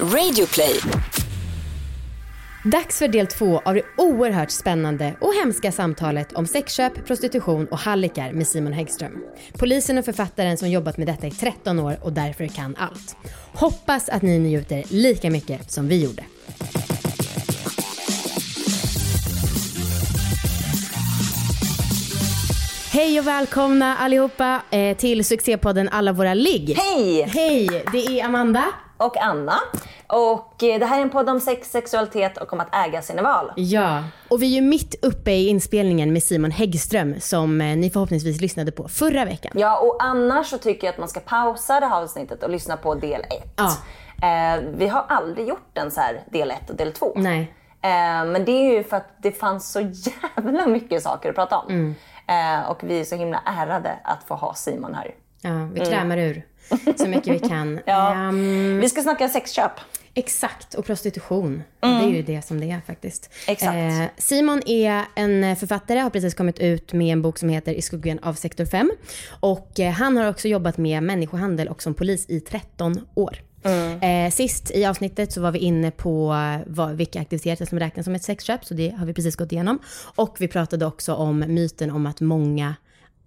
Radioplay. 0.00 0.80
Dags 2.64 2.98
för 2.98 3.08
del 3.08 3.26
två 3.26 3.62
av 3.64 3.74
det 3.74 3.82
oerhört 3.96 4.50
spännande 4.50 5.16
och 5.20 5.34
hemska 5.34 5.72
samtalet 5.72 6.32
om 6.32 6.46
sexköp, 6.46 7.06
prostitution 7.06 7.66
och 7.66 7.78
hallickar 7.78 8.32
med 8.32 8.48
Simon 8.48 8.72
Häggström. 8.72 9.24
Polisen 9.52 9.98
och 9.98 10.04
författaren 10.04 10.56
som 10.56 10.70
jobbat 10.70 10.96
med 10.96 11.06
detta 11.06 11.26
i 11.26 11.30
13 11.30 11.78
år 11.78 11.96
och 12.02 12.12
därför 12.12 12.46
kan 12.46 12.76
allt. 12.76 13.16
Hoppas 13.52 14.08
att 14.08 14.22
ni 14.22 14.38
njuter 14.38 14.84
lika 14.88 15.30
mycket 15.30 15.70
som 15.70 15.88
vi 15.88 16.04
gjorde. 16.04 16.24
Hej 22.94 23.20
och 23.20 23.26
välkomna 23.26 23.96
allihopa 23.96 24.62
eh, 24.70 24.96
till 24.96 25.24
succépodden 25.24 25.88
Alla 25.88 26.12
våra 26.12 26.34
ligg. 26.34 26.76
Hej! 26.78 27.22
Hej, 27.22 27.84
det 27.92 28.20
är 28.20 28.24
Amanda. 28.24 28.64
Och 28.96 29.16
Anna. 29.16 29.54
Och 30.06 30.62
eh, 30.62 30.78
det 30.78 30.86
här 30.86 30.98
är 30.98 31.02
en 31.02 31.10
podd 31.10 31.30
om 31.30 31.40
sex, 31.40 31.70
sexualitet 31.70 32.38
och 32.38 32.52
om 32.52 32.60
att 32.60 32.74
äga 32.74 33.02
sina 33.02 33.22
val. 33.22 33.52
Ja, 33.56 34.04
och 34.28 34.42
vi 34.42 34.46
är 34.46 34.60
ju 34.60 34.68
mitt 34.68 35.04
uppe 35.04 35.30
i 35.30 35.48
inspelningen 35.48 36.12
med 36.12 36.22
Simon 36.22 36.50
Häggström 36.50 37.20
som 37.20 37.60
eh, 37.60 37.76
ni 37.76 37.90
förhoppningsvis 37.90 38.40
lyssnade 38.40 38.72
på 38.72 38.88
förra 38.88 39.24
veckan. 39.24 39.52
Ja, 39.54 39.78
och 39.78 39.96
annars 40.04 40.46
så 40.46 40.58
tycker 40.58 40.86
jag 40.86 40.92
att 40.92 40.98
man 40.98 41.08
ska 41.08 41.20
pausa 41.20 41.80
det 41.80 41.86
här 41.86 42.02
avsnittet 42.02 42.42
och 42.42 42.50
lyssna 42.50 42.76
på 42.76 42.94
del 42.94 43.20
1. 43.20 43.28
Ja. 43.56 43.76
Eh, 44.28 44.60
vi 44.76 44.86
har 44.86 45.04
aldrig 45.08 45.48
gjort 45.48 45.78
en 45.78 45.90
så 45.90 46.00
här 46.00 46.20
del 46.32 46.50
1 46.50 46.70
och 46.70 46.76
del 46.76 46.92
2. 46.92 47.12
Nej. 47.16 47.54
Eh, 47.82 48.24
men 48.24 48.44
det 48.44 48.52
är 48.52 48.72
ju 48.72 48.84
för 48.84 48.96
att 48.96 49.16
det 49.22 49.32
fanns 49.32 49.72
så 49.72 49.80
jävla 50.36 50.66
mycket 50.66 51.02
saker 51.02 51.28
att 51.28 51.34
prata 51.34 51.58
om. 51.58 51.68
Mm. 51.68 51.94
Eh, 52.28 52.70
och 52.70 52.82
vi 52.84 53.00
är 53.00 53.04
så 53.04 53.16
himla 53.16 53.42
ärade 53.46 53.98
att 54.04 54.24
få 54.24 54.34
ha 54.34 54.54
Simon 54.54 54.94
här. 54.94 55.14
Ja, 55.40 55.68
vi 55.74 55.80
krämar 55.80 56.18
ur 56.18 56.42
så 56.96 57.08
mycket 57.08 57.34
vi 57.34 57.48
kan. 57.48 57.80
Ja. 57.86 58.12
Ehm, 58.14 58.80
Vi 58.80 58.88
ska 58.88 59.02
snacka 59.02 59.28
sexköp. 59.28 59.72
exakt, 60.14 60.74
och 60.74 60.84
prostitution. 60.86 61.62
Det 61.80 61.86
är 61.86 62.08
ju 62.08 62.22
det 62.22 62.42
som 62.42 62.60
det 62.60 62.70
är 62.70 62.80
faktiskt. 62.86 63.30
Exakt. 63.48 63.74
Eh, 63.74 64.04
Simon 64.16 64.62
är 64.66 65.02
en 65.14 65.56
författare, 65.56 65.98
har 65.98 66.10
precis 66.10 66.34
kommit 66.34 66.58
ut 66.58 66.92
med 66.92 67.12
en 67.12 67.22
bok 67.22 67.38
som 67.38 67.48
heter 67.48 67.72
I 67.72 67.82
skuggan 67.82 68.18
av 68.22 68.34
sektor 68.34 68.64
5. 68.64 68.90
Och 69.40 69.80
eh, 69.80 69.92
han 69.92 70.16
har 70.16 70.28
också 70.30 70.48
jobbat 70.48 70.78
med 70.78 71.02
människohandel 71.02 71.68
och 71.68 71.82
som 71.82 71.94
polis 71.94 72.26
i 72.30 72.40
13 72.40 73.06
år. 73.14 73.38
Eh, 73.64 74.30
sist 74.30 74.70
i 74.70 74.84
avsnittet 74.86 75.32
så 75.32 75.40
var 75.40 75.50
vi 75.50 75.58
inne 75.58 75.90
på 75.90 76.36
vad, 76.66 76.90
vilka 76.90 77.20
aktiviteter 77.20 77.66
som 77.66 77.78
räknas 77.78 78.04
som 78.04 78.14
ett 78.14 78.22
sexköp, 78.22 78.64
så 78.64 78.74
det 78.74 78.94
har 78.98 79.06
vi 79.06 79.14
precis 79.14 79.36
gått 79.36 79.52
igenom. 79.52 79.78
Och 80.14 80.36
vi 80.38 80.48
pratade 80.48 80.86
också 80.86 81.14
om 81.14 81.38
myten 81.38 81.90
om 81.90 82.06
att 82.06 82.20
många, 82.20 82.74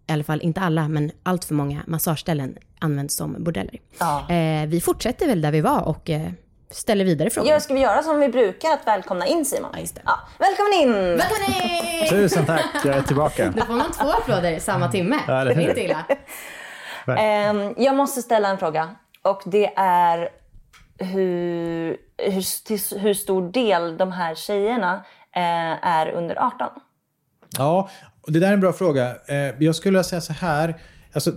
i 0.07 0.11
alla 0.11 0.23
fall 0.23 0.41
inte 0.41 0.61
alla, 0.61 0.87
men 0.87 1.11
allt 1.23 1.45
för 1.45 1.53
många 1.53 1.83
massageställen 1.87 2.57
används 2.79 3.15
som 3.15 3.43
bordeller. 3.43 3.79
Ja. 3.99 4.29
Eh, 4.29 4.67
vi 4.67 4.81
fortsätter 4.81 5.27
väl 5.27 5.41
där 5.41 5.51
vi 5.51 5.61
var 5.61 5.81
och 5.81 6.09
eh, 6.09 6.31
ställer 6.69 7.05
vidare 7.05 7.29
frågor. 7.29 7.49
Ja, 7.49 7.59
ska 7.59 7.73
vi 7.73 7.79
göra 7.79 8.03
som 8.03 8.19
vi 8.19 8.29
brukar, 8.29 8.73
att 8.73 8.87
välkomna 8.87 9.27
in 9.27 9.45
Simon? 9.45 9.69
Ja, 9.73 9.79
just 9.79 9.95
det. 9.95 10.01
Ja, 10.05 10.19
välkommen 10.39 10.73
in! 10.73 11.17
Välkommen 11.17 11.71
in! 12.03 12.09
Tusen 12.09 12.45
tack, 12.45 12.65
jag 12.85 12.95
är 12.95 13.01
tillbaka. 13.01 13.53
Då 13.55 13.65
får 13.65 13.73
man 13.73 13.91
två 13.91 14.09
applåder 14.09 14.59
samma 14.59 14.91
timme. 14.91 15.15
Ja, 15.27 15.43
det 15.43 15.51
är 15.51 15.69
inte 15.69 15.83
illa. 15.83 16.05
Ehm, 17.17 17.73
jag 17.77 17.95
måste 17.95 18.21
ställa 18.21 18.49
en 18.49 18.57
fråga. 18.57 18.95
Och 19.27 19.41
det 19.45 19.73
är 19.75 20.29
hur, 20.99 21.97
hur, 22.17 22.65
till 22.65 22.99
hur 22.99 23.13
stor 23.13 23.51
del 23.51 23.97
de 23.97 24.11
här 24.11 24.35
tjejerna 24.35 24.93
eh, 25.35 25.87
är 25.87 26.09
under 26.11 26.35
18. 26.35 26.67
Ja, 27.57 27.89
det 28.27 28.39
där 28.39 28.47
är 28.47 28.53
en 28.53 28.59
bra 28.59 28.73
fråga. 28.73 29.15
Eh, 29.27 29.63
Jag 29.63 29.75
skulle 29.75 30.03
säga 30.03 30.21
så 30.21 30.33
här. 30.33 30.75
Alltså, 31.13 31.31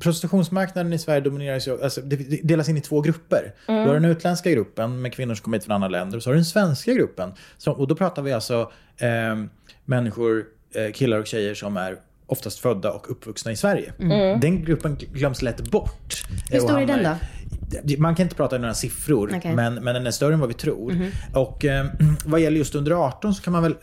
prostitutionsmarknaden 0.00 0.92
i 0.92 0.98
Sverige 0.98 1.20
domineras 1.20 1.68
ju, 1.68 1.82
alltså, 1.82 2.00
det 2.00 2.16
delas 2.48 2.68
in 2.68 2.76
i 2.76 2.80
två 2.80 3.00
grupper. 3.00 3.54
Du 3.66 3.72
har 3.72 3.94
den 3.94 4.04
utländska 4.04 4.50
gruppen 4.50 5.02
med 5.02 5.12
kvinnor 5.12 5.34
som 5.34 5.44
kommer 5.44 5.56
hit 5.56 5.64
från 5.64 5.74
andra 5.74 5.88
länder 5.88 6.16
och 6.16 6.22
så 6.22 6.30
har 6.30 6.34
du 6.34 6.38
den 6.38 6.44
svenska 6.44 6.92
gruppen. 6.92 7.32
Som, 7.58 7.74
och 7.74 7.88
då 7.88 7.94
pratar 7.94 8.22
vi 8.22 8.32
alltså 8.32 8.72
eh, 8.98 9.36
människor, 9.84 10.44
eh, 10.74 10.92
killar 10.92 11.18
och 11.18 11.26
tjejer 11.26 11.54
som 11.54 11.76
är 11.76 11.96
oftast 12.32 12.58
födda 12.58 12.92
och 12.92 13.10
uppvuxna 13.10 13.52
i 13.52 13.56
Sverige. 13.56 13.92
Den 14.40 14.64
gruppen 14.64 14.96
glöms 15.12 15.42
lätt 15.42 15.70
bort. 15.70 16.22
Hur 16.50 16.60
stor 16.60 16.80
är 16.80 16.86
den 16.86 17.16
i- 17.84 17.96
Man 17.96 18.14
kan 18.14 18.22
inte 18.26 18.36
prata 18.36 18.56
i 18.56 18.58
några 18.58 18.74
siffror, 18.74 19.32
Okej. 19.36 19.54
men, 19.54 19.74
men 19.74 19.94
den 19.94 20.06
är 20.06 20.10
större 20.10 20.34
än 20.34 20.40
vad 20.40 20.48
vi 20.48 20.54
tror. 20.54 21.06
Och 21.34 21.64
eh, 21.64 21.86
vad 22.24 22.40
gäller 22.40 22.58
just 22.58 22.74
under 22.74 22.92
18 22.92 23.34
så 23.34 23.42
kan 23.42 23.52
man 23.52 23.62
väl 23.62 23.74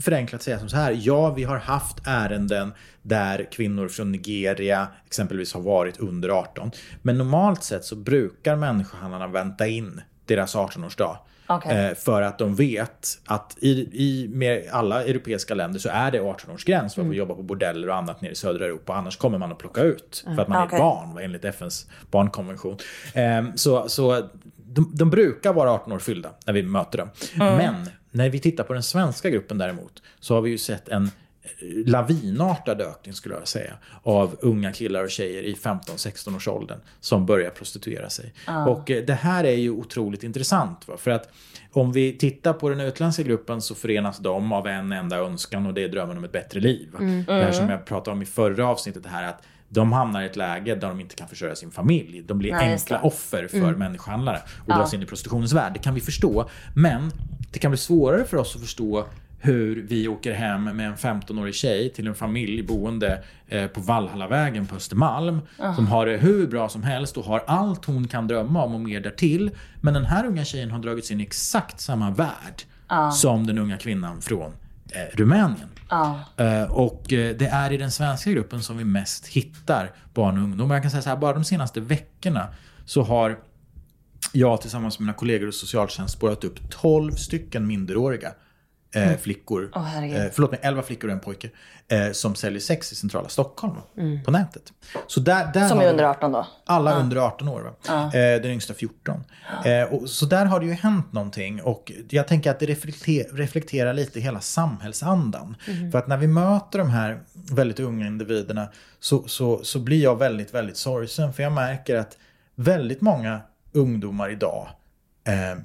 förenklat 0.00 0.42
säga 0.42 0.58
som 0.58 0.68
så 0.68 0.76
här. 0.76 0.98
Ja, 1.00 1.30
vi 1.34 1.44
har 1.44 1.56
haft 1.56 1.96
ärenden 2.06 2.72
där 3.02 3.48
kvinnor 3.52 3.88
från 3.88 4.12
Nigeria 4.12 4.88
exempelvis 5.06 5.54
har 5.54 5.60
varit 5.60 5.96
under 5.98 6.28
18. 6.28 6.70
Men 7.02 7.18
normalt 7.18 7.62
sett 7.64 7.84
så 7.84 7.96
brukar 7.96 8.56
människohandlarna 8.56 9.26
vänta 9.26 9.66
in 9.66 10.00
deras 10.26 10.54
18-årsdag. 10.56 11.16
Okej. 11.48 11.86
Eh, 11.86 11.94
för 11.94 12.22
att 12.22 12.38
de 12.38 12.54
vet 12.54 13.18
att 13.26 13.56
i, 13.60 13.70
i 13.92 14.28
med 14.32 14.68
alla 14.72 15.04
europeiska 15.04 15.54
länder 15.54 15.80
så 15.80 15.88
är 15.88 16.10
det 16.10 16.20
18-årsgräns 16.20 16.94
för 16.94 17.02
att 17.02 17.08
få 17.08 17.14
jobba 17.14 17.34
på 17.34 17.42
bordeller 17.42 17.88
och 17.88 17.96
annat 17.96 18.20
nere 18.20 18.32
i 18.32 18.34
södra 18.34 18.64
Europa. 18.64 18.94
Annars 18.94 19.16
kommer 19.16 19.38
man 19.38 19.52
att 19.52 19.58
plocka 19.58 19.82
ut 19.82 20.24
för 20.24 20.42
att 20.42 20.48
man 20.48 20.62
är 20.62 20.66
Okej. 20.66 20.76
ett 20.76 20.82
barn 20.82 21.18
enligt 21.18 21.44
FNs 21.44 21.86
barnkonvention. 22.10 22.76
Eh, 23.14 23.44
så 23.54 23.88
så 23.88 24.28
de, 24.56 24.92
de 24.94 25.10
brukar 25.10 25.52
vara 25.52 25.72
18 25.72 25.92
år 25.92 25.98
fyllda 25.98 26.30
när 26.46 26.52
vi 26.52 26.62
möter 26.62 26.98
dem. 26.98 27.08
Men 27.36 27.74
när 28.10 28.28
vi 28.30 28.38
tittar 28.38 28.64
på 28.64 28.72
den 28.72 28.82
svenska 28.82 29.30
gruppen 29.30 29.58
däremot 29.58 30.02
så 30.20 30.34
har 30.34 30.40
vi 30.40 30.50
ju 30.50 30.58
sett 30.58 30.88
en 30.88 31.10
lavinartad 31.86 32.80
ökning 32.80 33.14
skulle 33.14 33.34
jag 33.34 33.48
säga 33.48 33.72
av 34.02 34.36
unga 34.40 34.72
killar 34.72 35.04
och 35.04 35.10
tjejer 35.10 35.42
i 35.42 35.54
15-16 35.54 36.36
års 36.36 36.48
åldern 36.48 36.78
som 37.00 37.26
börjar 37.26 37.50
prostituera 37.50 38.10
sig. 38.10 38.34
Och 38.66 38.90
eh, 38.90 39.04
det 39.04 39.14
här 39.14 39.44
är 39.44 39.56
ju 39.56 39.70
otroligt 39.70 40.24
intressant. 40.24 40.88
Va? 40.88 40.96
För 40.96 41.10
att 41.10 41.28
om 41.72 41.92
vi 41.92 42.18
tittar 42.18 42.52
på 42.52 42.68
den 42.68 42.80
utländska 42.80 43.22
gruppen 43.22 43.62
så 43.62 43.74
förenas 43.74 44.18
de 44.18 44.52
av 44.52 44.66
en 44.66 44.92
enda 44.92 45.16
önskan 45.16 45.66
och 45.66 45.74
det 45.74 45.84
är 45.84 45.88
drömmen 45.88 46.16
om 46.16 46.24
ett 46.24 46.32
bättre 46.32 46.60
liv. 46.60 46.88
va? 46.92 46.98
Det 47.26 47.44
här 47.44 47.52
som 47.52 47.68
jag 47.68 47.86
pratade 47.86 48.10
om 48.12 48.22
i 48.22 48.26
förra 48.26 48.66
avsnittet 48.66 49.06
här 49.06 49.24
att 49.28 49.42
de 49.68 49.92
hamnar 49.92 50.22
i 50.22 50.26
ett 50.26 50.36
läge 50.36 50.74
där 50.74 50.88
de 50.88 51.00
inte 51.00 51.14
kan 51.14 51.28
försörja 51.28 51.54
sin 51.54 51.70
familj. 51.70 52.22
De 52.22 52.38
blir 52.38 52.52
Nej, 52.52 52.72
enkla 52.72 53.00
offer 53.00 53.46
för 53.46 53.74
människohandlare 53.74 54.42
och 54.66 54.74
dras 54.74 54.94
in 54.94 55.02
i 55.02 55.06
prostitutionens 55.06 55.52
värld. 55.52 55.72
Det 55.72 55.78
kan 55.78 55.94
vi 55.94 56.00
förstå. 56.00 56.48
Men 56.74 57.12
det 57.52 57.58
kan 57.58 57.70
bli 57.70 57.78
svårare 57.78 58.24
för 58.24 58.36
oss 58.36 58.54
att 58.56 58.62
förstå 58.62 59.06
hur 59.40 59.82
vi 59.82 60.08
åker 60.08 60.32
hem 60.32 60.64
med 60.64 60.86
en 60.86 60.96
15-årig 60.96 61.54
tjej 61.54 61.92
till 61.92 62.06
en 62.06 62.14
familj 62.14 62.62
boende 62.62 63.22
eh, 63.48 63.66
på 63.66 63.80
Valhallavägen 63.80 64.66
på 64.66 64.76
Östermalm. 64.76 65.40
Som 65.76 65.86
har 65.86 66.06
det 66.06 66.16
hur 66.16 66.46
bra 66.46 66.68
som 66.68 66.82
helst 66.82 67.16
och 67.16 67.24
har 67.24 67.44
allt 67.46 67.84
hon 67.84 68.08
kan 68.08 68.26
drömma 68.28 68.64
om 68.64 68.74
och 68.74 68.80
mer 68.80 69.00
därtill. 69.00 69.50
Men 69.80 69.94
den 69.94 70.04
här 70.04 70.26
unga 70.26 70.44
tjejen 70.44 70.70
har 70.70 70.78
dragits 70.78 71.10
in 71.10 71.20
i 71.20 71.22
exakt 71.22 71.80
samma 71.80 72.10
värld 72.10 72.62
som 73.12 73.46
den 73.46 73.58
unga 73.58 73.76
kvinnan 73.76 74.20
från 74.20 74.52
eh, 74.90 75.16
Rumänien. 75.16 75.68
Eh, 76.36 76.62
och 76.62 77.12
eh, 77.12 77.36
det 77.36 77.46
är 77.46 77.72
i 77.72 77.76
den 77.76 77.90
svenska 77.90 78.30
gruppen 78.30 78.62
som 78.62 78.78
vi 78.78 78.84
mest 78.84 79.26
hittar 79.26 79.92
barn 80.14 80.38
och 80.38 80.44
ungdomar. 80.44 80.74
Jag 80.74 80.82
kan 80.82 80.90
säga 80.90 81.02
så 81.02 81.08
här, 81.08 81.16
bara 81.16 81.32
de 81.32 81.44
senaste 81.44 81.80
veckorna 81.80 82.48
så 82.84 83.02
har 83.02 83.38
jag 84.32 84.60
tillsammans 84.60 84.98
med 84.98 85.06
mina 85.06 85.14
kollegor 85.14 85.48
i 85.48 85.52
socialtjänst 85.52 86.14
spårat 86.14 86.44
upp 86.44 86.70
12 86.70 87.12
stycken 87.12 87.66
minderåriga 87.66 88.32
eh, 88.94 89.16
flickor. 89.16 89.60
Mm. 89.60 89.70
Åh, 89.74 89.82
herregud. 89.82 90.16
eh, 90.16 90.26
förlåt 90.32 90.50
mig, 90.50 90.60
11 90.62 90.82
flickor 90.82 91.08
och 91.08 91.14
en 91.14 91.20
pojke. 91.20 91.50
Eh, 91.90 92.12
som 92.12 92.34
säljer 92.34 92.60
sex 92.60 92.92
i 92.92 92.94
centrala 92.94 93.28
Stockholm 93.28 93.74
Mm. 93.98 94.22
på 94.24 94.30
nätet. 94.30 94.72
Så 95.06 95.20
där, 95.20 95.52
där 95.52 95.68
Som 95.68 95.80
är 95.80 95.90
under 95.90 96.04
18 96.04 96.32
då. 96.32 96.46
alla 96.66 96.94
under 97.00 97.16
18 97.16 97.48
år. 97.48 97.60
Va? 97.88 98.04
Eh, 98.04 98.10
den 98.42 98.46
yngsta 98.50 98.74
14. 98.74 99.24
Eh, 99.64 99.82
och, 99.94 100.08
så 100.10 100.26
där 100.26 100.44
har 100.46 100.60
det 100.60 100.66
ju 100.66 100.72
hänt 100.72 101.12
någonting. 101.12 101.62
Och 101.62 101.92
jag 102.10 102.28
tänker 102.28 102.50
att 102.50 102.60
det 102.60 102.66
reflekter, 102.66 103.36
reflekterar 103.36 103.92
lite 103.94 104.20
hela 104.20 104.40
samhällsandan. 104.40 105.56
För 105.92 105.98
att 105.98 106.06
när 106.08 106.16
vi 106.16 106.26
möter 106.26 106.78
de 106.78 106.90
här 106.90 107.20
väldigt 107.34 107.80
unga 107.80 108.06
individerna 108.06 108.68
så, 109.00 109.28
så, 109.28 109.64
så 109.64 109.78
blir 109.78 110.02
jag 110.02 110.18
väldigt, 110.18 110.54
väldigt 110.54 110.76
sorgsen. 110.76 111.32
För 111.32 111.42
jag 111.42 111.52
märker 111.52 111.96
att 111.96 112.16
väldigt 112.54 113.00
många 113.00 113.40
ungdomar 113.72 114.30
idag 114.30 114.68
eh, 115.24 115.58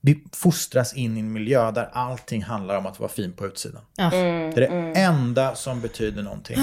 vi 0.00 0.24
fostras 0.32 0.94
in 0.94 1.16
i 1.16 1.20
en 1.20 1.32
miljö 1.32 1.70
där 1.70 1.88
allting 1.92 2.42
handlar 2.42 2.78
om 2.78 2.86
att 2.86 3.00
vara 3.00 3.10
fin 3.10 3.32
på 3.32 3.46
utsidan. 3.46 3.82
Ja. 3.96 4.10
Det 4.10 4.16
är 4.16 4.60
det 4.60 5.00
enda 5.00 5.54
som 5.54 5.80
betyder 5.80 6.22
någonting. 6.22 6.56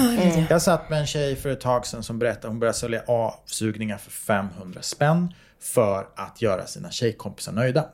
Jag 0.50 0.62
satt 0.62 0.90
med 0.90 1.00
en 1.00 1.06
tjej 1.06 1.36
för 1.36 1.48
ett 1.48 1.60
tag 1.60 1.86
sedan 1.86 2.02
som 2.02 2.18
berättade 2.18 2.48
hon 2.48 2.58
började 2.58 2.78
sälja 2.78 3.02
avsugningar 3.06 3.98
för 3.98 4.10
500 4.10 4.82
spänn 4.82 5.34
för 5.60 6.06
att 6.16 6.42
göra 6.42 6.66
sina 6.66 6.90
tjejkompisar 6.90 7.52
nöjda. 7.52 7.84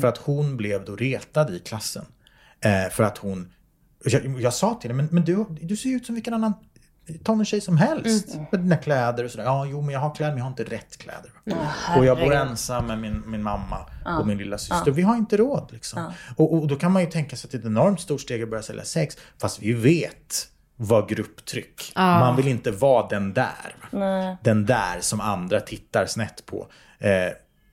För 0.00 0.08
att 0.08 0.18
hon 0.18 0.56
blev 0.56 0.84
då 0.84 0.96
retad 0.96 1.54
i 1.54 1.58
klassen. 1.58 2.04
Eh, 2.60 2.90
för 2.90 3.04
att 3.04 3.18
hon... 3.18 3.52
Jag, 4.04 4.40
jag 4.40 4.54
sa 4.54 4.74
till 4.74 4.90
henne, 4.90 5.02
men, 5.02 5.14
men 5.14 5.24
du, 5.24 5.44
du 5.60 5.76
ser 5.76 5.88
ju 5.88 5.96
ut 5.96 6.06
som 6.06 6.14
vilken 6.14 6.34
annan 6.34 6.54
tonårstjej 7.24 7.60
som 7.60 7.76
helst. 7.76 8.36
Med 8.52 8.60
dina 8.60 8.76
kläder 8.76 9.24
och 9.24 9.30
sådär. 9.30 9.44
Ja, 9.44 9.66
jo, 9.66 9.82
men 9.82 9.92
jag 9.92 10.00
har 10.00 10.14
kläder, 10.14 10.32
men 10.32 10.38
jag 10.38 10.44
har 10.44 10.50
inte 10.50 10.64
rätt 10.64 10.96
kläder. 10.98 11.30
och 11.96 12.04
jag 12.04 12.18
bor 12.18 12.34
ensam 12.34 12.86
med 12.86 12.98
min, 12.98 13.22
min 13.26 13.42
mamma 13.42 13.78
och 14.20 14.26
min 14.26 14.38
lilla 14.38 14.58
syster. 14.58 14.90
Vi 14.90 15.02
har 15.02 15.16
inte 15.16 15.36
råd 15.36 15.68
liksom. 15.72 16.12
Och, 16.36 16.54
och 16.54 16.66
då 16.66 16.76
kan 16.76 16.92
man 16.92 17.02
ju 17.02 17.10
tänka 17.10 17.36
sig 17.36 17.48
att 17.48 17.52
det 17.52 17.56
är 17.56 17.60
ett 17.60 17.66
enormt 17.66 18.00
stort 18.00 18.20
steg 18.20 18.42
att 18.42 18.50
börja 18.50 18.62
sälja 18.62 18.84
sex. 18.84 19.16
Fast 19.40 19.62
vi 19.62 19.72
vet 19.72 20.48
vad 20.76 21.08
grupptryck. 21.08 21.92
Man 21.94 22.36
vill 22.36 22.48
inte 22.48 22.70
vara 22.70 23.08
den 23.08 23.34
där. 23.34 23.76
Den 24.42 24.66
där 24.66 24.98
som 25.00 25.20
andra 25.20 25.60
tittar 25.60 26.06
snett 26.06 26.46
på. 26.46 26.66
Eh, 26.98 27.10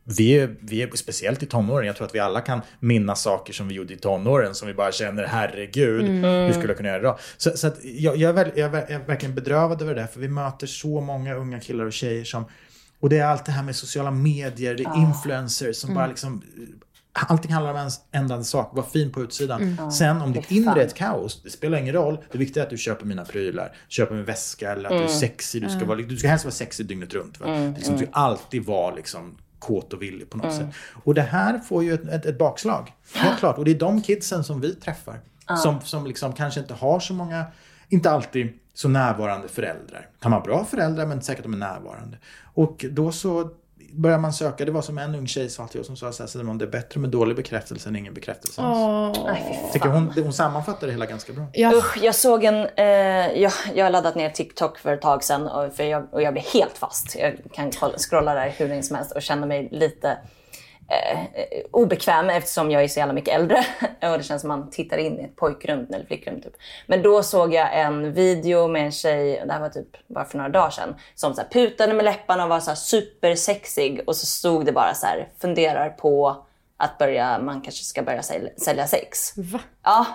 vi 0.08 0.40
är, 0.40 0.56
vi 0.60 0.82
är 0.82 0.96
speciellt 0.96 1.44
i 1.44 1.46
tonåren, 1.46 1.88
jag 1.88 1.96
tror 1.96 2.08
att 2.08 2.16
vi 2.16 2.20
alla 2.20 2.42
kan 2.42 2.62
minnas 2.80 3.22
saker 3.22 3.54
som 3.54 3.68
vi 3.68 3.76
gjorde 3.76 3.94
i 3.94 3.98
tonåren 3.98 4.56
som 4.56 4.68
vi 4.68 4.74
bara 4.74 4.92
känner 4.92 5.24
herregud, 5.24 6.06
mm. 6.06 6.46
hur 6.46 6.54
skulle 6.54 6.68
jag 6.68 6.78
kunna 6.78 6.90
göra 6.90 7.00
idag? 7.00 7.20
Så, 7.38 7.58
så 7.58 7.68
att 7.68 7.78
jag, 7.84 8.18
jag, 8.18 8.30
är 8.30 8.34
väl, 8.34 8.52
jag, 8.56 8.76
är 8.92 9.08
verkligen 9.08 9.36
bedrövad 9.36 9.82
över 9.82 9.96
det, 9.96 10.08
för 10.08 10.20
vi 10.20 10.28
möter 10.28 10.68
så 10.68 11.02
många 11.02 11.36
unga 11.36 11.60
killar 11.60 11.86
och 11.86 11.94
tjejer 11.94 12.24
som 12.24 12.46
och 13.00 13.10
det 13.10 13.18
är 13.18 13.26
allt 13.26 13.46
det 13.46 13.52
här 13.52 13.64
med 13.64 13.76
sociala 13.76 14.12
medier, 14.12 14.76
det 14.76 14.84
är 14.84 14.98
influencers 14.98 15.76
som 15.76 15.90
mm. 15.90 15.96
bara 15.96 16.08
liksom 16.08 16.44
Allting 17.18 17.52
handlar 17.52 17.72
om 17.72 17.78
en 17.78 18.22
enda 18.22 18.44
sak, 18.44 18.72
var 18.76 18.84
fin 18.84 19.12
på 19.12 19.22
utsidan. 19.22 19.62
Mm. 19.62 19.92
Sen 19.92 20.22
om 20.22 20.34
ditt 20.34 20.52
inre 20.52 20.82
är 20.82 20.86
ett 20.86 20.94
kaos, 20.94 21.42
det 21.44 21.50
spelar 21.50 21.78
ingen 21.78 21.94
roll. 21.94 22.18
Det 22.32 22.38
viktiga 22.38 22.64
är 22.64 22.66
att 22.66 22.70
du 22.70 22.78
köper 22.78 23.06
mina 23.06 23.26
prylar, 23.26 23.76
köper 23.88 24.16
min 24.16 24.26
väska 24.26 24.72
eller 24.72 24.86
att 24.86 24.92
mm. 24.92 24.98
du 24.98 25.08
är 25.08 25.10
mm. 25.10 25.20
sexig. 25.20 25.62
Du 25.62 25.68
ska, 25.68 25.76
mm. 25.76 25.88
vara, 25.88 25.98
du 26.02 26.18
ska 26.18 26.28
helst 26.28 26.46
vara 26.46 26.54
sexig 26.54 26.86
dygnet 26.86 27.14
runt. 27.14 27.42
Mm. 27.42 27.74
Liksom, 27.74 27.98
du 27.98 28.06
ska 28.06 28.14
alltid 28.14 28.66
vara 28.66 28.96
liksom, 28.96 29.38
kåt 29.66 29.94
och 29.94 30.02
villig 30.02 30.30
på 30.30 30.38
något 30.38 30.54
mm. 30.54 30.58
sätt. 30.58 30.76
Och 31.04 31.14
det 31.14 31.22
här 31.22 31.60
får 31.60 31.84
ju 31.84 31.94
ett, 31.94 32.08
ett, 32.08 32.26
ett 32.26 32.38
bakslag. 32.38 32.94
Helt 33.14 33.40
klart. 33.40 33.58
Och 33.58 33.66
det 33.66 33.72
är 33.72 33.80
de 33.80 34.02
kidsen 34.02 34.44
som 34.44 34.62
vi 34.62 34.76
träffar. 34.76 35.20
Som, 35.64 35.82
som 35.82 36.08
liksom 36.08 36.34
kanske 36.34 36.60
inte 36.60 36.74
har 36.74 37.00
så 37.00 37.14
många, 37.14 37.46
inte 37.90 38.12
alltid 38.12 38.54
så 38.74 38.88
närvarande 38.90 39.48
föräldrar. 39.48 40.10
Kan 40.20 40.32
vara 40.32 40.42
bra 40.42 40.66
föräldrar 40.66 41.06
men 41.06 41.22
säkert 41.22 41.44
de 41.44 41.54
är 41.54 41.58
närvarande. 41.58 42.18
Och 42.54 42.86
då 42.92 43.12
så 43.12 43.50
börjar 43.96 44.18
man 44.18 44.34
söka, 44.34 44.66
det 44.66 44.72
var 44.72 44.82
som 44.82 44.98
en 44.98 45.16
ung 45.16 45.28
tjej 45.28 45.50
sa 45.50 45.68
till 45.68 45.82
oss, 45.82 45.88
som 45.88 45.96
sa 45.96 46.12
så 46.12 46.24
här, 46.24 46.28
Simon, 46.28 46.58
det 46.58 46.66
är 46.66 46.70
bättre 46.70 47.00
med 47.00 47.10
dålig 47.10 47.36
bekräftelse 47.36 47.90
än 47.90 47.96
ingen 47.96 48.14
bekräftelse 48.14 48.62
alls. 48.62 49.18
Oh. 49.18 49.72
Tycker 49.74 49.90
hon, 49.90 50.14
hon 50.24 50.34
sammanfattar 50.34 50.88
det 50.88 50.94
hela 50.94 51.06
ganska 51.06 51.34
bra. 51.34 51.46
Ja. 51.54 51.72
Usch, 51.74 51.98
jag 52.02 52.16
såg 52.16 52.44
en, 52.44 52.68
eh, 52.76 52.86
jag, 53.42 53.52
jag 53.76 53.86
har 53.86 53.90
laddat 53.90 54.16
ner 54.16 54.30
TikTok 54.30 54.78
för 54.78 54.94
ett 54.94 55.02
tag 55.02 55.24
sedan 55.24 55.48
och, 55.48 55.74
för 55.74 55.84
jag, 55.84 56.14
och 56.14 56.22
jag 56.22 56.34
blev 56.34 56.46
helt 56.54 56.78
fast. 56.78 57.16
Jag 57.16 57.36
kan 57.54 57.72
scrolla 57.98 58.34
där 58.34 58.50
hur 58.58 58.68
länge 58.68 58.84
som 58.84 58.96
helst 58.96 59.12
och 59.12 59.22
känna 59.22 59.46
mig 59.46 59.70
lite 59.72 60.18
eh, 60.88 61.20
obekväm 61.72 62.30
eftersom 62.30 62.72
jag 62.72 62.84
är 62.84 62.88
så 62.88 63.00
jävla 63.00 63.14
mycket 63.14 63.36
äldre. 63.36 63.66
och 64.12 64.18
det 64.18 64.24
känns 64.24 64.42
som 64.42 64.48
man 64.48 64.70
tittar 64.70 64.98
in 64.98 65.20
i 65.20 65.24
ett 65.24 65.36
pojkrum 65.36 65.88
eller 65.94 66.06
flickrum. 66.06 66.42
Typ. 66.42 66.54
Men 66.88 67.02
då 67.02 67.24
såg 67.24 67.54
jag 67.54 67.80
en 67.80 68.14
video 68.14 68.68
med 68.68 68.86
en 68.86 68.92
tjej, 68.92 69.44
det 69.46 69.54
här 69.54 69.60
var 69.60 69.70
typ 69.70 70.08
bara 70.08 70.26
för 70.26 70.38
några 70.38 70.50
dagar 70.50 70.70
sedan, 70.70 70.96
som 71.16 71.34
så 71.34 71.42
putade 71.52 71.94
med 71.94 72.06
läpparna 72.06 72.44
och 72.44 72.50
var 72.50 72.60
så 72.60 72.72
här 72.72 72.76
supersexig. 72.76 74.02
Och 74.08 74.16
så 74.16 74.26
stod 74.26 74.66
det 74.66 74.72
bara 74.72 74.94
så 74.94 75.06
här, 75.06 75.30
funderar 75.40 75.90
på 75.90 76.46
att 76.78 76.98
börja, 76.98 77.40
man 77.40 77.62
kanske 77.62 77.84
ska 77.84 78.04
börja 78.04 78.24
sälja, 78.24 78.50
sälja 78.58 78.88
sex. 78.88 79.34
Va? 79.38 79.60
Ja. 79.84 80.06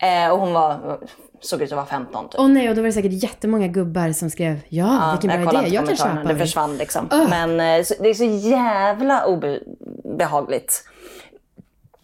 Eh, 0.00 0.30
och 0.30 0.38
hon 0.38 0.52
var 0.52 1.00
såg 1.40 1.62
ut 1.62 1.72
att 1.72 1.76
vara 1.76 1.86
15 1.86 2.28
typ. 2.28 2.40
Åh 2.40 2.48
nej, 2.48 2.68
och 2.68 2.74
då 2.74 2.80
var 2.80 2.86
det 2.86 2.92
säkert 2.92 3.22
jättemmånga 3.22 3.68
gubbar 3.68 4.12
som 4.12 4.30
skrev 4.30 4.60
ja, 4.68 4.86
ja 4.86 5.18
vilken 5.20 5.42
bra 5.42 5.62
idé, 5.62 5.74
jag 5.74 5.86
kan 5.86 5.96
köpa 5.96 6.22
Det 6.24 6.36
försvann 6.36 6.76
liksom. 6.76 7.08
Uh. 7.12 7.28
Men 7.28 7.50
eh, 7.50 7.86
det 8.00 8.08
är 8.08 8.14
så 8.14 8.48
jävla 8.48 9.24
obehagligt. 9.24 10.84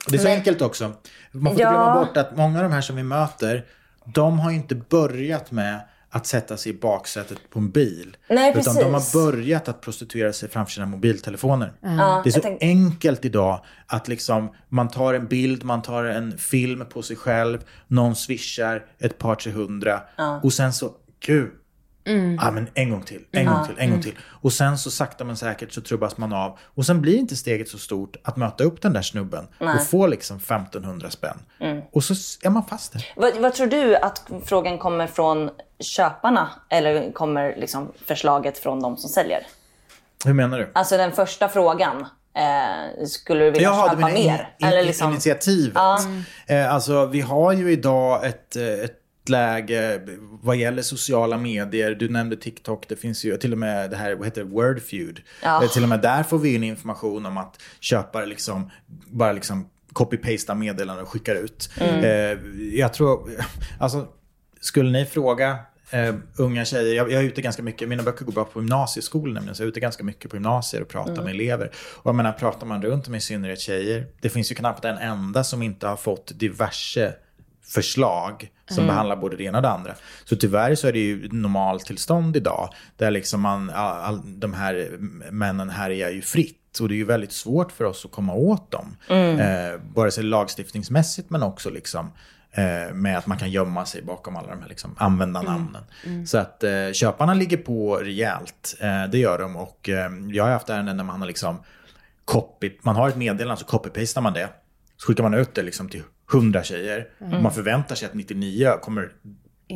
Det 0.08 0.16
är 0.16 0.18
så 0.18 0.28
Men, 0.28 0.36
enkelt 0.36 0.62
också. 0.62 0.92
Man 1.32 1.52
får 1.52 1.60
ja. 1.60 1.68
inte 1.68 1.78
glömma 1.78 1.94
bort 1.94 2.16
att 2.16 2.36
många 2.36 2.58
av 2.58 2.64
de 2.64 2.72
här 2.72 2.80
som 2.80 2.96
vi 2.96 3.02
möter, 3.02 3.64
de 4.04 4.38
har 4.38 4.50
ju 4.50 4.56
inte 4.56 4.74
börjat 4.74 5.50
med 5.50 5.80
att 6.14 6.26
sätta 6.26 6.56
sig 6.56 6.72
i 6.72 6.74
baksätet 6.74 7.50
på 7.50 7.58
en 7.58 7.70
bil. 7.70 8.16
Nej, 8.28 8.50
utan 8.50 8.62
precis. 8.62 8.78
de 8.78 8.94
har 8.94 9.32
börjat 9.32 9.68
att 9.68 9.80
prostituera 9.80 10.32
sig 10.32 10.48
framför 10.48 10.72
sina 10.72 10.86
mobiltelefoner. 10.86 11.72
Mm. 11.82 11.96
det 11.96 12.30
är 12.30 12.30
så 12.30 12.40
tänkte... 12.40 12.66
enkelt 12.66 13.24
idag 13.24 13.64
att 13.86 14.08
liksom 14.08 14.48
man 14.68 14.88
tar 14.88 15.14
en 15.14 15.26
bild, 15.26 15.64
man 15.64 15.82
tar 15.82 16.04
en 16.04 16.38
film 16.38 16.84
på 16.88 17.02
sig 17.02 17.16
själv, 17.16 17.58
någon 17.86 18.16
swishar 18.16 18.84
ett 18.98 19.18
par 19.18 19.34
tre 19.34 19.52
hundra 19.52 20.00
mm. 20.18 20.40
och 20.42 20.52
sen 20.52 20.72
så, 20.72 20.92
gud, 21.26 21.50
Mm. 22.06 22.38
Ja, 22.42 22.50
men 22.50 22.68
en 22.74 22.90
gång 22.90 23.02
till, 23.02 23.24
en 23.32 23.42
mm. 23.42 23.54
gång 23.54 23.66
till, 23.66 23.74
en 23.78 23.90
gång 23.90 24.02
till. 24.02 24.18
Och 24.24 24.52
sen 24.52 24.78
så 24.78 24.90
sakta 24.90 25.24
men 25.24 25.36
säkert 25.36 25.72
så 25.72 25.80
trubbas 25.80 26.16
man 26.16 26.32
av. 26.32 26.58
Och 26.62 26.86
sen 26.86 27.00
blir 27.00 27.18
inte 27.18 27.36
steget 27.36 27.68
så 27.68 27.78
stort 27.78 28.16
att 28.24 28.36
möta 28.36 28.64
upp 28.64 28.82
den 28.82 28.92
där 28.92 29.02
snubben 29.02 29.46
Nej. 29.60 29.74
och 29.76 29.86
få 29.86 30.06
liksom 30.06 30.36
1500 30.36 31.10
spänn. 31.10 31.38
Mm. 31.60 31.82
Och 31.92 32.04
så 32.04 32.14
är 32.42 32.50
man 32.50 32.64
fast 32.64 32.92
där. 32.92 33.06
Vad, 33.16 33.36
vad, 33.36 33.54
tror 33.54 33.66
du 33.66 33.96
att 33.96 34.30
frågan 34.44 34.78
kommer 34.78 35.06
från 35.06 35.50
köparna 35.84 36.50
eller 36.68 37.12
kommer 37.12 37.56
liksom 37.56 37.92
förslaget 38.06 38.58
från 38.58 38.80
de 38.80 38.96
som 38.96 39.10
säljer? 39.10 39.46
Hur 40.24 40.32
menar 40.32 40.58
du? 40.58 40.70
Alltså 40.74 40.96
den 40.96 41.12
första 41.12 41.48
frågan. 41.48 42.06
Eh, 42.36 43.06
skulle 43.06 43.44
du 43.44 43.50
vilja 43.50 43.68
Jaha, 43.68 43.90
köpa 43.90 44.08
mer? 44.08 44.16
In, 44.16 44.66
in, 44.66 44.72
eller 44.72 44.84
liksom... 44.84 45.10
Initiativet. 45.10 45.74
Ja. 45.74 45.98
Eh, 46.46 46.74
alltså 46.74 47.06
vi 47.06 47.20
har 47.20 47.52
ju 47.52 47.72
idag 47.72 48.26
ett, 48.26 48.56
eh, 48.56 48.64
ett 48.64 49.00
läge 49.28 50.00
vad 50.42 50.56
gäller 50.56 50.82
sociala 50.82 51.38
medier. 51.38 51.94
Du 51.94 52.08
nämnde 52.08 52.36
TikTok, 52.36 52.88
det 52.88 52.96
finns 52.96 53.24
ju 53.24 53.36
till 53.36 53.52
och 53.52 53.58
med 53.58 53.90
det 53.90 53.96
här, 53.96 54.14
vad 54.14 54.26
heter 54.26 54.44
det, 54.44 54.50
Wordfeud. 54.50 55.20
Ja. 55.42 55.62
Till 55.72 55.82
och 55.82 55.88
med 55.88 56.00
där 56.00 56.22
får 56.22 56.38
vi 56.38 56.54
in 56.54 56.64
information 56.64 57.26
om 57.26 57.38
att 57.38 57.62
köpare 57.80 58.26
liksom 58.26 58.70
bara 59.06 59.32
liksom 59.32 59.68
copy-pastar 59.92 60.54
meddelanden 60.54 61.04
och 61.04 61.10
skickar 61.10 61.34
ut. 61.34 61.70
Mm. 61.80 62.04
Eh, 62.04 62.38
jag 62.78 62.92
tror, 62.92 63.30
alltså 63.78 64.06
skulle 64.60 64.90
ni 64.90 65.04
fråga 65.06 65.58
eh, 65.90 66.14
unga 66.36 66.64
tjejer, 66.64 66.94
jag, 66.94 67.12
jag, 67.12 67.22
är 67.22 67.26
ute 67.26 67.42
ganska 67.42 67.62
mycket, 67.62 67.88
mina 67.88 68.02
böcker 68.02 68.24
går 68.24 68.32
bara 68.32 68.44
på 68.44 68.60
gymnasieskolan 68.60 69.34
nämligen, 69.34 69.54
så 69.54 69.62
jag 69.62 69.66
är 69.66 69.70
ute 69.70 69.80
ganska 69.80 70.04
mycket 70.04 70.30
på 70.30 70.36
gymnasier 70.36 70.82
och 70.82 70.88
pratar 70.88 71.12
mm. 71.12 71.24
med 71.24 71.34
elever. 71.34 71.70
Och 71.76 72.06
jag 72.08 72.14
menar, 72.14 72.32
pratar 72.32 72.66
man 72.66 72.82
runt 72.82 73.08
med 73.08 73.18
i 73.18 73.20
synnerhet 73.20 73.60
tjejer, 73.60 74.06
det 74.20 74.28
finns 74.28 74.50
ju 74.50 74.54
knappt 74.54 74.84
en 74.84 74.98
enda 74.98 75.44
som 75.44 75.62
inte 75.62 75.86
har 75.86 75.96
fått 75.96 76.38
diverse 76.38 77.14
förslag 77.66 78.50
som 78.68 78.78
mm. 78.78 78.86
behandlar 78.86 79.16
både 79.16 79.36
det 79.36 79.44
ena 79.44 79.58
och 79.58 79.62
det 79.62 79.70
andra. 79.70 79.94
Så 80.24 80.36
tyvärr 80.36 80.74
så 80.74 80.88
är 80.88 80.92
det 80.92 80.98
ju 80.98 81.28
normaltillstånd 81.32 82.36
idag 82.36 82.68
där 82.96 83.10
liksom 83.10 83.40
man, 83.40 83.70
all, 83.70 84.20
de 84.24 84.54
här 84.54 84.96
männen 85.30 85.70
härjar 85.70 86.10
ju 86.10 86.22
fritt. 86.22 86.60
Och 86.80 86.88
det 86.88 86.94
är 86.94 86.96
ju 86.96 87.04
väldigt 87.04 87.32
svårt 87.32 87.72
för 87.72 87.84
oss 87.84 88.04
att 88.04 88.10
komma 88.10 88.34
åt 88.34 88.70
dem. 88.70 88.96
Mm. 89.08 89.38
Eh, 89.38 89.80
både 89.94 90.10
sig 90.10 90.24
lagstiftningsmässigt 90.24 91.30
men 91.30 91.42
också 91.42 91.70
liksom 91.70 92.10
med 92.94 93.18
att 93.18 93.26
man 93.26 93.38
kan 93.38 93.50
gömma 93.50 93.86
sig 93.86 94.02
bakom 94.02 94.36
alla 94.36 94.48
de 94.48 94.62
här 94.62 94.68
liksom, 94.68 94.94
användarnamnen. 94.98 95.82
Mm. 96.04 96.14
Mm. 96.14 96.26
Så 96.26 96.38
att 96.38 96.64
eh, 96.64 96.92
köparna 96.92 97.34
ligger 97.34 97.56
på 97.56 97.96
rejält. 97.96 98.76
Eh, 98.80 99.04
det 99.12 99.18
gör 99.18 99.38
de. 99.38 99.56
Och 99.56 99.88
eh, 99.88 100.10
jag 100.28 100.44
har 100.44 100.50
haft 100.50 100.68
ärenden 100.68 100.96
där 100.96 101.04
man 101.04 101.20
har 101.20 101.26
liksom 101.26 101.56
copy, 102.24 102.70
man 102.82 102.96
har 102.96 103.08
ett 103.08 103.16
meddelande 103.16 103.56
så 103.56 103.66
copy-pastar 103.66 104.20
man 104.20 104.32
det. 104.32 104.48
Så 104.96 105.06
skickar 105.06 105.22
man 105.22 105.34
ut 105.34 105.54
det 105.54 105.62
liksom 105.62 105.88
till 105.88 106.02
100 106.32 106.62
tjejer. 106.62 107.08
Mm. 107.20 107.34
Och 107.34 107.42
man 107.42 107.52
förväntar 107.52 107.94
sig 107.94 108.06
att 108.06 108.14
99 108.14 108.72
kommer 108.82 109.12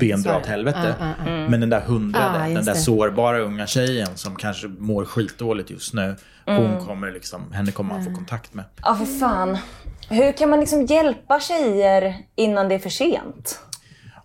bendra 0.00 0.36
åt 0.36 0.46
helvete. 0.46 0.94
Uh, 1.00 1.28
uh, 1.28 1.42
uh. 1.42 1.50
Men 1.50 1.60
den 1.60 1.70
där 1.70 1.80
hundrade, 1.80 2.38
den 2.38 2.64
där 2.64 2.74
det. 2.74 2.74
sårbara 2.74 3.38
unga 3.38 3.66
tjejen 3.66 4.16
som 4.16 4.36
kanske 4.36 4.68
mår 4.68 5.04
skitdåligt 5.04 5.70
just 5.70 5.94
nu. 5.94 6.16
Mm. 6.46 6.62
Hon 6.62 6.86
kommer 6.86 7.12
liksom, 7.12 7.52
henne 7.52 7.72
kommer 7.72 7.94
man 7.94 8.04
få 8.04 8.14
kontakt 8.14 8.54
med. 8.54 8.64
Ja, 8.82 8.94
för 8.94 9.04
fan. 9.04 9.58
Hur 10.08 10.32
kan 10.32 10.50
man 10.50 10.60
liksom 10.60 10.86
hjälpa 10.86 11.40
tjejer 11.40 12.16
innan 12.36 12.68
det 12.68 12.74
är 12.74 12.78
för 12.78 12.90
sent? 12.90 13.60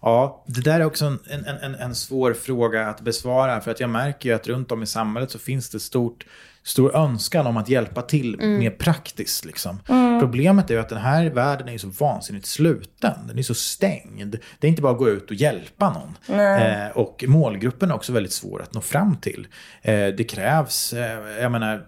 Ja, 0.01 0.43
det 0.47 0.61
där 0.61 0.79
är 0.79 0.85
också 0.85 1.05
en, 1.05 1.19
en, 1.29 1.57
en, 1.57 1.75
en 1.75 1.95
svår 1.95 2.33
fråga 2.33 2.87
att 2.87 3.01
besvara. 3.01 3.61
För 3.61 3.71
att 3.71 3.79
jag 3.79 3.89
märker 3.89 4.29
ju 4.29 4.35
att 4.35 4.47
runt 4.47 4.71
om 4.71 4.83
i 4.83 4.85
samhället 4.85 5.31
så 5.31 5.39
finns 5.39 5.69
det 5.69 5.79
stort 5.79 6.25
stor 6.63 6.95
önskan 6.95 7.47
om 7.47 7.57
att 7.57 7.69
hjälpa 7.69 8.01
till 8.01 8.35
mm. 8.35 8.59
mer 8.59 8.69
praktiskt. 8.69 9.45
Liksom. 9.45 9.79
Mm. 9.89 10.19
Problemet 10.19 10.69
är 10.69 10.73
ju 10.73 10.79
att 10.79 10.89
den 10.89 10.97
här 10.97 11.29
världen 11.29 11.69
är 11.69 11.77
så 11.77 11.87
vansinnigt 11.87 12.45
sluten. 12.45 13.13
Den 13.27 13.39
är 13.39 13.43
så 13.43 13.53
stängd. 13.53 14.39
Det 14.59 14.67
är 14.67 14.69
inte 14.69 14.81
bara 14.81 14.91
att 14.91 14.97
gå 14.97 15.09
ut 15.09 15.29
och 15.29 15.35
hjälpa 15.35 15.93
någon. 15.93 16.39
Eh, 16.39 16.87
och 16.87 17.23
målgruppen 17.27 17.89
är 17.89 17.95
också 17.95 18.13
väldigt 18.13 18.33
svår 18.33 18.61
att 18.61 18.73
nå 18.73 18.81
fram 18.81 19.15
till. 19.15 19.47
Eh, 19.81 20.07
det 20.07 20.29
krävs, 20.29 20.93
eh, 20.93 21.41
jag 21.41 21.51
menar, 21.51 21.87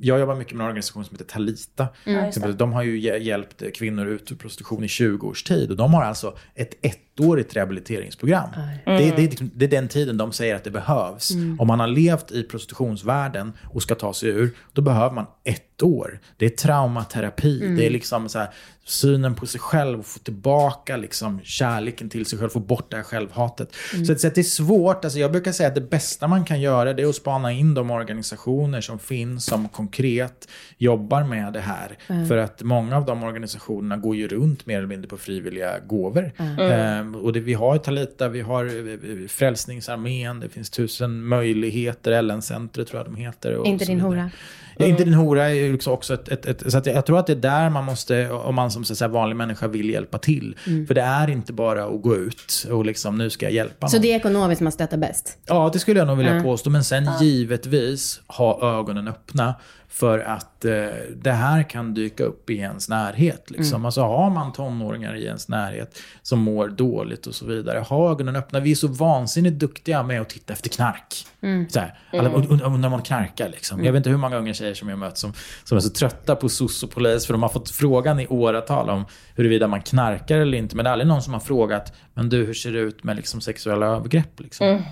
jag 0.00 0.20
jobbar 0.20 0.34
mycket 0.34 0.54
med 0.54 0.64
en 0.64 0.68
organisation 0.68 1.04
som 1.04 1.14
heter 1.14 1.32
Talita. 1.32 1.88
Mm. 2.06 2.56
De 2.56 2.72
har 2.72 2.82
ju 2.82 3.18
hjälpt 3.22 3.62
kvinnor 3.74 4.06
ut 4.06 4.32
ur 4.32 4.36
prostitution 4.36 4.84
i 4.84 4.88
20 4.88 5.26
års 5.26 5.42
tid. 5.42 5.70
Och 5.70 5.76
de 5.76 5.94
har 5.94 6.04
alltså 6.04 6.36
ett 6.54 6.84
ettårigt 7.16 7.56
rehabiliteringsprogram. 7.56 8.50
Mm. 8.54 9.02
Det, 9.02 9.16
det, 9.16 9.22
är 9.22 9.28
liksom, 9.28 9.50
det, 9.54 9.64
är 9.64 9.68
den 9.68 9.88
tiden 9.88 10.16
de 10.16 10.32
säger 10.32 10.54
att 10.54 10.64
det 10.64 10.70
behövs. 10.70 11.30
Mm. 11.30 11.60
Om 11.60 11.68
man 11.68 11.80
har 11.80 11.86
levt 11.86 12.32
i 12.32 12.42
prostitutionsvärlden 12.42 13.52
och 13.64 13.82
ska 13.82 13.94
ta 13.94 14.14
sig 14.14 14.28
ur, 14.28 14.50
då 14.72 14.82
behöver 14.82 15.14
man 15.14 15.26
ett 15.44 15.82
år. 15.82 16.20
Det 16.36 16.46
är 16.46 16.50
traumaterapi. 16.50 17.62
Mm. 17.62 17.76
Det 17.76 17.86
är 17.86 17.90
liksom 17.90 18.28
så 18.28 18.38
här, 18.38 18.48
synen 18.84 19.34
på 19.34 19.46
sig 19.46 19.60
själv 19.60 20.02
få 20.02 20.18
tillbaka 20.18 20.96
liksom 20.96 21.40
kärleken 21.44 22.08
till 22.08 22.26
sig 22.26 22.38
själv, 22.38 22.48
få 22.48 22.60
bort 22.60 22.90
det 22.90 22.96
här 22.96 23.04
självhatet. 23.04 23.74
Mm. 23.94 24.06
Så, 24.06 24.14
så 24.14 24.28
det 24.28 24.38
är 24.38 24.42
svårt. 24.42 25.04
Alltså 25.04 25.18
jag 25.18 25.32
brukar 25.32 25.52
säga 25.52 25.68
att 25.68 25.74
det 25.74 25.80
bästa 25.90 26.28
man 26.28 26.44
kan 26.44 26.60
göra 26.60 26.92
det 26.92 27.02
är 27.02 27.06
att 27.06 27.16
spana 27.16 27.52
in 27.52 27.74
de 27.74 27.90
organisationer 27.90 28.80
som 28.80 28.98
finns 28.98 29.44
som 29.44 29.68
konkret 29.68 30.48
jobbar 30.78 31.24
med 31.24 31.52
det 31.52 31.60
här. 31.60 31.98
Mm. 32.06 32.28
För 32.28 32.36
att 32.36 32.62
många 32.62 32.96
av 32.96 33.04
de 33.04 33.22
organisationerna 33.22 33.96
går 33.96 34.16
ju 34.16 34.28
runt 34.28 34.66
mer 34.66 34.78
eller 34.78 34.88
mindre 34.88 35.08
på 35.08 35.16
frivilliga 35.16 35.78
gåvor. 35.78 36.32
Mm. 36.36 37.05
Ehm, 37.06 37.14
och 37.14 37.32
det, 37.32 37.40
vi 37.40 37.54
har 37.54 37.78
Talita, 37.78 38.28
vi 38.28 38.40
har 38.40 38.64
eh, 38.64 39.28
Frälsningsarmén, 39.28 40.40
det 40.40 40.48
finns 40.48 40.70
tusen 40.70 41.24
möjligheter, 41.24 42.22
LN-centret 42.22 42.88
tror 42.88 43.00
jag 43.00 43.06
de 43.06 43.16
heter. 43.16 43.66
Inte 43.66 43.84
din 43.84 44.00
hora? 44.00 44.30
Mm. 44.78 44.90
Inte 44.90 45.04
din 45.04 45.14
hora 45.14 45.50
är 45.50 45.72
liksom 45.72 45.92
också 45.92 46.14
ett... 46.14 46.28
ett, 46.28 46.46
ett 46.46 46.72
så 46.72 46.80
jag, 46.84 47.06
tror 47.06 47.18
att 47.18 47.26
det 47.26 47.32
är 47.32 47.36
där 47.36 47.70
man 47.70 47.84
måste, 47.84 48.30
om 48.30 48.54
man 48.54 48.70
som 48.70 48.84
så 48.84 48.94
säga, 48.94 49.08
vanlig 49.08 49.36
människa 49.36 49.68
vill 49.68 49.90
hjälpa 49.90 50.18
till. 50.18 50.56
Mm. 50.66 50.86
För 50.86 50.94
det 50.94 51.00
är 51.00 51.30
inte 51.30 51.52
bara 51.52 51.84
att 51.84 52.02
gå 52.02 52.16
ut 52.16 52.66
och 52.70 52.86
liksom, 52.86 53.18
nu 53.18 53.30
ska 53.30 53.46
jag 53.46 53.52
hjälpa 53.52 53.88
Så 53.88 53.96
någon. 53.96 54.02
det 54.02 54.12
är 54.12 54.16
ekonomiskt 54.16 54.60
man 54.60 54.72
stöttar 54.72 54.96
bäst? 54.96 55.38
Ja, 55.46 55.70
det 55.72 55.78
skulle 55.78 56.00
jag 56.00 56.06
nog 56.06 56.16
vilja 56.16 56.32
mm. 56.32 56.44
påstå. 56.44 56.70
Men 56.70 56.84
sen 56.84 57.08
givetvis 57.20 58.20
ha 58.26 58.78
ögonen 58.78 59.08
öppna 59.08 59.54
för 59.88 60.18
att 60.18 60.64
eh, 60.64 60.72
det 61.16 61.32
här 61.32 61.62
kan 61.62 61.94
dyka 61.94 62.24
upp 62.24 62.50
i 62.50 62.56
ens 62.56 62.88
närhet. 62.88 63.50
Liksom. 63.50 63.74
Mm. 63.74 63.86
Alltså 63.86 64.00
har 64.00 64.30
man 64.30 64.52
tonåringar 64.52 65.16
i 65.16 65.24
ens 65.24 65.48
närhet 65.48 65.98
som 66.22 66.38
mår 66.38 66.68
dåligt 66.68 67.26
och 67.26 67.34
så 67.34 67.46
vidare. 67.46 67.78
Ha 67.78 68.10
ögonen 68.10 68.36
öppna. 68.36 68.60
Vi 68.60 68.70
är 68.70 68.74
så 68.74 68.88
vansinnigt 68.88 69.58
duktiga 69.58 70.02
med 70.02 70.20
att 70.20 70.28
titta 70.28 70.52
efter 70.52 70.68
knark. 70.68 71.26
Mm. 71.40 71.68
Så 71.68 71.80
här, 71.80 71.98
alla, 72.12 72.30
och, 72.30 72.44
och, 72.44 72.60
och, 72.60 72.80
när 72.80 72.88
man 72.88 73.02
knarkar 73.02 73.48
liksom. 73.48 73.84
Jag 73.84 73.92
vet 73.92 74.00
inte 74.00 74.10
hur 74.10 74.16
många 74.16 74.36
unga 74.36 74.54
tjejer 74.54 74.74
som 74.74 74.88
jag 74.88 74.98
mött 74.98 75.18
som, 75.18 75.32
som 75.64 75.76
är 75.76 75.80
så 75.80 75.90
trötta 75.90 76.36
på 76.36 76.48
SOS 76.48 76.82
och 76.82 76.90
polis. 76.90 77.26
För 77.26 77.34
de 77.34 77.42
har 77.42 77.50
fått 77.50 77.70
frågan 77.70 78.20
i 78.20 78.26
åratal 78.26 78.90
om 78.90 79.04
huruvida 79.34 79.68
man 79.68 79.82
knarkar 79.82 80.38
eller 80.38 80.58
inte. 80.58 80.76
Men 80.76 80.84
det 80.84 80.88
är 80.88 80.92
aldrig 80.92 81.08
någon 81.08 81.22
som 81.22 81.32
har 81.32 81.40
frågat, 81.40 81.92
men 82.14 82.28
du 82.28 82.44
hur 82.44 82.54
ser 82.54 82.72
det 82.72 82.78
ut 82.78 83.04
med 83.04 83.16
liksom, 83.16 83.40
sexuella 83.40 83.86
övergrepp? 83.86 84.40
Liksom? 84.40 84.66
Mm 84.66 84.82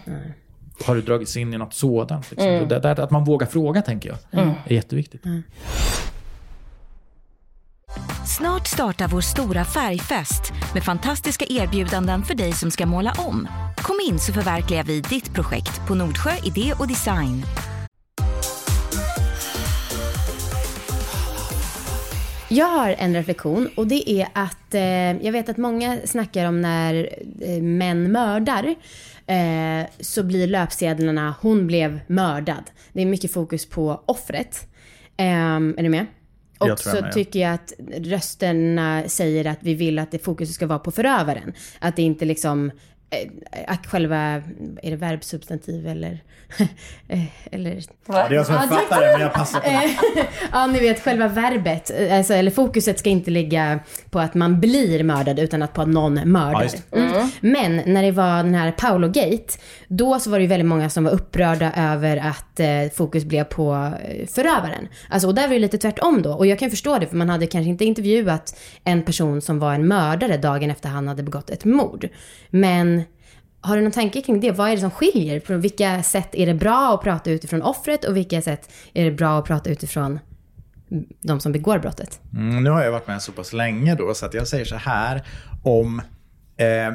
har 0.82 0.94
du 0.94 1.02
dragits 1.02 1.36
in 1.36 1.54
i 1.54 1.58
något 1.58 1.74
sådant? 1.74 2.30
Liksom? 2.30 2.48
Mm. 2.48 2.68
Det, 2.68 2.78
det, 2.78 2.90
att 2.90 3.10
man 3.10 3.24
vågar 3.24 3.46
fråga, 3.46 3.82
tänker 3.82 4.08
jag, 4.08 4.42
mm. 4.42 4.54
är 4.66 4.74
jätteviktigt. 4.74 5.24
Mm. 5.24 5.42
Snart 8.26 8.66
startar 8.66 9.08
vår 9.08 9.20
stora 9.20 9.64
färgfest 9.64 10.52
med 10.74 10.84
fantastiska 10.84 11.44
erbjudanden 11.48 12.22
för 12.22 12.34
dig 12.34 12.52
som 12.52 12.70
ska 12.70 12.86
måla 12.86 13.12
om. 13.18 13.48
Kom 13.76 13.96
in 14.10 14.18
så 14.18 14.32
förverkligar 14.32 14.84
vi 14.84 15.00
ditt 15.00 15.34
projekt 15.34 15.86
på 15.88 15.94
Nordsjö 15.94 16.30
Idé 16.44 16.72
och 16.78 16.88
Design. 16.88 17.44
Jag 22.48 22.66
har 22.66 22.94
en 22.98 23.14
reflektion 23.14 23.70
och 23.76 23.86
det 23.86 24.10
är 24.10 24.28
att 24.32 24.74
eh, 24.74 24.82
jag 25.26 25.32
vet 25.32 25.48
att 25.48 25.56
många 25.56 25.98
snackar 26.04 26.46
om 26.48 26.60
när 26.60 27.08
eh, 27.40 27.62
män 27.62 28.12
mördar 28.12 28.74
eh, 29.26 29.86
så 30.00 30.22
blir 30.22 30.46
löpsedlarna 30.46 31.34
“Hon 31.40 31.66
blev 31.66 32.00
mördad”. 32.06 32.70
Det 32.92 33.02
är 33.02 33.06
mycket 33.06 33.32
fokus 33.32 33.66
på 33.68 34.02
offret. 34.06 34.66
Eh, 35.16 35.26
är 35.56 35.82
du 35.82 35.88
med? 35.88 36.06
Och 36.58 36.78
så 36.78 36.94
med, 36.94 37.04
ja. 37.04 37.12
tycker 37.12 37.40
jag 37.40 37.54
att 37.54 37.72
rösterna 37.96 39.02
säger 39.06 39.44
att 39.44 39.58
vi 39.60 39.74
vill 39.74 39.98
att 39.98 40.10
det 40.10 40.18
fokuset 40.18 40.54
ska 40.54 40.66
vara 40.66 40.78
på 40.78 40.90
förövaren. 40.90 41.52
Att 41.78 41.96
det 41.96 42.02
inte 42.02 42.24
liksom 42.24 42.70
att 43.66 43.86
själva, 43.86 44.16
är 44.82 44.90
det 44.90 44.96
verbsubstantiv 44.96 45.86
eller? 45.86 46.22
Eh, 47.08 47.24
eller 47.52 47.70
ja, 48.06 48.28
det 48.28 48.34
är 48.34 48.36
jag 48.36 48.46
som 48.46 48.54
är 48.54 48.58
författare 48.58 49.12
men 49.12 49.20
jag 49.20 49.32
passar 49.32 49.60
på 49.60 49.68
det. 49.68 50.26
ja, 50.52 50.66
ni 50.66 50.80
vet 50.80 51.00
själva 51.00 51.28
verbet, 51.28 52.10
alltså, 52.12 52.34
eller 52.34 52.50
fokuset 52.50 52.98
ska 52.98 53.10
inte 53.10 53.30
ligga 53.30 53.80
på 54.10 54.20
att 54.20 54.34
man 54.34 54.60
blir 54.60 55.02
mördad 55.02 55.38
utan 55.38 55.62
att 55.62 55.72
på 55.72 55.82
att 55.82 55.88
någon 55.88 56.14
mördar. 56.14 56.70
Ja, 56.90 56.98
mm. 56.98 57.30
Men 57.40 57.82
när 57.86 58.02
det 58.02 58.10
var 58.10 58.36
den 58.36 58.54
här 58.54 58.72
Paolo-gate, 58.72 59.58
då 59.88 60.18
så 60.18 60.30
var 60.30 60.38
det 60.38 60.42
ju 60.42 60.48
väldigt 60.48 60.66
många 60.66 60.90
som 60.90 61.04
var 61.04 61.10
upprörda 61.10 61.72
över 61.76 62.16
att 62.16 62.60
eh, 62.60 62.92
fokus 62.94 63.24
blev 63.24 63.44
på 63.44 63.92
eh, 64.04 64.26
förövaren. 64.26 64.88
Alltså, 65.08 65.28
och 65.28 65.34
där 65.34 65.42
var 65.42 65.54
det 65.54 65.60
lite 65.60 65.78
tvärtom 65.78 66.22
då. 66.22 66.32
Och 66.32 66.46
jag 66.46 66.58
kan 66.58 66.70
förstå 66.70 66.98
det, 66.98 67.06
för 67.06 67.16
man 67.16 67.30
hade 67.30 67.46
kanske 67.46 67.68
inte 67.70 67.84
intervjuat 67.84 68.58
en 68.84 69.02
person 69.02 69.40
som 69.40 69.58
var 69.58 69.74
en 69.74 69.88
mördare 69.88 70.36
dagen 70.36 70.70
efter 70.70 70.88
han 70.88 71.08
hade 71.08 71.22
begått 71.22 71.50
ett 71.50 71.64
mord. 71.64 72.08
Men 72.50 73.03
har 73.64 73.76
du 73.76 73.82
någon 73.82 73.92
tanke 73.92 74.20
kring 74.20 74.40
det? 74.40 74.52
Vad 74.52 74.68
är 74.68 74.74
det 74.74 74.80
som 74.80 74.90
skiljer? 74.90 75.40
På 75.40 75.54
vilka 75.54 76.02
sätt 76.02 76.28
är 76.32 76.46
det 76.46 76.54
bra 76.54 76.94
att 76.94 77.02
prata 77.02 77.30
utifrån 77.30 77.62
offret 77.62 78.04
och 78.04 78.16
vilka 78.16 78.42
sätt 78.42 78.70
är 78.92 79.04
det 79.04 79.10
bra 79.10 79.38
att 79.38 79.44
prata 79.44 79.70
utifrån 79.70 80.18
de 81.20 81.40
som 81.40 81.52
begår 81.52 81.78
brottet? 81.78 82.20
Mm, 82.32 82.64
nu 82.64 82.70
har 82.70 82.82
jag 82.82 82.92
varit 82.92 83.06
med 83.06 83.22
så 83.22 83.32
pass 83.32 83.52
länge 83.52 83.94
då 83.94 84.14
så 84.14 84.26
att 84.26 84.34
jag 84.34 84.48
säger 84.48 84.64
så 84.64 84.76
här 84.76 85.22
om 85.62 86.02
eh, 86.56 86.94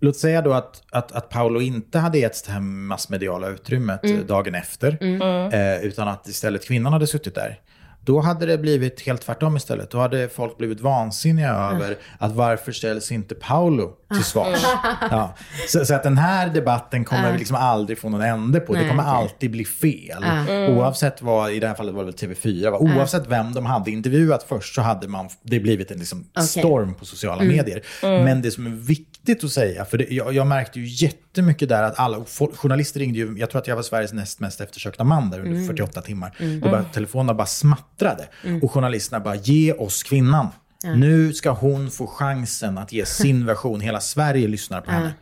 Låt 0.00 0.16
säga 0.16 0.42
då 0.42 0.52
att, 0.52 0.82
att, 0.90 1.12
att 1.12 1.28
Paolo 1.28 1.60
inte 1.60 1.98
hade 1.98 2.18
getts 2.18 2.42
det 2.42 2.52
här 2.52 2.60
massmediala 2.60 3.48
utrymmet 3.48 4.04
mm. 4.04 4.26
dagen 4.26 4.54
efter. 4.54 4.98
Mm. 5.00 5.52
Eh, 5.52 5.84
utan 5.84 6.08
att 6.08 6.28
istället 6.28 6.66
kvinnan 6.66 6.92
hade 6.92 7.06
suttit 7.06 7.34
där. 7.34 7.60
Då 8.06 8.20
hade 8.20 8.46
det 8.46 8.58
blivit 8.58 9.00
helt 9.00 9.22
tvärtom 9.22 9.56
istället. 9.56 9.90
Då 9.90 9.98
hade 9.98 10.28
folk 10.28 10.58
blivit 10.58 10.80
vansinniga 10.80 11.50
över 11.50 11.96
att 12.18 12.32
varför 12.32 12.72
ställs 12.72 13.12
inte 13.12 13.34
Paolo 13.34 13.90
till 14.14 14.24
svars? 14.24 14.62
Ja. 15.10 15.34
Så, 15.68 15.84
så, 15.84 15.94
att 15.94 16.02
den 16.02 16.18
här 16.18 16.48
debatten 16.48 17.04
kommer 17.04 17.32
vi 17.32 17.38
liksom 17.38 17.56
aldrig 17.56 17.98
få 17.98 18.08
någon 18.08 18.20
ände 18.20 18.60
på. 18.60 18.72
Nej, 18.72 18.82
det 18.82 18.88
kommer 18.88 19.02
okay. 19.02 19.14
alltid 19.14 19.50
bli 19.50 19.64
fel. 19.64 20.24
Mm. 20.24 20.76
Oavsett 20.76 21.22
vad, 21.22 21.52
i 21.52 21.60
det 21.60 21.68
här 21.68 21.74
fallet 21.74 21.94
var 21.94 22.04
det 22.04 22.26
väl 22.26 22.36
TV4, 22.36 22.70
va? 22.70 22.78
oavsett 22.78 23.26
vem 23.26 23.52
de 23.52 23.66
hade 23.66 23.90
intervjuat 23.90 24.42
först 24.42 24.74
så 24.74 24.82
hade 24.82 25.08
man, 25.08 25.28
det 25.42 25.60
blivit 25.60 25.90
en 25.90 25.98
liksom 25.98 26.24
okay. 26.30 26.46
storm 26.46 26.94
på 26.94 27.04
sociala 27.04 27.42
mm. 27.42 27.56
medier. 27.56 27.82
Mm. 28.02 28.24
Men 28.24 28.42
det 28.42 28.50
som 28.50 28.66
är 28.66 28.70
viktigt 28.70 29.15
att 29.32 29.52
säga, 29.52 29.84
för 29.84 29.98
det, 29.98 30.06
jag, 30.10 30.32
jag 30.32 30.46
märkte 30.46 30.80
ju 30.80 31.06
jättemycket 31.06 31.68
där 31.68 31.82
att 31.82 31.98
alla 31.98 32.24
journalister 32.54 33.00
ringde 33.00 33.18
ju, 33.18 33.38
jag 33.38 33.50
tror 33.50 33.60
att 33.60 33.66
jag 33.66 33.76
var 33.76 33.82
Sveriges 33.82 34.12
näst 34.12 34.40
mest 34.40 34.60
eftersökta 34.60 35.04
man 35.04 35.30
där 35.30 35.40
under 35.40 35.66
48 35.66 35.92
mm. 35.94 36.06
timmar. 36.06 36.34
Mm. 36.38 36.60
Bara, 36.60 36.84
telefonerna 36.84 37.34
bara 37.34 37.46
smattrade. 37.46 38.28
Mm. 38.44 38.62
Och 38.62 38.72
journalisterna 38.72 39.20
bara, 39.20 39.34
ge 39.34 39.72
oss 39.72 40.02
kvinnan. 40.02 40.48
Mm. 40.84 41.00
Nu 41.00 41.32
ska 41.32 41.50
hon 41.50 41.90
få 41.90 42.06
chansen 42.06 42.78
att 42.78 42.92
ge 42.92 43.06
sin 43.06 43.46
version. 43.46 43.80
Hela 43.80 44.00
Sverige 44.00 44.48
lyssnar 44.48 44.80
på 44.80 44.90
henne. 44.90 45.14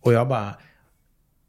Och 0.00 0.12
jag 0.12 0.28
bara, 0.28 0.54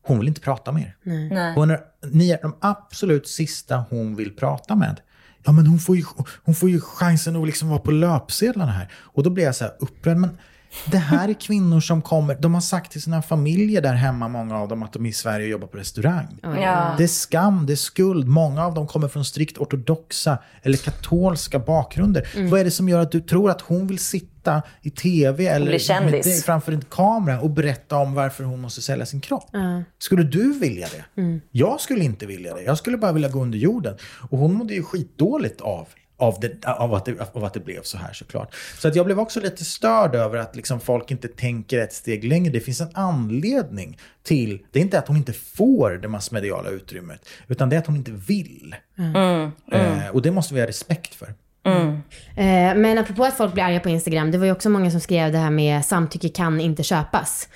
hon 0.06 0.20
vill 0.20 0.28
inte 0.28 0.42
prata 0.42 0.72
med 0.72 0.84
er. 0.84 0.96
Nej. 1.04 1.54
Hon 1.56 1.72
är, 1.72 1.80
ni 2.12 2.32
är 2.32 2.42
de 2.42 2.56
absolut 2.62 3.28
sista 3.28 3.84
hon 3.90 4.16
vill 4.16 4.36
prata 4.36 4.76
med. 4.76 5.02
Ja, 5.44 5.52
men 5.52 5.68
hon 5.68 5.80
får 5.80 5.98
ju, 5.98 6.04
hon 6.44 6.56
får 6.56 6.70
ju 6.70 6.82
chansen 6.82 7.36
att 7.36 7.46
liksom 7.46 7.70
vara 7.70 7.80
på 7.80 7.92
löpsedlarna 7.92 8.72
här. 8.72 8.92
Och 8.94 9.24
då 9.24 9.30
blir 9.30 9.44
jag 9.44 9.56
så 9.56 9.64
här 9.64 9.74
upprörd. 9.80 10.18
Men 10.18 10.38
det 10.86 10.98
här 10.98 11.30
är 11.30 11.34
kvinnor 11.34 11.80
som 11.80 12.02
kommer, 12.02 12.36
de 12.36 12.54
har 12.54 12.62
sagt 12.62 12.92
till 12.92 13.02
sina 13.02 13.22
familjer 13.22 13.82
där 13.82 13.94
hemma, 13.94 14.28
många 14.28 14.58
av 14.58 14.68
dem, 14.68 14.84
att 14.84 14.94
de 14.94 15.06
är 15.06 15.10
i 15.10 15.14
Sverige 15.14 15.46
och 15.46 15.52
jobbar 15.52 15.68
på 15.68 15.78
restaurang. 15.78 16.40
Ja. 16.42 16.96
Det 16.98 17.04
är 17.04 17.08
skam, 17.08 17.66
det 17.66 17.74
är 17.74 17.76
skuld. 17.76 18.28
Många 18.28 18.66
av 18.66 18.74
dem 18.74 18.88
kommer 18.88 19.08
från 19.08 19.26
strikt 19.26 19.58
ortodoxa 19.58 20.38
eller 20.64 20.78
katolska 20.78 21.60
bakgrunder. 21.60 22.30
Mm. 22.36 22.50
Vad 22.50 22.60
är 22.60 22.64
det 22.64 22.72
som 22.72 22.90
gör 22.90 23.00
att 23.00 23.12
du 23.12 23.22
tror 23.22 23.50
att 23.52 23.62
hon 23.62 23.88
vill 23.88 24.00
sitta 24.00 24.62
i 24.82 24.90
tv 24.90 25.48
eller 25.48 26.02
med 26.02 26.12
dig 26.12 26.42
framför 26.42 26.72
en 26.72 26.82
kamera 26.82 27.42
och 27.42 27.50
berätta 27.50 27.98
om 27.98 28.14
varför 28.14 28.44
hon 28.44 28.62
måste 28.62 28.82
sälja 28.82 29.06
sin 29.06 29.22
kropp? 29.22 29.56
Mm. 29.56 29.84
Skulle 30.00 30.24
du 30.24 30.60
vilja 30.60 30.88
det? 30.88 31.22
Mm. 31.22 31.42
Jag 31.52 31.82
skulle 31.82 32.04
inte 32.04 32.26
vilja 32.26 32.54
det. 32.54 32.62
Jag 32.62 32.78
skulle 32.78 32.98
bara 32.98 33.12
vilja 33.12 33.30
gå 33.30 33.42
under 33.42 33.58
jorden. 33.58 33.98
Och 34.30 34.38
hon 34.38 34.54
mådde 34.54 34.74
ju 34.74 34.84
skitdåligt 34.84 35.62
av 35.62 35.88
av, 36.20 36.40
det, 36.40 36.66
av, 36.66 36.94
att 36.94 37.06
det, 37.06 37.36
av 37.36 37.44
att 37.44 37.54
det 37.54 37.60
blev 37.60 37.82
så 37.82 37.98
här 37.98 38.14
såklart. 38.14 38.56
Så 38.78 38.88
att 38.88 38.96
jag 38.96 39.06
blev 39.06 39.20
också 39.20 39.40
lite 39.40 39.66
störd 39.66 40.16
över 40.16 40.38
att 40.38 40.56
liksom 40.56 40.80
folk 40.80 41.12
inte 41.12 41.28
tänker 41.28 41.80
ett 41.80 41.94
steg 41.94 42.24
längre. 42.24 42.52
Det 42.52 42.60
finns 42.60 42.82
en 42.82 42.92
anledning 42.94 43.98
till, 44.24 44.66
det 44.72 44.80
är 44.80 44.84
inte 44.84 45.00
att 45.00 45.08
hon 45.08 45.18
inte 45.18 45.34
får 45.34 45.92
det 45.92 46.08
massmediala 46.08 46.70
utrymmet, 46.70 47.30
utan 47.48 47.70
det 47.70 47.76
är 47.76 47.80
att 47.80 47.88
hon 47.88 47.96
inte 47.96 48.12
vill. 48.12 48.76
Mm. 48.98 49.16
Mm. 49.16 49.52
Eh, 49.72 50.10
och 50.10 50.22
det 50.22 50.32
måste 50.32 50.54
vi 50.54 50.60
ha 50.60 50.68
respekt 50.68 51.16
för. 51.16 51.34
Mm. 51.66 52.02
Eh, 52.36 52.82
men 52.82 52.98
apropå 52.98 53.24
att 53.24 53.38
folk 53.38 53.54
blir 53.54 53.64
arga 53.64 53.80
på 53.80 53.90
Instagram, 53.90 54.32
det 54.32 54.38
var 54.38 54.46
ju 54.46 54.52
också 54.52 54.70
många 54.70 54.92
som 54.92 55.00
skrev 55.00 55.32
det 55.32 55.38
här 55.38 55.50
med 55.50 55.86
samtycke 55.86 56.30
kan 56.30 56.60
inte 56.60 56.84
köpas. 56.84 57.48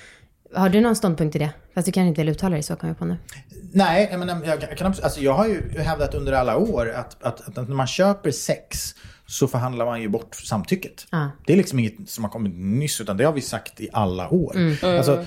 Har 0.54 0.68
du 0.68 0.80
någon 0.80 0.96
ståndpunkt 0.96 1.36
i 1.36 1.38
det? 1.38 1.50
Fast 1.74 1.86
du 1.86 1.92
kan 1.92 2.06
inte 2.06 2.20
väl 2.20 2.28
uttala 2.28 2.54
dig 2.54 2.62
så, 2.62 2.76
kommer 2.76 2.90
jag 2.90 2.98
på 2.98 3.04
nu. 3.04 3.16
Nej, 3.72 4.18
men 4.18 4.42
jag, 4.44 4.78
kan, 4.78 4.86
alltså 4.86 5.20
jag 5.20 5.32
har 5.32 5.46
ju 5.46 5.78
hävdat 5.78 6.14
under 6.14 6.32
alla 6.32 6.56
år 6.56 6.92
att, 6.96 7.22
att, 7.22 7.58
att, 7.58 7.68
när 7.68 7.76
man 7.76 7.86
köper 7.86 8.30
sex 8.30 8.94
så 9.26 9.48
förhandlar 9.48 9.86
man 9.86 10.02
ju 10.02 10.08
bort 10.08 10.34
samtycket. 10.34 11.06
Ah. 11.10 11.26
Det 11.46 11.52
är 11.52 11.56
liksom 11.56 11.78
inget 11.78 12.08
som 12.10 12.24
har 12.24 12.30
kommit 12.30 12.52
nyss, 12.56 13.00
utan 13.00 13.16
det 13.16 13.24
har 13.24 13.32
vi 13.32 13.40
sagt 13.40 13.80
i 13.80 13.88
alla 13.92 14.28
år. 14.28 14.56
Mm. 14.56 14.76
Mm. 14.82 14.96
Alltså, 14.96 15.26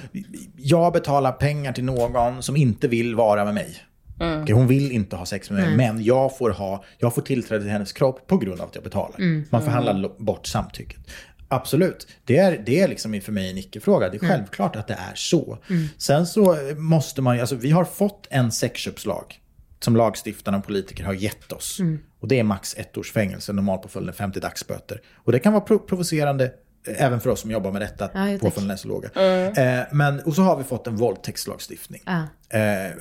jag 0.58 0.94
betalar 0.94 1.32
pengar 1.32 1.74
till 1.74 1.84
någon 1.84 2.44
som 2.44 2.56
inte 2.56 2.88
vill 2.88 3.16
vara 3.16 3.46
med 3.46 3.54
mig. 3.54 3.78
Mm. 4.20 4.44
Okay, 4.44 4.56
hon 4.56 4.68
vill 4.68 4.92
inte 4.92 5.16
ha 5.16 5.26
sex 5.26 5.50
med 5.50 5.60
mig, 5.60 5.74
mm. 5.74 5.78
men 5.78 6.04
jag 6.04 6.38
får, 6.38 6.50
ha, 6.50 6.84
jag 6.98 7.16
får 7.16 7.22
tillträde 7.22 7.62
till 7.64 7.72
hennes 7.72 7.94
kropp 7.94 8.28
på 8.28 8.38
grund 8.38 8.62
av 8.62 8.68
att 8.68 8.76
jag 8.76 8.84
betalar. 8.84 9.20
Mm. 9.20 9.46
Man 9.50 9.62
förhandlar 9.62 9.94
mm. 9.94 10.12
bort 10.18 10.48
samtycket. 10.48 11.00
Absolut. 11.48 12.08
Det 12.26 12.38
är, 12.38 12.64
det 12.66 12.80
är 12.80 12.88
liksom 12.88 13.22
för 13.22 13.32
mig 13.32 13.50
en 13.50 13.58
icke-fråga. 13.58 14.10
Det 14.10 14.18
är 14.18 14.24
mm. 14.24 14.38
självklart 14.38 14.76
att 14.76 14.88
det 14.88 14.94
är 14.94 15.16
så. 15.16 15.58
Mm. 15.70 15.88
Sen 15.98 16.28
så 16.28 16.58
måste 16.78 17.22
man 17.22 17.40
alltså 17.40 17.56
vi 17.56 17.72
har 17.72 17.86
fått 17.86 18.28
en 18.30 18.52
sexköpslag 18.52 19.42
som 19.80 19.96
lagstiftarna 19.96 20.58
och 20.58 20.66
politiker 20.66 21.04
har 21.04 21.14
gett 21.14 21.52
oss. 21.52 21.80
Mm. 21.80 22.00
Och 22.20 22.28
det 22.28 22.40
är 22.40 22.44
max 22.44 22.78
ett 22.78 22.98
års 22.98 23.12
fängelse, 23.12 23.54
normalpåföljden 23.54 24.16
50 24.16 24.40
dagsböter. 24.40 25.02
Och 25.16 25.32
det 25.32 25.40
kan 25.40 25.54
vara 25.54 25.80
provocerande 25.80 26.52
Även 26.86 27.20
för 27.20 27.30
oss 27.30 27.42
som 27.42 27.52
jobbar 27.52 27.72
med 27.72 27.82
detta, 27.82 28.06
att 28.06 28.12
Ja, 28.14 28.38
påföljderna 28.40 28.74
är 28.74 28.78
så 28.78 28.88
låga. 28.88 29.10
Eh, 29.10 29.86
men, 29.92 30.20
och 30.20 30.36
så 30.36 30.42
har 30.42 30.58
vi 30.58 30.64
fått 30.64 30.88
en 30.88 30.96
våldtäktslagstiftning. 30.96 32.02
Ja. 32.06 32.24
Eh, 32.50 32.92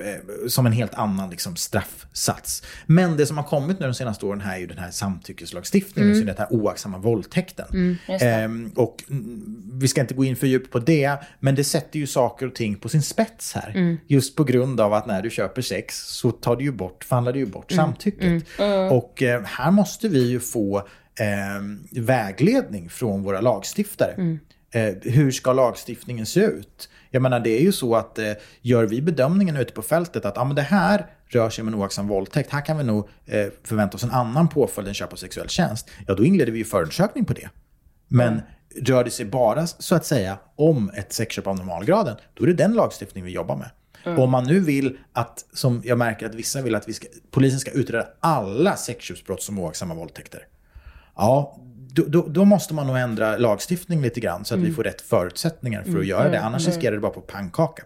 som 0.47 0.65
en 0.65 0.71
helt 0.71 0.93
annan 0.93 1.29
liksom, 1.29 1.55
straffsats. 1.55 2.63
Men 2.85 3.17
det 3.17 3.25
som 3.25 3.37
har 3.37 3.43
kommit 3.43 3.79
nu 3.79 3.85
de 3.85 3.93
senaste 3.93 4.25
åren 4.25 4.41
här 4.41 4.55
är 4.55 4.59
ju 4.59 4.67
den 4.67 4.77
här 4.77 4.91
samtyckeslagstiftningen, 4.91 6.13
mm. 6.13 6.25
den 6.25 6.35
här 6.37 6.53
oaktsamma 6.53 6.97
våldtäkten. 6.97 7.97
Eh, 8.07 8.49
och 8.75 9.03
mm, 9.09 9.69
vi 9.73 9.87
ska 9.87 10.01
inte 10.01 10.13
gå 10.13 10.23
in 10.23 10.35
för 10.35 10.47
djupt 10.47 10.71
på 10.71 10.79
det, 10.79 11.17
men 11.39 11.55
det 11.55 11.63
sätter 11.63 11.99
ju 11.99 12.07
saker 12.07 12.47
och 12.47 12.55
ting 12.55 12.75
på 12.75 12.89
sin 12.89 13.01
spets 13.01 13.53
här. 13.53 13.97
Just 14.07 14.35
på 14.35 14.43
grund 14.43 14.79
av 14.79 14.93
att 14.93 15.07
när 15.07 15.21
du 15.21 15.29
köper 15.29 15.61
sex 15.61 16.07
så 16.07 16.31
tar 16.31 16.55
du 16.55 16.63
ju 16.63 16.71
bort, 16.71 17.03
förhandlar 17.03 17.33
du 17.33 17.39
ju 17.39 17.45
bort 17.45 17.71
samtycket. 17.71 18.43
Och 18.91 19.23
eh, 19.23 19.43
här 19.43 19.71
måste 19.71 20.07
vi 20.07 20.29
ju 20.29 20.39
få 20.39 20.87
eh, 21.19 22.01
vägledning 22.01 22.89
från 22.89 23.23
våra 23.23 23.41
lagstiftare. 23.41 24.37
Eh, 24.71 24.95
hur 25.01 25.31
ska 25.31 25.53
lagstiftningen 25.53 26.25
se 26.25 26.39
ut? 26.39 26.89
Jag 27.11 27.21
menar 27.21 27.39
det 27.39 27.49
är 27.49 27.61
ju 27.61 27.71
så 27.71 27.95
att 27.95 28.19
eh, 28.19 28.31
gör 28.61 28.85
vi 28.85 29.01
bedömningen 29.01 29.57
ute 29.57 29.73
på 29.73 29.81
fältet 29.81 30.25
att 30.25 30.37
ah, 30.37 30.43
men 30.43 30.55
det 30.55 30.61
här 30.61 31.05
rör 31.27 31.49
sig 31.49 31.61
om 31.61 31.67
en 31.67 31.75
oaktsam 31.75 32.07
våldtäkt, 32.07 32.51
här 32.51 32.65
kan 32.65 32.77
vi 32.77 32.83
nog 32.83 33.09
eh, 33.25 33.47
förvänta 33.63 33.95
oss 33.95 34.03
en 34.03 34.11
annan 34.11 34.47
påföljd 34.47 34.87
än 34.87 34.93
köp 34.93 35.13
av 35.13 35.17
sexuell 35.17 35.49
tjänst. 35.49 35.89
Ja, 36.07 36.15
då 36.15 36.25
inleder 36.25 36.51
vi 36.51 36.57
ju 36.57 36.65
förundersökning 36.65 37.25
på 37.25 37.33
det. 37.33 37.49
Men 38.07 38.41
rör 38.81 39.03
det 39.03 39.11
sig 39.11 39.25
bara 39.25 39.67
så 39.67 39.95
att 39.95 40.05
säga 40.05 40.37
om 40.55 40.91
ett 40.95 41.13
sexköp 41.13 41.47
av 41.47 41.55
normalgraden, 41.55 42.15
då 42.33 42.43
är 42.43 42.47
det 42.47 42.53
den 42.53 42.73
lagstiftning 42.73 43.23
vi 43.23 43.31
jobbar 43.31 43.55
med. 43.55 43.69
Om 44.17 44.31
man 44.31 44.43
nu 44.43 44.59
vill 44.59 44.97
att, 45.13 45.45
som 45.53 45.81
jag 45.85 45.97
märker 45.97 46.25
att 46.25 46.35
vissa 46.35 46.61
vill 46.61 46.75
att 46.75 46.89
vi 46.89 46.93
ska, 46.93 47.07
polisen 47.31 47.59
ska 47.59 47.71
utreda 47.71 48.07
alla 48.19 48.75
sexköpsbrott 48.75 49.41
som 49.41 49.59
oaktsamma 49.59 49.93
våldtäkter. 49.93 50.47
Ja, 51.17 51.57
då, 51.93 52.03
då, 52.07 52.27
då 52.27 52.45
måste 52.45 52.73
man 52.73 52.87
nog 52.87 52.97
ändra 52.97 53.37
lagstiftning 53.37 54.01
lite 54.01 54.19
grann 54.19 54.45
så 54.45 54.53
att 54.53 54.59
vi 54.59 54.71
får 54.71 54.83
rätt 54.83 55.01
förutsättningar 55.01 55.83
för 55.83 55.99
att 55.99 56.05
göra 56.05 56.29
det. 56.29 56.41
Annars 56.41 56.67
riskerar 56.67 56.95
det 56.95 56.99
bara 57.01 57.11
på 57.11 57.21
pannkaka. 57.21 57.83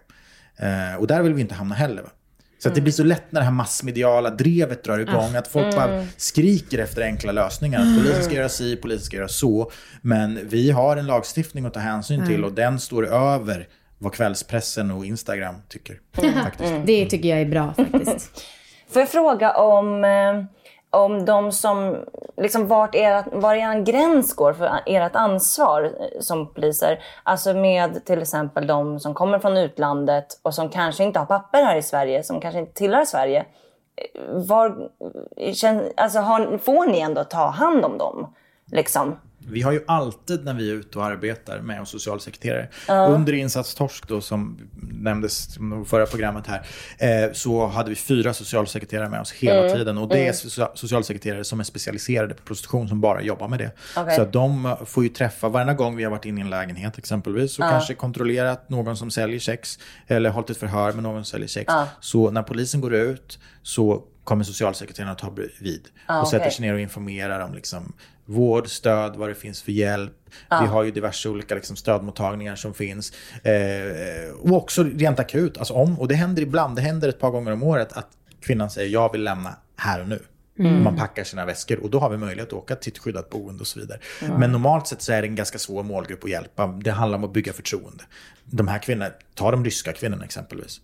Eh, 0.56 1.00
och 1.00 1.06
där 1.06 1.22
vill 1.22 1.34
vi 1.34 1.40
inte 1.40 1.54
hamna 1.54 1.74
heller. 1.74 2.02
Va? 2.02 2.08
Så 2.58 2.68
att 2.68 2.74
det 2.74 2.80
blir 2.80 2.92
så 2.92 3.04
lätt 3.04 3.32
när 3.32 3.40
det 3.40 3.44
här 3.44 3.52
massmediala 3.52 4.30
drevet 4.30 4.84
drar 4.84 4.98
igång. 4.98 5.36
Att 5.36 5.48
folk 5.48 5.76
bara 5.76 6.06
skriker 6.16 6.78
efter 6.78 7.02
enkla 7.02 7.32
lösningar. 7.32 7.80
Att 7.80 7.98
polisen 7.98 8.24
ska 8.24 8.34
göra 8.34 8.48
si, 8.48 8.76
polisen 8.76 9.04
ska 9.04 9.16
göra 9.16 9.28
så. 9.28 9.70
Men 10.02 10.48
vi 10.48 10.70
har 10.70 10.96
en 10.96 11.06
lagstiftning 11.06 11.66
att 11.66 11.74
ta 11.74 11.80
hänsyn 11.80 12.26
till 12.26 12.44
och 12.44 12.52
den 12.52 12.80
står 12.80 13.06
över 13.06 13.68
vad 13.98 14.12
kvällspressen 14.12 14.90
och 14.90 15.06
Instagram 15.06 15.54
tycker. 15.68 16.00
Faktiskt. 16.42 16.72
Det 16.86 17.06
tycker 17.06 17.28
jag 17.28 17.40
är 17.40 17.46
bra 17.46 17.74
faktiskt. 17.74 18.30
Får 18.92 19.02
jag 19.02 19.08
fråga 19.08 19.52
om, 19.52 20.04
eh, 20.04 20.44
om 20.92 21.24
de 21.24 21.52
som, 21.52 21.96
liksom 22.36 22.68
vart 22.68 22.94
ert, 22.94 23.26
var 23.32 23.54
er 23.54 23.80
gräns 23.80 24.34
går 24.34 24.52
för 24.52 24.80
ert 24.86 25.16
ansvar 25.16 25.92
som 26.20 26.54
poliser? 26.54 27.02
Alltså 27.22 27.54
med 27.54 28.04
till 28.04 28.22
exempel 28.22 28.66
de 28.66 29.00
som 29.00 29.14
kommer 29.14 29.38
från 29.38 29.56
utlandet 29.56 30.40
och 30.42 30.54
som 30.54 30.68
kanske 30.68 31.04
inte 31.04 31.18
har 31.18 31.26
papper 31.26 31.62
här 31.62 31.76
i 31.76 31.82
Sverige, 31.82 32.22
som 32.22 32.40
kanske 32.40 32.60
inte 32.60 32.72
tillhör 32.72 33.04
Sverige. 33.04 33.44
Var, 34.28 34.90
alltså 35.96 36.18
har, 36.18 36.58
får 36.58 36.86
ni 36.86 37.00
ändå 37.00 37.24
ta 37.24 37.46
hand 37.46 37.84
om 37.84 37.98
dem? 37.98 38.34
Liksom? 38.72 39.16
Vi 39.48 39.62
har 39.62 39.72
ju 39.72 39.84
alltid 39.86 40.44
när 40.44 40.54
vi 40.54 40.70
är 40.70 40.74
ute 40.74 40.98
och 40.98 41.04
arbetar 41.04 41.60
med 41.60 41.80
oss 41.80 41.88
socialsekreterare. 41.90 42.68
Under 42.88 43.32
Insats 43.32 43.74
Torsk 43.74 44.08
då 44.08 44.20
som 44.20 44.58
nämndes 44.92 45.56
i 45.56 45.60
förra 45.86 46.06
programmet 46.06 46.44
här. 46.46 46.66
Eh, 47.26 47.32
så 47.32 47.66
hade 47.66 47.90
vi 47.90 47.96
fyra 47.96 48.34
socialsekreterare 48.34 49.08
med 49.08 49.20
oss 49.20 49.32
hela 49.32 49.74
tiden. 49.74 49.98
Och 49.98 50.08
det 50.08 50.28
är 50.28 50.32
socia- 50.32 50.70
socialsekreterare 50.74 51.44
som 51.44 51.60
är 51.60 51.64
specialiserade 51.64 52.34
på 52.34 52.42
prostitution 52.42 52.88
som 52.88 53.00
bara 53.00 53.22
jobbar 53.22 53.48
med 53.48 53.58
det. 53.58 53.70
Okej. 53.96 54.16
Så 54.16 54.24
de 54.24 54.66
eh, 54.66 54.84
får 54.84 55.02
ju 55.02 55.08
träffa, 55.08 55.48
varenda 55.48 55.74
gång 55.74 55.96
vi 55.96 56.04
har 56.04 56.10
varit 56.10 56.24
inne 56.24 56.40
i 56.40 56.44
en 56.44 56.50
lägenhet 56.50 56.98
exempelvis. 56.98 57.58
Och 57.58 57.64
kanske 57.64 57.94
kontrollerat 57.94 58.68
någon 58.70 58.96
som 58.96 59.10
säljer 59.10 59.40
sex. 59.40 59.78
Eller 60.06 60.30
hållit 60.30 60.50
ett 60.50 60.56
förhör 60.56 60.92
med 60.92 61.02
någon 61.02 61.24
som 61.24 61.30
säljer 61.30 61.48
sex. 61.48 61.72
Så 62.00 62.30
när 62.30 62.42
polisen 62.42 62.80
går 62.80 62.94
ut 62.94 63.38
så 63.62 64.04
kommer 64.24 64.44
socialsekreteraren 64.44 65.12
att 65.12 65.18
ta 65.18 65.30
vid. 65.60 65.88
och 66.20 66.28
sätter 66.28 66.44
okej. 66.44 66.52
sig 66.52 66.66
ner 66.66 66.74
och 66.74 66.80
informerar 66.80 67.40
om 67.40 67.54
liksom, 67.54 67.92
vård, 68.24 68.68
stöd, 68.68 69.16
vad 69.16 69.28
det 69.28 69.34
finns 69.34 69.62
för 69.62 69.72
hjälp. 69.72 70.12
Vi 70.60 70.66
har 70.66 70.82
ju 70.82 70.90
diverse 70.90 71.28
olika 71.28 71.54
liksom, 71.54 71.76
stödmottagningar 71.76 72.56
som 72.56 72.74
finns. 72.74 73.12
Eh, 73.44 74.32
och 74.40 74.56
också 74.56 74.82
rent 74.84 75.18
akut, 75.18 75.58
alltså 75.58 75.74
om, 75.74 76.00
och 76.00 76.08
det 76.08 76.14
händer 76.14 76.42
ibland, 76.42 76.76
det 76.76 76.82
händer 76.82 77.08
ett 77.08 77.18
par 77.18 77.30
gånger 77.30 77.52
om 77.52 77.62
året 77.62 77.92
att 77.92 78.08
kvinnan 78.40 78.70
säger 78.70 78.90
jag 78.90 79.12
vill 79.12 79.24
lämna 79.24 79.56
här 79.76 80.00
och 80.00 80.08
nu. 80.08 80.22
Och 80.58 80.64
man 80.64 80.96
packar 80.96 81.24
sina 81.24 81.44
väskor 81.44 81.82
och 81.82 81.90
då 81.90 81.98
har 81.98 82.10
vi 82.10 82.16
möjlighet 82.16 82.48
att 82.48 82.52
åka 82.52 82.76
till 82.76 82.92
ett 82.92 82.98
skyddat 82.98 83.30
boende 83.30 83.60
och 83.60 83.66
så 83.66 83.80
vidare. 83.80 83.98
Men 84.38 84.52
normalt 84.52 84.86
sett 84.86 85.02
så 85.02 85.12
är 85.12 85.22
det 85.22 85.28
en 85.28 85.34
ganska 85.34 85.58
svår 85.58 85.82
målgrupp 85.82 86.24
att 86.24 86.30
hjälpa. 86.30 86.66
Det 86.66 86.90
handlar 86.90 87.18
om 87.18 87.24
att 87.24 87.32
bygga 87.32 87.52
förtroende. 87.52 88.04
De 88.44 88.68
här 88.68 88.78
kvinnorna, 88.78 89.10
ta 89.34 89.50
de 89.50 89.64
ryska 89.64 89.92
kvinnorna 89.92 90.24
exempelvis. 90.24 90.80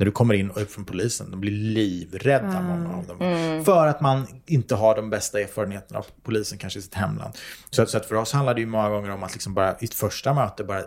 När 0.00 0.04
du 0.06 0.12
kommer 0.12 0.34
in 0.34 0.50
och 0.50 0.62
upp 0.62 0.70
från 0.70 0.84
polisen, 0.84 1.30
de 1.30 1.40
blir 1.40 1.52
livrädda 1.52 2.62
många 2.62 2.96
av 2.96 3.06
dem. 3.06 3.16
För 3.64 3.86
att 3.86 4.00
man 4.00 4.26
inte 4.46 4.74
har 4.74 4.96
de 4.96 5.10
bästa 5.10 5.40
erfarenheterna 5.40 5.98
av 5.98 6.06
polisen 6.22 6.58
kanske 6.58 6.78
i 6.78 6.82
sitt 6.82 6.94
hemland. 6.94 7.34
Så, 7.70 7.82
att- 7.82 7.90
så 7.90 7.96
att 7.96 8.06
för 8.06 8.14
oss 8.14 8.32
handlar 8.32 8.54
det 8.54 8.60
ju 8.60 8.66
många 8.66 8.88
gånger 8.88 9.10
om 9.10 9.22
att 9.22 9.32
liksom 9.32 9.54
bara 9.54 9.76
i 9.80 9.84
ett 9.84 9.94
första 9.94 10.34
möte 10.34 10.64
bara 10.64 10.82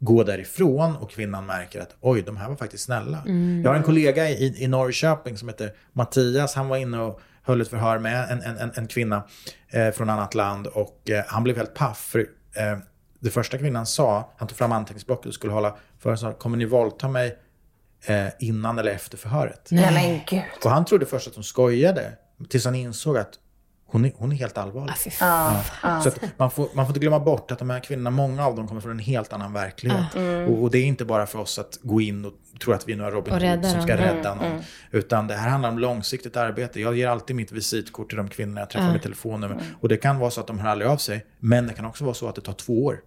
gå 0.00 0.22
därifrån 0.24 0.96
och 0.96 1.10
kvinnan 1.10 1.46
märker 1.46 1.80
att 1.80 1.96
oj, 2.00 2.22
de 2.22 2.36
här 2.36 2.48
var 2.48 2.56
faktiskt 2.56 2.84
snälla. 2.84 3.22
Jag 3.64 3.70
har 3.70 3.76
en 3.76 3.82
kollega 3.82 4.28
i, 4.30 4.64
i 4.64 4.66
Norrköping 4.68 5.36
som 5.38 5.48
heter 5.48 5.72
Mattias. 5.92 6.54
Han 6.54 6.68
var 6.68 6.76
inne 6.76 6.98
och 7.00 7.20
höll 7.42 7.60
ett 7.60 7.68
förhör 7.68 7.98
med 7.98 8.30
en, 8.30 8.42
en, 8.58 8.70
en, 8.74 8.86
kvinna 8.86 9.22
eh, 9.68 9.90
från 9.90 10.10
annat 10.10 10.34
land 10.34 10.66
och 10.66 11.10
eh, 11.10 11.24
han 11.26 11.44
blev 11.44 11.56
helt 11.56 11.74
paff. 11.74 11.98
För, 11.98 12.18
eh, 12.54 12.78
det 13.20 13.30
första 13.30 13.58
kvinnan 13.58 13.86
sa, 13.86 14.32
han 14.38 14.48
tog 14.48 14.58
fram 14.58 14.72
anteckningsblocket 14.72 15.26
och 15.26 15.34
skulle 15.34 15.52
hålla 15.52 15.76
för 15.98 16.16
sa, 16.16 16.32
kommer 16.32 16.56
ni 16.56 16.64
våldta 16.64 17.08
mig 17.08 17.38
eh, 18.06 18.26
innan 18.38 18.78
eller 18.78 18.90
efter 18.90 19.18
förhöret? 19.18 19.68
Nej 19.70 19.92
men 19.94 20.20
gud. 20.28 20.42
Och 20.64 20.70
han 20.70 20.84
trodde 20.84 21.06
först 21.06 21.28
att 21.28 21.34
hon 21.34 21.44
skojade, 21.44 22.12
tills 22.48 22.64
han 22.64 22.74
insåg 22.74 23.16
att 23.16 23.30
hon 23.90 24.04
är, 24.04 24.12
hon 24.16 24.32
är 24.32 24.36
helt 24.36 24.58
allvarlig. 24.58 24.96
Fy 25.04 25.10
fan. 25.10 25.62
Så 26.02 26.08
att 26.08 26.38
man, 26.38 26.50
får, 26.50 26.68
man 26.74 26.86
får 26.86 26.90
inte 26.90 27.00
glömma 27.00 27.20
bort 27.20 27.50
att 27.50 27.58
de 27.58 27.70
här 27.70 27.80
kvinnorna, 27.80 28.10
många 28.10 28.46
av 28.46 28.56
dem 28.56 28.68
kommer 28.68 28.80
från 28.80 28.90
en 28.90 28.98
helt 28.98 29.32
annan 29.32 29.52
verklighet. 29.52 30.14
Och, 30.48 30.62
och 30.62 30.70
det 30.70 30.78
är 30.78 30.84
inte 30.84 31.04
bara 31.04 31.26
för 31.26 31.38
oss 31.38 31.58
att 31.58 31.78
gå 31.82 32.00
in 32.00 32.24
och 32.24 32.32
tro 32.62 32.72
att 32.72 32.88
vi 32.88 32.92
är 32.92 32.96
några 32.96 33.10
Robin 33.10 33.34
Hood 33.34 33.66
som 33.66 33.82
ska 33.82 33.96
rädda 33.96 34.34
någon. 34.34 34.60
Utan 34.90 35.26
det 35.26 35.34
här 35.34 35.48
handlar 35.48 35.68
om 35.68 35.78
långsiktigt 35.78 36.36
arbete. 36.36 36.80
Jag 36.80 36.96
ger 36.96 37.08
alltid 37.08 37.36
mitt 37.36 37.52
visitkort 37.52 38.08
till 38.08 38.16
de 38.16 38.28
kvinnor 38.28 38.58
jag 38.58 38.70
träffar 38.70 38.92
med 38.92 39.02
telefonnummer. 39.02 39.62
Och 39.80 39.88
det 39.88 39.96
kan 39.96 40.18
vara 40.18 40.30
så 40.30 40.40
att 40.40 40.46
de 40.46 40.58
hör 40.58 40.68
aldrig 40.70 40.90
av 40.90 40.96
sig. 40.96 41.26
Men 41.38 41.66
det 41.66 41.72
kan 41.74 41.84
också 41.84 42.04
vara 42.04 42.14
så 42.14 42.28
att 42.28 42.34
det 42.34 42.40
tar 42.40 42.52
två 42.52 42.84
år. 42.84 43.00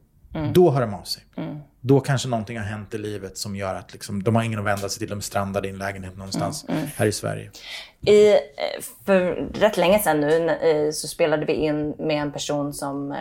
Då 0.54 0.72
hör 0.72 0.82
de 0.82 0.94
av 0.94 1.04
sig. 1.04 1.24
Då 1.82 2.00
kanske 2.00 2.28
någonting 2.28 2.58
har 2.58 2.66
hänt 2.66 2.94
i 2.94 2.98
livet 2.98 3.38
som 3.38 3.56
gör 3.56 3.76
att 3.76 3.94
liksom, 3.94 4.24
de 4.24 4.36
har 4.36 4.44
ingen 4.44 4.60
att 4.60 4.66
vända 4.66 4.90
sig 4.90 5.00
till. 5.00 5.10
De 5.10 5.18
är 5.18 5.22
strandade 5.22 5.68
i 5.68 5.72
en 5.72 5.78
lägenhet 5.78 6.18
någonstans 6.18 6.66
här 6.96 7.06
i 7.06 7.12
Sverige. 7.12 7.52
I, 8.06 8.32
eh, 8.32 8.38
för 9.06 9.22
rätt 9.54 9.78
länge 9.78 10.00
sedan 10.00 10.20
nu 10.22 10.50
eh, 10.50 10.92
så 10.92 11.08
spelade 11.08 11.46
vi 11.46 11.54
in 11.54 11.94
med 12.00 12.22
en 12.22 12.32
person 12.32 12.74
som 12.74 13.12
eh, 13.12 13.18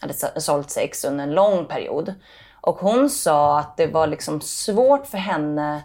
hade 0.00 0.14
så- 0.14 0.40
sålt 0.40 0.70
sex 0.70 1.04
under 1.04 1.24
en 1.24 1.34
lång 1.34 1.64
period. 1.64 2.14
Och 2.60 2.76
hon 2.76 3.10
sa 3.10 3.58
att 3.58 3.76
det 3.76 3.86
var 3.86 4.06
liksom 4.06 4.40
svårt 4.40 5.06
för 5.06 5.18
henne 5.18 5.82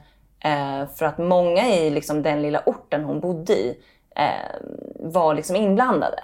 för 0.96 1.04
att 1.06 1.18
många 1.18 1.70
i 1.76 1.90
liksom 1.90 2.22
den 2.24 2.42
lilla 2.42 2.64
orten 2.66 3.04
hon 3.04 3.20
bodde 3.20 3.54
i 3.54 3.78
var 5.00 5.34
liksom 5.36 5.56
inblandade. 5.56 6.20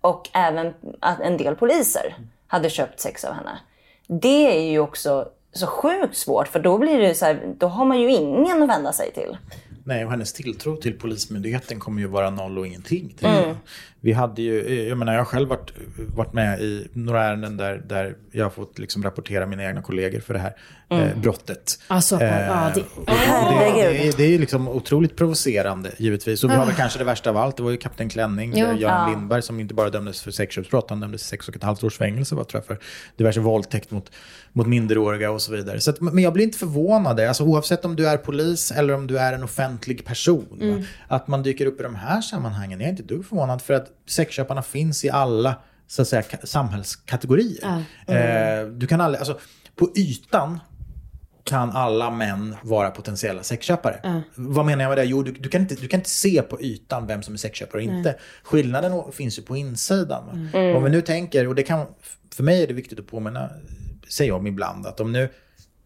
Och 0.00 0.30
även 0.32 0.74
att 1.00 1.20
en 1.20 1.36
del 1.36 1.56
poliser 1.56 2.14
hade 2.46 2.70
köpt 2.70 3.00
sex 3.00 3.24
av 3.24 3.34
henne. 3.34 3.58
Det 4.06 4.58
är 4.58 4.70
ju 4.70 4.78
också 4.78 5.28
så 5.52 5.66
sjukt 5.66 6.16
svårt 6.16 6.48
för 6.48 6.60
då 6.60 6.78
blir 6.78 6.98
det 6.98 7.14
så 7.14 7.24
här, 7.24 7.54
då 7.58 7.66
har 7.66 7.84
man 7.84 8.00
ju 8.00 8.12
ingen 8.12 8.62
att 8.62 8.68
vända 8.68 8.92
sig 8.92 9.12
till. 9.12 9.36
Nej, 9.84 10.04
och 10.04 10.10
hennes 10.10 10.32
tilltro 10.32 10.76
till 10.76 10.98
Polismyndigheten 10.98 11.80
kommer 11.80 12.00
ju 12.00 12.06
vara 12.06 12.30
noll 12.30 12.58
och 12.58 12.66
ingenting. 12.66 13.16
Mm. 13.20 13.56
Vi 14.04 14.12
hade 14.12 14.42
ju, 14.42 14.84
jag 14.88 14.98
menar 14.98 15.12
jag 15.12 15.20
har 15.20 15.24
själv 15.24 15.48
varit, 15.48 15.72
varit 16.14 16.32
med 16.32 16.60
i 16.60 16.88
några 16.92 17.24
ärenden 17.24 17.56
där, 17.56 17.82
där 17.88 18.14
jag 18.32 18.44
har 18.44 18.50
fått 18.50 18.78
liksom 18.78 19.02
rapportera 19.02 19.46
mina 19.46 19.64
egna 19.64 19.82
kollegor 19.82 20.20
för 20.20 20.34
det 20.34 20.40
här 20.40 20.54
eh, 20.90 21.18
brottet. 21.18 21.78
Alltså, 21.88 22.14
ja, 22.22 22.72
det, 22.74 22.80
Och 22.80 23.06
det, 23.06 23.12
det, 23.74 23.80
är- 24.08 24.16
det 24.16 24.24
är 24.24 24.28
ju 24.28 24.38
liksom 24.38 24.68
otroligt 24.68 25.16
provocerande 25.16 25.92
givetvis. 25.98 26.44
Och 26.44 26.50
vi 26.50 26.54
har 26.54 26.66
väl 26.66 26.74
kanske 26.74 26.98
det 26.98 27.04
värsta 27.04 27.30
av 27.30 27.36
allt. 27.36 27.56
Det 27.56 27.62
var 27.62 27.70
ju 27.70 27.76
Kapten 27.76 28.08
Klänning, 28.08 28.52
Jo. 28.56 28.66
eh, 28.66 28.78
Göran 28.80 29.10
Lindberg, 29.10 29.42
som 29.42 29.60
inte 29.60 29.74
bara 29.74 29.90
dömdes 29.90 30.22
för 30.22 30.30
sexköpsbrott. 30.30 30.90
Han 30.90 31.00
dömdes 31.00 31.22
sex 31.26 31.48
och 31.48 31.56
ett 31.56 31.62
halvt 31.62 31.84
års 31.84 31.96
fängelse 31.98 32.34
vad 32.34 32.48
tror 32.48 32.58
jag, 32.58 32.66
för 32.66 32.84
diverse 33.16 33.40
våldtäkt 33.40 33.90
mot, 33.90 34.10
mot 34.52 34.66
minderåriga 34.66 35.30
och 35.30 35.42
så 35.42 35.52
vidare. 35.52 35.80
Så 35.80 35.90
att, 35.90 36.00
men 36.00 36.18
jag 36.18 36.32
blir 36.32 36.44
inte 36.44 36.58
förvånad. 36.58 37.20
Alltså, 37.20 37.44
oavsett 37.44 37.84
om 37.84 37.96
du 37.96 38.08
är 38.08 38.16
polis 38.16 38.70
eller 38.70 38.94
om 38.94 39.06
du 39.06 39.18
är 39.18 39.32
en 39.32 39.44
offentlig 39.44 40.04
person. 40.04 40.58
Mm. 40.60 40.82
Att 41.08 41.28
man 41.28 41.42
dyker 41.42 41.66
upp 41.66 41.80
i 41.80 41.82
de 41.82 41.94
här 41.94 42.20
sammanhangen. 42.20 42.80
Jag 42.80 42.86
är 42.86 42.90
inte 42.90 43.02
dugg 43.02 43.26
förvånad. 43.26 43.62
För 43.62 43.74
att 43.74 43.90
sexköparna 44.06 44.62
finns 44.62 45.04
i 45.04 45.10
alla 45.10 45.54
så 45.86 46.02
att 46.02 46.08
säga, 46.08 46.22
ka- 46.22 46.46
samhällskategorier. 46.46 47.64
Eh, 48.06 48.68
du 48.68 48.86
kan 48.86 49.00
aldrig, 49.00 49.18
alltså, 49.18 49.38
på 49.76 49.92
ytan 49.96 50.60
kan 51.44 51.70
alla 51.70 52.10
män 52.10 52.56
vara 52.62 52.90
potentiella 52.90 53.42
sexköpare. 53.42 54.00
Vad 54.34 54.66
menar 54.66 54.84
jag 54.84 54.88
med 54.88 54.98
det? 54.98 55.04
Jo, 55.04 55.22
du, 55.22 55.32
du, 55.32 55.48
kan 55.48 55.60
inte, 55.60 55.74
du 55.74 55.88
kan 55.88 56.00
inte 56.00 56.10
se 56.10 56.42
på 56.42 56.60
ytan 56.62 57.06
vem 57.06 57.22
som 57.22 57.34
är 57.34 57.38
sexköpare 57.38 57.76
och 57.76 57.82
inte. 57.82 58.18
Skillnaden 58.42 59.12
finns 59.12 59.38
ju 59.38 59.42
på 59.42 59.56
insidan. 59.56 60.26
Va? 60.26 60.58
Om 60.76 60.84
vi 60.84 60.90
nu 60.90 61.00
tänker, 61.00 61.48
och 61.48 61.54
det 61.54 61.62
kan, 61.62 61.86
för 62.34 62.42
mig 62.42 62.62
är 62.62 62.66
det 62.66 62.74
viktigt 62.74 62.98
att 63.00 63.06
påminna 63.06 63.50
sig 64.08 64.32
om 64.32 64.46
ibland, 64.46 64.86
att 64.86 65.00
om 65.00 65.12
nu 65.12 65.28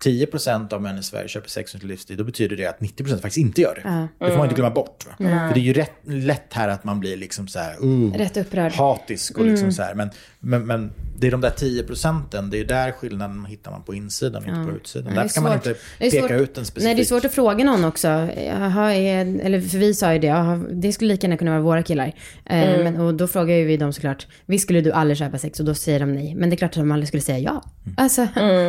10% 0.05 0.73
av 0.73 0.83
män 0.83 0.99
i 0.99 1.03
Sverige 1.03 1.29
köper 1.29 1.49
sex 1.51 1.75
under 1.75 1.87
livstid, 1.87 2.19
då 2.19 2.25
betyder 2.25 2.57
det 2.57 2.67
att 2.67 2.79
90% 2.81 3.09
faktiskt 3.09 3.37
inte 3.37 3.61
gör 3.61 3.75
det. 3.75 4.09
Det 4.25 4.31
får 4.31 4.37
man 4.39 4.47
inte 4.47 4.55
glömma 4.57 4.75
bort. 4.75 5.07
Va? 5.07 5.13
För 5.19 5.55
det 5.55 5.61
är 5.61 5.63
ju 5.63 5.73
rätt, 5.73 5.93
lätt 6.05 6.53
här 6.53 6.69
att 6.69 6.85
man 6.85 7.01
blir 7.01 7.17
liksom 7.17 7.49
så 7.49 7.59
här, 7.59 7.85
uh, 7.85 8.13
Rätt 8.15 8.37
upprörd. 8.37 8.73
hatisk 8.73 9.39
och 9.39 9.45
liksom 9.47 9.73
så 9.73 9.83
här. 9.83 9.95
Men, 9.95 10.11
men, 10.41 10.67
men 10.67 10.93
det 11.19 11.27
är 11.27 11.31
de 11.31 11.41
där 11.41 11.51
10 11.51 11.83
procenten, 11.83 12.51
det 12.51 12.61
är 12.61 12.65
där 12.65 12.93
skillnaden 12.93 13.45
hittar 13.45 13.71
man 13.71 13.83
på 13.83 13.95
insidan, 13.95 14.43
inte 14.49 14.71
på 14.71 14.77
utsidan. 14.77 15.05
Ja, 15.07 15.11
det 15.15 15.21
är 15.21 15.23
Därför 15.23 15.35
kan 15.35 15.43
man 15.43 15.53
svårt. 15.53 15.67
inte 15.67 15.81
peka 15.99 16.21
svårt- 16.29 16.31
ut 16.41 16.59
en 16.59 16.65
specifik. 16.65 16.85
Nej, 16.85 16.95
det 16.95 17.03
är 17.03 17.05
svårt 17.05 17.25
att 17.25 17.35
fråga 17.35 17.65
någon 17.65 17.85
också. 17.85 18.09
Jaha, 18.09 18.95
är, 18.95 19.41
eller 19.41 19.61
för 19.61 19.79
vi 19.79 19.95
sa 19.95 20.13
ju 20.13 20.19
det, 20.19 20.27
jaha, 20.27 20.57
det 20.73 20.93
skulle 20.93 21.13
lika 21.15 21.27
gärna 21.27 21.37
kunna 21.37 21.51
vara 21.51 21.61
våra 21.61 21.83
killar. 21.83 22.07
Eh, 22.45 22.83
men, 22.85 22.97
och 23.01 23.15
då 23.15 23.27
frågar 23.29 23.55
ju 23.55 23.65
vi 23.65 23.77
dem 23.77 23.93
såklart, 23.93 24.27
visst 24.47 24.65
skulle 24.65 24.81
du 24.81 24.93
aldrig 24.93 25.19
köpa 25.19 25.39
sex? 25.39 25.61
Och 25.61 25.67
då 25.67 25.75
säger 25.75 26.01
de 26.01 26.13
nej. 26.13 26.35
Men 26.35 26.51
det 26.51 26.55
är 26.55 26.57
klart 26.59 26.71
att 26.71 26.75
de 26.83 26.91
aldrig 26.93 27.09
skulle 27.09 27.21
säga 27.23 27.39
ja. 27.39 27.65
Alltså, 27.97 28.27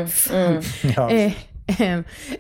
fan. 0.10 0.62
Ja. 0.96 1.10
Eh, 1.20 1.34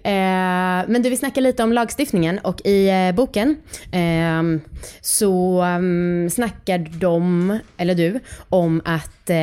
eh, 0.03 0.85
men 0.87 1.01
du, 1.01 1.09
vi 1.09 1.17
snackar 1.17 1.41
lite 1.41 1.63
om 1.63 1.73
lagstiftningen 1.73 2.39
och 2.39 2.61
i 2.65 2.89
eh, 2.89 3.15
boken 3.15 3.55
eh, 3.91 4.61
så 5.01 5.63
um, 5.63 6.29
snackar 6.29 6.77
de, 6.77 7.59
eller 7.77 7.95
du, 7.95 8.19
om 8.49 8.81
att 8.85 9.29
eh, 9.29 9.37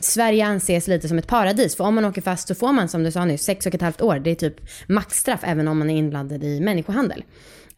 Sverige 0.00 0.46
anses 0.46 0.88
lite 0.88 1.08
som 1.08 1.18
ett 1.18 1.26
paradis. 1.26 1.76
För 1.76 1.84
om 1.84 1.94
man 1.94 2.04
åker 2.04 2.22
fast 2.22 2.48
så 2.48 2.54
får 2.54 2.72
man, 2.72 2.88
som 2.88 3.02
du 3.02 3.10
sa 3.10 3.24
nyss 3.24 3.42
sex 3.42 3.66
och 3.66 3.74
ett 3.74 3.82
halvt 3.82 4.02
år. 4.02 4.18
Det 4.18 4.30
är 4.30 4.34
typ 4.34 4.56
maxstraff 4.88 5.40
även 5.42 5.68
om 5.68 5.78
man 5.78 5.90
är 5.90 5.96
inblandad 5.96 6.44
i 6.44 6.60
människohandel. 6.60 7.24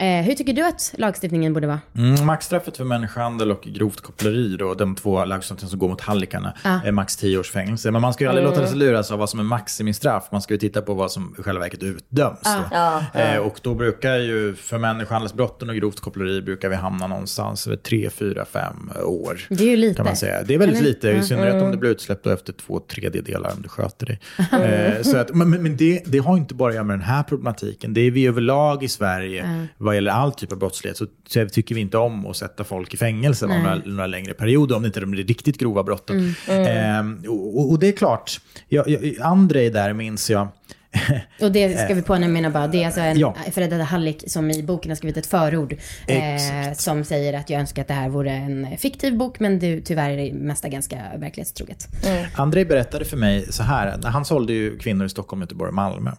Eh, 0.01 0.25
hur 0.25 0.35
tycker 0.35 0.53
du 0.53 0.67
att 0.67 0.95
lagstiftningen 0.99 1.55
borde 1.55 1.67
vara? 1.67 1.81
Mm, 1.97 2.27
maxstraffet 2.27 2.77
för 2.77 2.85
människohandel 2.85 3.51
och 3.51 3.63
grovt 3.63 4.01
koppleri, 4.01 4.57
då, 4.57 4.75
de 4.75 4.95
två 4.95 5.25
lagstiftningarna 5.25 5.71
som 5.71 5.79
går 5.79 5.89
mot 5.89 6.01
hallikarna, 6.01 6.53
är 6.85 6.93
max 6.93 7.17
10 7.17 7.39
års 7.39 7.51
fängelse. 7.51 7.91
Men 7.91 8.03
man 8.03 8.13
ska 8.13 8.25
ju 8.25 8.29
aldrig 8.29 8.47
låta 8.47 8.67
sig 8.67 8.79
luras 8.79 9.11
av 9.11 9.19
vad 9.19 9.31
som 9.31 9.41
är 9.41 9.45
maximistraff. 9.45 10.29
Man 10.33 10.43
ska 10.43 10.55
ju 10.55 10.59
titta 10.59 10.83
på 10.83 10.95
vad 10.95 11.13
som 11.13 11.35
i 11.39 11.43
själva 11.43 11.61
verket 11.61 11.83
utdöms. 11.83 12.41
då. 12.43 13.21
Eh, 13.21 13.37
och 13.39 13.61
då 13.63 13.75
brukar 13.75 14.17
ju, 14.17 14.55
för 14.55 14.79
människohandelsbrotten 14.79 15.69
och 15.69 15.77
grovt 15.77 16.01
koppleri, 16.01 16.43
brukar 16.43 16.69
vi 16.69 16.77
hamna 16.77 17.07
någonstans 17.07 17.67
över 17.67 17.77
3, 17.77 18.11
4, 18.11 18.45
5 18.45 18.91
år. 19.05 19.47
Det 19.49 19.65
är 19.65 19.71
ju 19.71 19.77
lite. 19.77 19.97
Kan 19.97 20.05
man 20.05 20.17
säga. 20.17 20.43
Det 20.43 20.55
är 20.55 20.59
väldigt 20.59 20.79
Eller? 20.79 20.89
lite, 20.89 21.11
i 21.11 21.23
synnerhet 21.23 21.63
om 21.63 21.71
det 21.71 21.77
blir 21.77 21.91
utsläppt 21.91 22.27
efter 22.27 22.53
två 22.53 22.81
tredjedelar 22.81 23.53
om 23.57 23.63
du 23.63 23.69
sköter 23.69 24.07
dig. 24.07 24.21
eh, 24.97 25.03
så 25.03 25.17
att, 25.17 25.35
men 25.35 25.51
men 25.51 25.77
det, 25.77 26.03
det 26.07 26.19
har 26.19 26.37
inte 26.37 26.55
bara 26.55 26.69
att 26.69 26.75
göra 26.75 26.85
med 26.85 26.99
den 26.99 27.07
här 27.07 27.23
problematiken. 27.23 27.95
Det 27.95 28.01
är 28.01 28.11
vi 28.11 28.27
överlag 28.27 28.83
i 28.83 28.89
Sverige, 28.89 29.69
vad 29.89 29.95
gäller 29.95 30.11
all 30.11 30.33
typ 30.33 30.53
av 30.53 30.59
brottslighet, 30.59 30.97
så, 30.97 31.07
tycker 31.53 31.75
vi 31.75 31.81
inte 31.81 31.99
om 31.99 32.27
att 32.27 32.37
sätta 32.37 32.65
folk 32.65 32.95
i 32.95 32.97
fängelse 32.97 33.47
några, 33.47 33.75
några 33.75 34.07
längre 34.07 34.35
perioder, 34.35 34.77
om 34.77 34.83
det 34.83 34.87
inte 34.87 34.99
är 34.99 35.07
de 35.07 35.15
riktigt 35.15 35.59
grova 35.59 35.83
brotten. 35.83 36.35
Eh, 36.49 37.31
och, 37.31 37.71
och 37.71 37.79
det 37.79 37.89
är 37.89 37.93
klart, 37.93 38.41
jag, 38.69 38.89
jag, 38.89 39.21
Andrei 39.21 39.71
där 39.71 39.93
minns 39.93 40.31
jag, 40.31 40.49
Och 41.43 41.53
det 41.53 41.79
ska 41.79 41.95
vi 41.95 42.03
påminna 42.03 42.51
bara, 42.51 42.67
det 42.69 42.83
är 42.83 42.87
alltså 42.87 43.01
en 43.01 43.19
Ja. 43.19 43.37
före 43.53 43.67
detta 43.67 43.83
hallick 43.85 44.25
som 44.27 44.51
i 44.51 44.63
boken 44.63 44.91
har 44.91 44.97
skrivit 44.97 45.17
ett 45.17 45.27
förord. 45.27 45.73
Eh, 46.07 46.73
som 46.75 47.05
säger 47.05 47.33
att 47.35 47.51
jag 47.51 47.61
önskar 47.61 47.83
att 47.83 47.89
det 47.89 47.95
här 47.95 48.09
vore 48.09 48.31
en 48.31 48.79
fiktiv 48.79 49.17
bok, 49.17 49.41
men 49.41 49.59
det, 49.59 49.81
tyvärr 49.81 50.11
är 50.11 50.17
det 50.17 50.33
mesta 50.33 50.69
ganska 50.69 50.97
verklighetstroget. 51.17 51.89
Andrei 52.35 52.65
berättade 52.65 53.05
för 53.05 53.17
mig 53.17 53.53
så 53.53 53.63
här, 53.63 53.99
han 54.05 54.25
sålde 54.25 54.53
ju 54.53 54.79
kvinnor 54.79 55.07
i 55.07 55.09
Stockholm, 55.09 55.43
Göteborg 55.43 55.69
och 55.69 55.75
Malmö. 55.75 56.11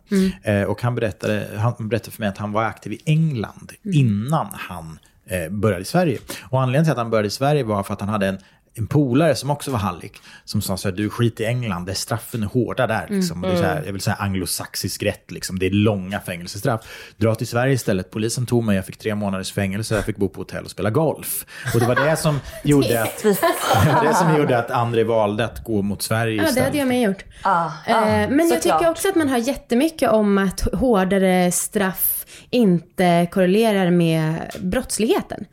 Eh, 0.44 0.64
och 0.64 0.82
han 0.82 0.96
berättade, 0.96 1.48
han 1.58 1.90
berättade 1.90 2.12
för 2.12 2.22
mig 2.22 2.30
att 2.30 2.38
han 2.38 2.52
var 2.52 2.64
aktiv 2.64 2.94
i 2.94 3.00
England 3.06 3.72
innan 3.84 4.48
han 4.52 5.00
eh, 5.30 5.50
började 5.50 5.82
i 5.82 5.86
Sverige. 5.86 6.18
Och 6.50 6.62
anledningen 6.62 6.86
till 6.86 6.92
att 6.92 6.98
han 6.98 7.10
började 7.10 7.28
i 7.28 7.32
Sverige 7.32 7.64
var 7.64 7.84
för 7.84 7.94
att 7.94 8.00
han 8.00 8.10
hade 8.10 8.28
en 8.28 8.38
en 8.80 8.88
polare 8.88 9.36
som 9.36 9.50
också 9.50 9.72
var 9.72 9.80
hallick, 9.80 10.14
som 10.46 10.62
sa 10.62 10.78
så 10.78 10.90
här, 10.90 10.96
du 10.96 11.10
skit 11.10 11.40
i 11.40 11.46
England, 11.46 11.86
där 11.86 11.94
straffen 11.94 12.44
är 12.44 12.48
hårda 12.48 12.88
där. 12.88 13.08
Liksom. 13.10 13.42
Det 13.42 13.48
är 13.48 13.56
så 13.56 13.64
här, 13.64 13.84
jag 13.86 13.92
vill 13.94 14.02
säga 14.02 14.16
anglosaxisk 14.16 15.04
rätt, 15.04 15.32
liksom. 15.32 15.60
det 15.60 15.66
är 15.66 15.70
långa 15.72 16.20
fängelsestraff. 16.20 16.82
Dra 17.18 17.36
till 17.36 17.48
Sverige 17.48 17.74
istället, 17.74 18.12
polisen 18.12 18.46
tog 18.46 18.64
mig, 18.64 18.76
jag 18.76 18.86
fick 18.86 18.98
tre 18.98 19.16
månaders 19.16 19.52
fängelse, 19.54 19.96
jag 19.96 20.06
fick 20.06 20.18
bo 20.18 20.30
på 20.30 20.42
hotell 20.42 20.64
och 20.64 20.72
spela 20.72 20.90
golf. 20.90 21.46
Och 21.74 21.80
det 21.80 21.86
var 21.86 21.96
det 21.96 22.16
som 22.16 22.40
gjorde 22.64 23.02
att, 23.04 23.24
det 23.24 23.94
var 23.94 24.04
det 24.08 24.14
som 24.16 24.36
gjorde 24.38 24.58
att 24.58 24.72
André 24.72 25.04
valde 25.04 25.46
att 25.46 25.64
gå 25.64 25.82
mot 25.82 26.02
Sverige 26.02 26.36
Ja, 26.36 26.42
det 26.44 26.50
istället. 26.50 26.68
hade 26.68 26.78
jag 26.78 26.88
med 26.88 27.02
gjort. 27.02 27.24
Ah, 27.44 27.70
Eh, 27.88 27.98
ah, 27.98 28.28
men 28.30 28.50
jag 28.50 28.62
tycker 28.62 28.90
också 28.90 29.10
att 29.10 29.16
man 29.16 29.30
hör 29.30 29.38
jättemycket 29.38 30.10
om 30.10 30.38
att 30.38 30.62
hårdare 30.74 31.52
straff 31.52 32.26
inte 32.50 33.28
korrelerar 33.32 33.90
med 33.92 34.36
brottsligheten. 34.60 35.46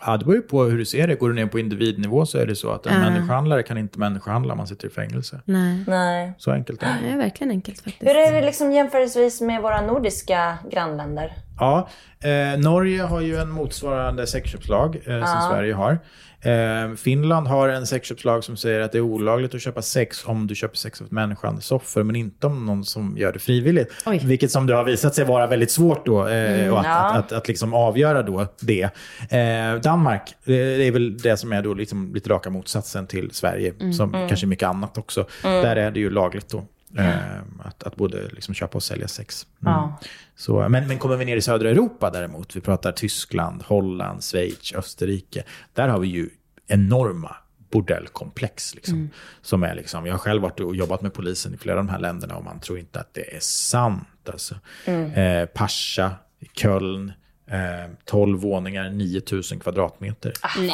Ja, 0.00 0.16
det 0.16 0.24
beror 0.24 0.36
ju 0.36 0.42
på 0.42 0.64
hur 0.64 0.78
du 0.78 0.84
ser 0.84 1.06
det. 1.08 1.14
Går 1.14 1.28
du 1.28 1.34
ner 1.34 1.46
på 1.46 1.58
individnivå 1.58 2.26
så 2.26 2.38
är 2.38 2.46
det 2.46 2.56
så 2.56 2.70
att 2.70 2.86
en 2.86 3.00
människohandlare 3.00 3.62
kan 3.62 3.78
inte 3.78 3.98
människohandla 3.98 4.52
om 4.52 4.58
man 4.58 4.66
sitter 4.66 4.86
i 4.86 4.90
fängelse. 4.90 5.40
Nej, 5.44 5.84
Nej. 5.86 6.32
Så 6.38 6.50
enkelt 6.50 6.82
är 6.82 6.86
det. 6.86 7.06
det 7.06 7.12
är 7.12 7.16
verkligen 7.16 7.50
enkelt 7.50 7.80
faktiskt. 7.80 8.10
Hur 8.10 8.16
är 8.16 8.32
det 8.32 8.46
liksom 8.46 8.72
jämförelsevis 8.72 9.40
med 9.40 9.62
våra 9.62 9.80
nordiska 9.80 10.58
grannländer? 10.70 11.32
Ja, 11.58 11.88
eh, 12.20 12.60
Norge 12.60 13.02
har 13.02 13.20
ju 13.20 13.36
en 13.36 13.50
motsvarande 13.50 14.26
sexköpslag 14.26 14.96
eh, 15.06 15.24
som 15.24 15.50
Sverige 15.50 15.74
har. 15.74 15.98
Eh, 16.46 16.94
Finland 16.96 17.46
har 17.46 17.68
en 17.68 17.86
sexköpslag 17.86 18.44
som 18.44 18.56
säger 18.56 18.80
att 18.80 18.92
det 18.92 18.98
är 18.98 19.02
olagligt 19.02 19.54
att 19.54 19.62
köpa 19.62 19.82
sex 19.82 20.24
om 20.26 20.46
du 20.46 20.54
köper 20.54 20.76
sex 20.76 21.00
av 21.00 21.06
ett 21.06 21.12
människohandelsoffer, 21.12 22.02
men 22.02 22.16
inte 22.16 22.46
om 22.46 22.66
någon 22.66 22.84
som 22.84 23.16
gör 23.18 23.32
det 23.32 23.38
frivilligt. 23.38 23.92
Oj. 24.06 24.20
Vilket 24.24 24.50
som 24.50 24.66
det 24.66 24.74
har 24.74 24.84
visat 24.84 25.14
sig 25.14 25.24
vara 25.24 25.46
väldigt 25.46 25.70
svårt 25.70 26.06
då, 26.06 26.28
eh, 26.28 26.72
och 26.72 26.80
att, 26.80 26.86
ja. 26.86 27.10
att, 27.10 27.16
att, 27.16 27.32
att 27.32 27.48
liksom 27.48 27.74
avgöra 27.74 28.22
då 28.22 28.46
det. 28.60 28.82
Eh, 29.30 29.80
Danmark, 29.82 30.30
eh, 30.30 30.46
det 30.46 30.86
är 30.86 30.92
väl 30.92 31.18
det 31.18 31.36
som 31.36 31.52
är 31.52 31.62
då 31.62 31.74
liksom 31.74 32.14
lite 32.14 32.30
raka 32.30 32.50
motsatsen 32.50 33.06
till 33.06 33.30
Sverige, 33.32 33.74
som 33.96 34.12
kanske 34.12 34.46
mycket 34.46 34.68
annat 34.68 34.98
också. 34.98 35.26
Där 35.42 35.76
är 35.76 35.90
det 35.90 36.00
ju 36.00 36.10
lagligt 36.10 36.48
då. 36.48 36.64
Eh, 36.98 37.40
att, 37.64 37.82
att 37.82 37.96
både 37.96 38.28
liksom 38.28 38.54
köpa 38.54 38.74
och 38.78 38.82
sälja 38.82 39.08
sex. 39.08 39.46
Mm. 39.62 39.72
Ja. 39.72 39.98
Så, 40.36 40.68
men, 40.68 40.88
men 40.88 40.98
kommer 40.98 41.16
vi 41.16 41.24
ner 41.24 41.36
i 41.36 41.42
södra 41.42 41.70
Europa 41.70 42.10
däremot, 42.10 42.56
vi 42.56 42.60
pratar 42.60 42.92
Tyskland, 42.92 43.62
Holland, 43.62 44.24
Schweiz, 44.24 44.74
Österrike. 44.74 45.44
Där 45.74 45.88
har 45.88 45.98
vi 45.98 46.08
ju 46.08 46.28
enorma 46.66 47.36
bordellkomplex. 47.70 48.74
Liksom, 48.74 49.10
som 49.42 49.62
är 49.62 49.74
liksom, 49.74 50.06
jag 50.06 50.14
har 50.14 50.18
själv 50.18 50.42
varit 50.42 50.60
och 50.60 50.76
jobbat 50.76 51.02
med 51.02 51.14
polisen 51.14 51.54
i 51.54 51.56
flera 51.56 51.78
av 51.78 51.84
de 51.86 51.92
här 51.92 51.98
länderna 51.98 52.36
och 52.36 52.44
man 52.44 52.60
tror 52.60 52.78
inte 52.78 53.00
att 53.00 53.14
det 53.14 53.36
är 53.36 53.40
sant. 53.40 54.28
Alltså. 54.32 54.54
Eh, 54.90 55.46
Pascha, 55.46 56.10
Köln, 56.52 57.12
eh, 57.46 57.92
12 58.04 58.40
våningar, 58.40 58.90
9000 58.90 59.60
kvadratmeter. 59.60 60.32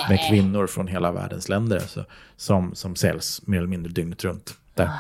med 0.08 0.18
kvinnor 0.30 0.66
från 0.66 0.88
hela 0.88 1.12
världens 1.12 1.48
länder 1.48 1.76
alltså, 1.76 2.04
som, 2.36 2.74
som 2.74 2.96
säljs 2.96 3.46
mer 3.46 3.58
eller 3.58 3.68
mindre 3.68 3.92
dygnet 3.92 4.24
runt. 4.24 4.54
Där. 4.74 4.90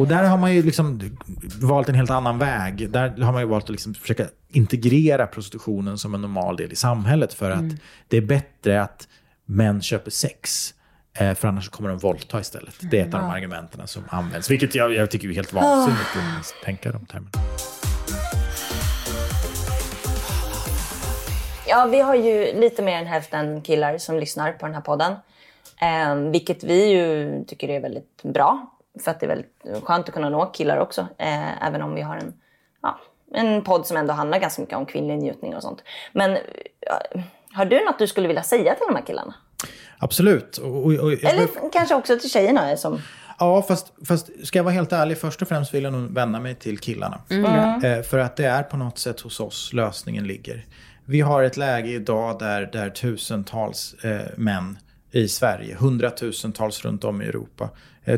Och 0.00 0.08
där 0.08 0.24
har 0.24 0.36
man 0.38 0.54
ju 0.54 0.62
liksom 0.62 1.16
valt 1.60 1.88
en 1.88 1.94
helt 1.94 2.10
annan 2.10 2.38
väg. 2.38 2.90
Där 2.90 3.22
har 3.22 3.32
man 3.32 3.42
ju 3.42 3.48
valt 3.48 3.64
att 3.64 3.70
liksom 3.70 3.94
försöka 3.94 4.26
integrera 4.48 5.26
prostitutionen 5.26 5.98
som 5.98 6.14
en 6.14 6.20
normal 6.20 6.56
del 6.56 6.72
i 6.72 6.76
samhället. 6.76 7.34
För 7.34 7.50
att 7.50 7.64
det 8.08 8.16
är 8.16 8.20
bättre 8.20 8.82
att 8.82 9.08
män 9.44 9.82
köper 9.82 10.10
sex. 10.10 10.74
eh, 11.18 11.34
För 11.34 11.48
annars 11.48 11.68
kommer 11.68 11.88
de 11.88 11.98
våldta 11.98 12.40
istället. 12.40 12.74
Det 12.90 13.00
är 13.00 13.06
ett 13.08 13.14
av 13.14 13.20
de 13.20 13.30
argumenten 13.30 13.86
som 13.86 14.02
används. 14.08 14.50
Vilket 14.50 14.74
jag, 14.74 14.94
jag 14.94 15.10
tycker 15.10 15.28
är 15.28 15.32
helt 15.32 15.52
vansinnigt 15.52 16.00
att 16.40 16.54
tänka 16.64 16.92
de 16.92 17.06
termerna. 17.06 17.30
Ja, 21.66 21.86
vi 21.86 22.00
har 22.00 22.14
ju 22.14 22.60
lite 22.60 22.82
mer 22.82 22.98
än 22.98 23.06
hälften 23.06 23.60
killar 23.62 23.98
som 23.98 24.16
lyssnar 24.18 24.52
på 24.52 24.66
den 24.66 24.74
här 24.74 24.82
podden. 24.82 25.12
Eh, 25.80 26.14
vilket 26.30 26.64
vi 26.64 26.86
ju 26.92 27.44
tycker 27.46 27.68
är 27.68 27.80
väldigt 27.80 28.22
bra. 28.22 28.70
För 29.00 29.10
att 29.10 29.20
det 29.20 29.26
är 29.26 29.28
väldigt 29.28 29.84
skönt 29.84 30.08
att 30.08 30.14
kunna 30.14 30.28
nå 30.28 30.46
killar 30.46 30.76
också. 30.78 31.00
Eh, 31.18 31.66
även 31.66 31.82
om 31.82 31.94
vi 31.94 32.02
har 32.02 32.16
en, 32.16 32.32
ja, 32.82 32.98
en 33.34 33.62
podd 33.64 33.86
som 33.86 33.96
ändå 33.96 34.12
handlar 34.12 34.38
ganska 34.38 34.62
mycket 34.62 34.76
om 34.76 34.86
kvinnlig 34.86 35.18
njutning 35.18 35.54
och 35.56 35.62
sånt. 35.62 35.82
Men 36.12 36.38
ja, 36.80 37.20
har 37.52 37.64
du 37.64 37.84
något 37.84 37.98
du 37.98 38.06
skulle 38.06 38.28
vilja 38.28 38.42
säga 38.42 38.74
till 38.74 38.84
de 38.88 38.94
här 38.96 39.06
killarna? 39.06 39.34
Absolut. 39.98 40.56
Och, 40.56 40.70
och, 40.76 40.84
och, 40.84 41.12
jag- 41.12 41.24
Eller 41.24 41.70
kanske 41.72 41.94
också 41.94 42.18
till 42.18 42.30
tjejerna 42.30 42.76
som... 42.76 43.00
Ja, 43.38 43.62
fast, 43.62 43.92
fast 44.08 44.46
ska 44.46 44.58
jag 44.58 44.64
vara 44.64 44.74
helt 44.74 44.92
ärlig, 44.92 45.18
först 45.18 45.42
och 45.42 45.48
främst 45.48 45.74
vill 45.74 45.84
jag 45.84 45.92
nog 45.92 46.14
vända 46.14 46.40
mig 46.40 46.54
till 46.54 46.78
killarna. 46.78 47.20
Eh, 47.84 48.02
för 48.02 48.18
att 48.18 48.36
det 48.36 48.44
är 48.46 48.62
på 48.62 48.76
något 48.76 48.98
sätt 48.98 49.20
hos 49.20 49.40
oss 49.40 49.72
lösningen 49.72 50.26
ligger. 50.26 50.66
Vi 51.04 51.20
har 51.20 51.42
ett 51.42 51.56
läge 51.56 51.88
idag 51.90 52.38
där, 52.38 52.68
där 52.72 52.90
tusentals 52.90 53.94
eh, 54.04 54.20
män 54.36 54.78
i 55.10 55.28
Sverige, 55.28 55.76
hundratusentals 55.80 56.84
runt 56.84 57.04
om 57.04 57.22
i 57.22 57.24
Europa, 57.26 57.68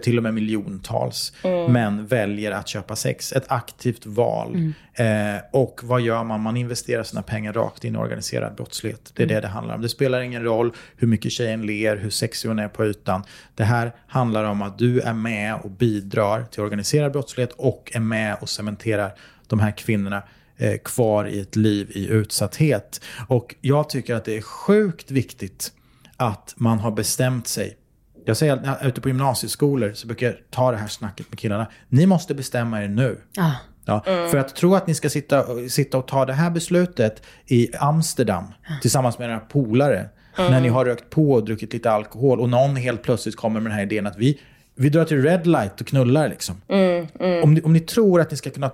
till 0.03 0.17
och 0.17 0.23
med 0.23 0.35
miljontals 0.35 1.33
män 1.69 2.07
väljer 2.07 2.53
att 2.53 2.69
köpa 2.69 2.97
sex. 2.97 3.33
Ett 3.33 3.45
aktivt 3.49 4.07
val. 4.07 4.73
Eh, 4.95 5.07
och 5.53 5.81
vad 5.85 6.01
gör 6.01 6.25
man? 6.25 6.41
Man 6.41 6.57
investerar 6.57 7.03
sina 7.03 7.23
pengar 7.23 7.53
rakt 7.53 7.85
in 7.85 7.95
i 7.95 7.99
organiserad 7.99 8.55
brottslighet. 8.55 9.13
Det 9.15 9.23
är 9.23 9.27
det 9.27 9.41
det 9.41 9.49
handlar 9.49 9.75
om. 9.75 9.83
Det 9.83 9.89
spelar 9.89 10.21
ingen 10.21 10.43
roll 10.43 10.73
hur 10.97 11.09
mycket 11.09 11.33
tjejen 11.33 11.67
ler, 11.67 11.97
hur 11.97 12.11
sexig 12.11 12.49
hon 12.49 12.59
är 12.59 12.69
på 12.69 12.87
ytan. 12.87 13.23
Det 13.55 13.65
här 13.65 13.93
handlar 14.07 14.45
om 14.45 14.63
att 14.63 14.79
du 14.79 15.01
är 15.01 15.13
med 15.13 15.55
och 15.55 15.71
bidrar 15.71 16.45
till 16.45 16.61
organiserad 16.63 17.13
brottslighet 17.13 17.53
och 17.53 17.93
är 17.95 18.01
med 18.01 18.37
och 18.41 18.49
cementerar 18.49 19.15
de 19.47 19.61
här 19.61 19.71
kvinnorna 19.71 20.23
eh, 20.57 20.79
kvar 20.85 21.29
i 21.29 21.41
ett 21.41 21.57
liv 21.57 21.91
i 21.91 22.09
utsatthet. 22.09 23.01
Och 23.29 23.55
jag 23.61 23.89
tycker 23.89 24.15
att 24.15 24.25
det 24.25 24.37
är 24.37 24.43
sjukt 24.43 25.11
viktigt 25.11 25.73
att 26.17 26.55
man 26.57 26.79
har 26.79 26.91
bestämt 26.91 27.49
sig. 27.49 27.77
Jag 28.27 28.37
säger 28.37 28.69
att 28.69 28.85
ute 28.85 29.01
på 29.01 29.09
gymnasieskolor 29.09 29.93
så 29.95 30.07
brukar 30.07 30.27
jag 30.27 30.37
ta 30.51 30.71
det 30.71 30.77
här 30.77 30.89
snacket 30.89 31.27
med 31.31 31.39
killarna. 31.39 31.67
Ni 31.89 32.07
måste 32.07 32.35
bestämma 32.35 32.83
er 32.83 32.89
nu. 32.89 33.19
Ja. 33.33 33.53
Ja, 33.85 34.03
För 34.05 34.37
att 34.37 34.57
tro 34.57 34.75
att 34.75 34.87
ni 34.87 34.95
ska 34.95 35.11
sitta, 35.11 35.45
sitta 35.69 35.99
och 35.99 36.09
ta 36.09 36.25
det 36.25 36.33
här 36.33 36.51
beslutet 36.51 37.23
i 37.47 37.77
Amsterdam 37.77 38.45
tillsammans 38.83 39.19
med 39.19 39.31
era 39.31 39.39
polare. 39.39 40.09
När 40.39 40.61
ni 40.61 40.69
har 40.69 40.85
rökt 40.85 41.11
på 41.11 41.33
och 41.33 41.45
druckit 41.45 41.73
lite 41.73 41.91
alkohol 41.91 42.41
och 42.41 42.49
någon 42.49 42.77
helt 42.77 43.03
plötsligt 43.03 43.37
kommer 43.37 43.61
med 43.61 43.71
den 43.71 43.77
här 43.77 43.83
idén 43.83 44.07
att 44.07 44.17
vi, 44.17 44.41
vi 44.75 44.89
drar 44.89 45.05
till 45.05 45.23
Red 45.23 45.47
Light 45.47 45.81
och 45.81 45.87
knullar. 45.87 46.29
Liksom. 46.29 46.61
Om, 47.43 47.55
ni, 47.55 47.63
om 47.63 47.73
ni 47.73 47.81
tror 47.81 48.21
att 48.21 48.31
ni 48.31 48.37
ska 48.37 48.51
kunna 48.51 48.71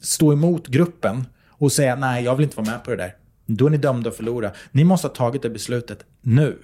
stå 0.00 0.32
emot 0.32 0.66
gruppen 0.66 1.26
och 1.48 1.72
säga 1.72 1.96
nej, 1.96 2.24
jag 2.24 2.36
vill 2.36 2.44
inte 2.44 2.56
vara 2.56 2.70
med 2.70 2.84
på 2.84 2.90
det 2.90 2.96
där. 2.96 3.14
Då 3.46 3.66
är 3.66 3.70
ni 3.70 3.76
dömda 3.76 4.10
att 4.10 4.16
förlora. 4.16 4.50
Ni 4.70 4.84
måste 4.84 5.08
ha 5.08 5.14
tagit 5.14 5.42
det 5.42 5.50
beslutet 5.50 5.98
nu. 6.22 6.58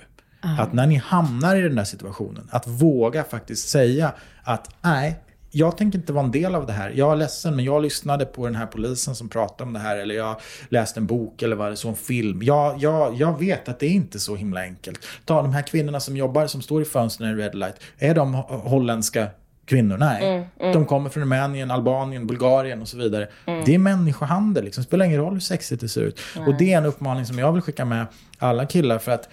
Att 0.58 0.72
när 0.72 0.86
ni 0.86 0.94
hamnar 0.96 1.56
i 1.56 1.60
den 1.60 1.74
där 1.76 1.84
situationen, 1.84 2.48
att 2.50 2.66
våga 2.68 3.24
faktiskt 3.24 3.68
säga 3.68 4.12
att 4.42 4.70
nej, 4.82 5.20
jag 5.50 5.76
tänker 5.76 5.98
inte 5.98 6.12
vara 6.12 6.24
en 6.24 6.30
del 6.30 6.54
av 6.54 6.66
det 6.66 6.72
här. 6.72 6.92
Jag 6.96 7.12
är 7.12 7.16
ledsen, 7.16 7.56
men 7.56 7.64
jag 7.64 7.82
lyssnade 7.82 8.24
på 8.24 8.46
den 8.46 8.54
här 8.54 8.66
polisen 8.66 9.14
som 9.14 9.28
pratade 9.28 9.62
om 9.62 9.72
det 9.72 9.78
här. 9.80 9.96
Eller 9.96 10.14
jag 10.14 10.36
läste 10.68 11.00
en 11.00 11.06
bok 11.06 11.42
eller 11.42 11.56
vad 11.56 11.72
det 11.72 11.76
så 11.76 11.88
en 11.88 11.96
film. 11.96 12.42
Jag, 12.42 12.78
jag, 12.82 13.14
jag 13.14 13.38
vet 13.38 13.68
att 13.68 13.78
det 13.78 13.86
är 13.86 13.90
inte 13.90 14.18
så 14.18 14.36
himla 14.36 14.60
enkelt. 14.60 15.06
Ta 15.24 15.42
de 15.42 15.52
här 15.52 15.62
kvinnorna 15.62 16.00
som 16.00 16.16
jobbar, 16.16 16.46
som 16.46 16.62
står 16.62 16.82
i 16.82 16.84
fönstren 16.84 17.30
i 17.30 17.42
Red 17.42 17.54
Light. 17.54 17.74
Är 17.98 18.14
de 18.14 18.36
ho- 18.36 18.68
holländska 18.68 19.26
kvinnor? 19.64 19.96
Nej. 19.98 20.48
De 20.58 20.86
kommer 20.86 21.10
från 21.10 21.20
Rumänien, 21.22 21.70
Albanien, 21.70 22.26
Bulgarien 22.26 22.82
och 22.82 22.88
så 22.88 22.96
vidare. 22.96 23.28
Det 23.66 23.74
är 23.74 23.78
människohandel. 23.78 24.64
Liksom. 24.64 24.82
Det 24.82 24.86
spelar 24.86 25.04
ingen 25.04 25.20
roll 25.20 25.32
hur 25.32 25.40
sexigt 25.40 25.80
det 25.80 25.88
ser 25.88 26.02
ut. 26.02 26.20
Och 26.46 26.54
det 26.58 26.72
är 26.72 26.78
en 26.78 26.86
uppmaning 26.86 27.26
som 27.26 27.38
jag 27.38 27.52
vill 27.52 27.62
skicka 27.62 27.84
med 27.84 28.06
alla 28.38 28.66
killar. 28.66 28.98
För 28.98 29.12
att, 29.12 29.28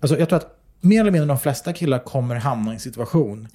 alltså, 0.00 0.18
jag 0.18 0.28
tror 0.28 0.36
att 0.36 0.60
mer 0.80 1.00
eller 1.00 1.10
mindre 1.10 1.28
de 1.28 1.38
flesta 1.38 1.72
killar 1.72 1.98
kommer 1.98 2.36
hamna 2.36 2.70
i 2.70 2.74
en 2.74 2.80
situation 2.80 3.48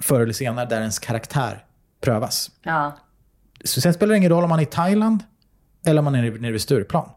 förr 0.00 0.20
eller 0.20 0.32
senare 0.32 0.66
där 0.66 0.80
ens 0.80 0.98
karaktär 0.98 1.64
prövas. 2.00 2.50
Ja. 2.62 2.98
Så 3.64 3.80
sen 3.80 3.94
spelar 3.94 4.12
det 4.12 4.18
ingen 4.18 4.30
roll 4.30 4.44
om 4.44 4.50
man 4.50 4.58
är 4.58 4.62
i 4.62 4.66
Thailand 4.66 5.22
eller 5.86 5.98
om 5.98 6.04
man 6.04 6.14
är 6.14 6.30
nere 6.38 6.52
vid 6.52 6.60
Stureplan. 6.60 7.10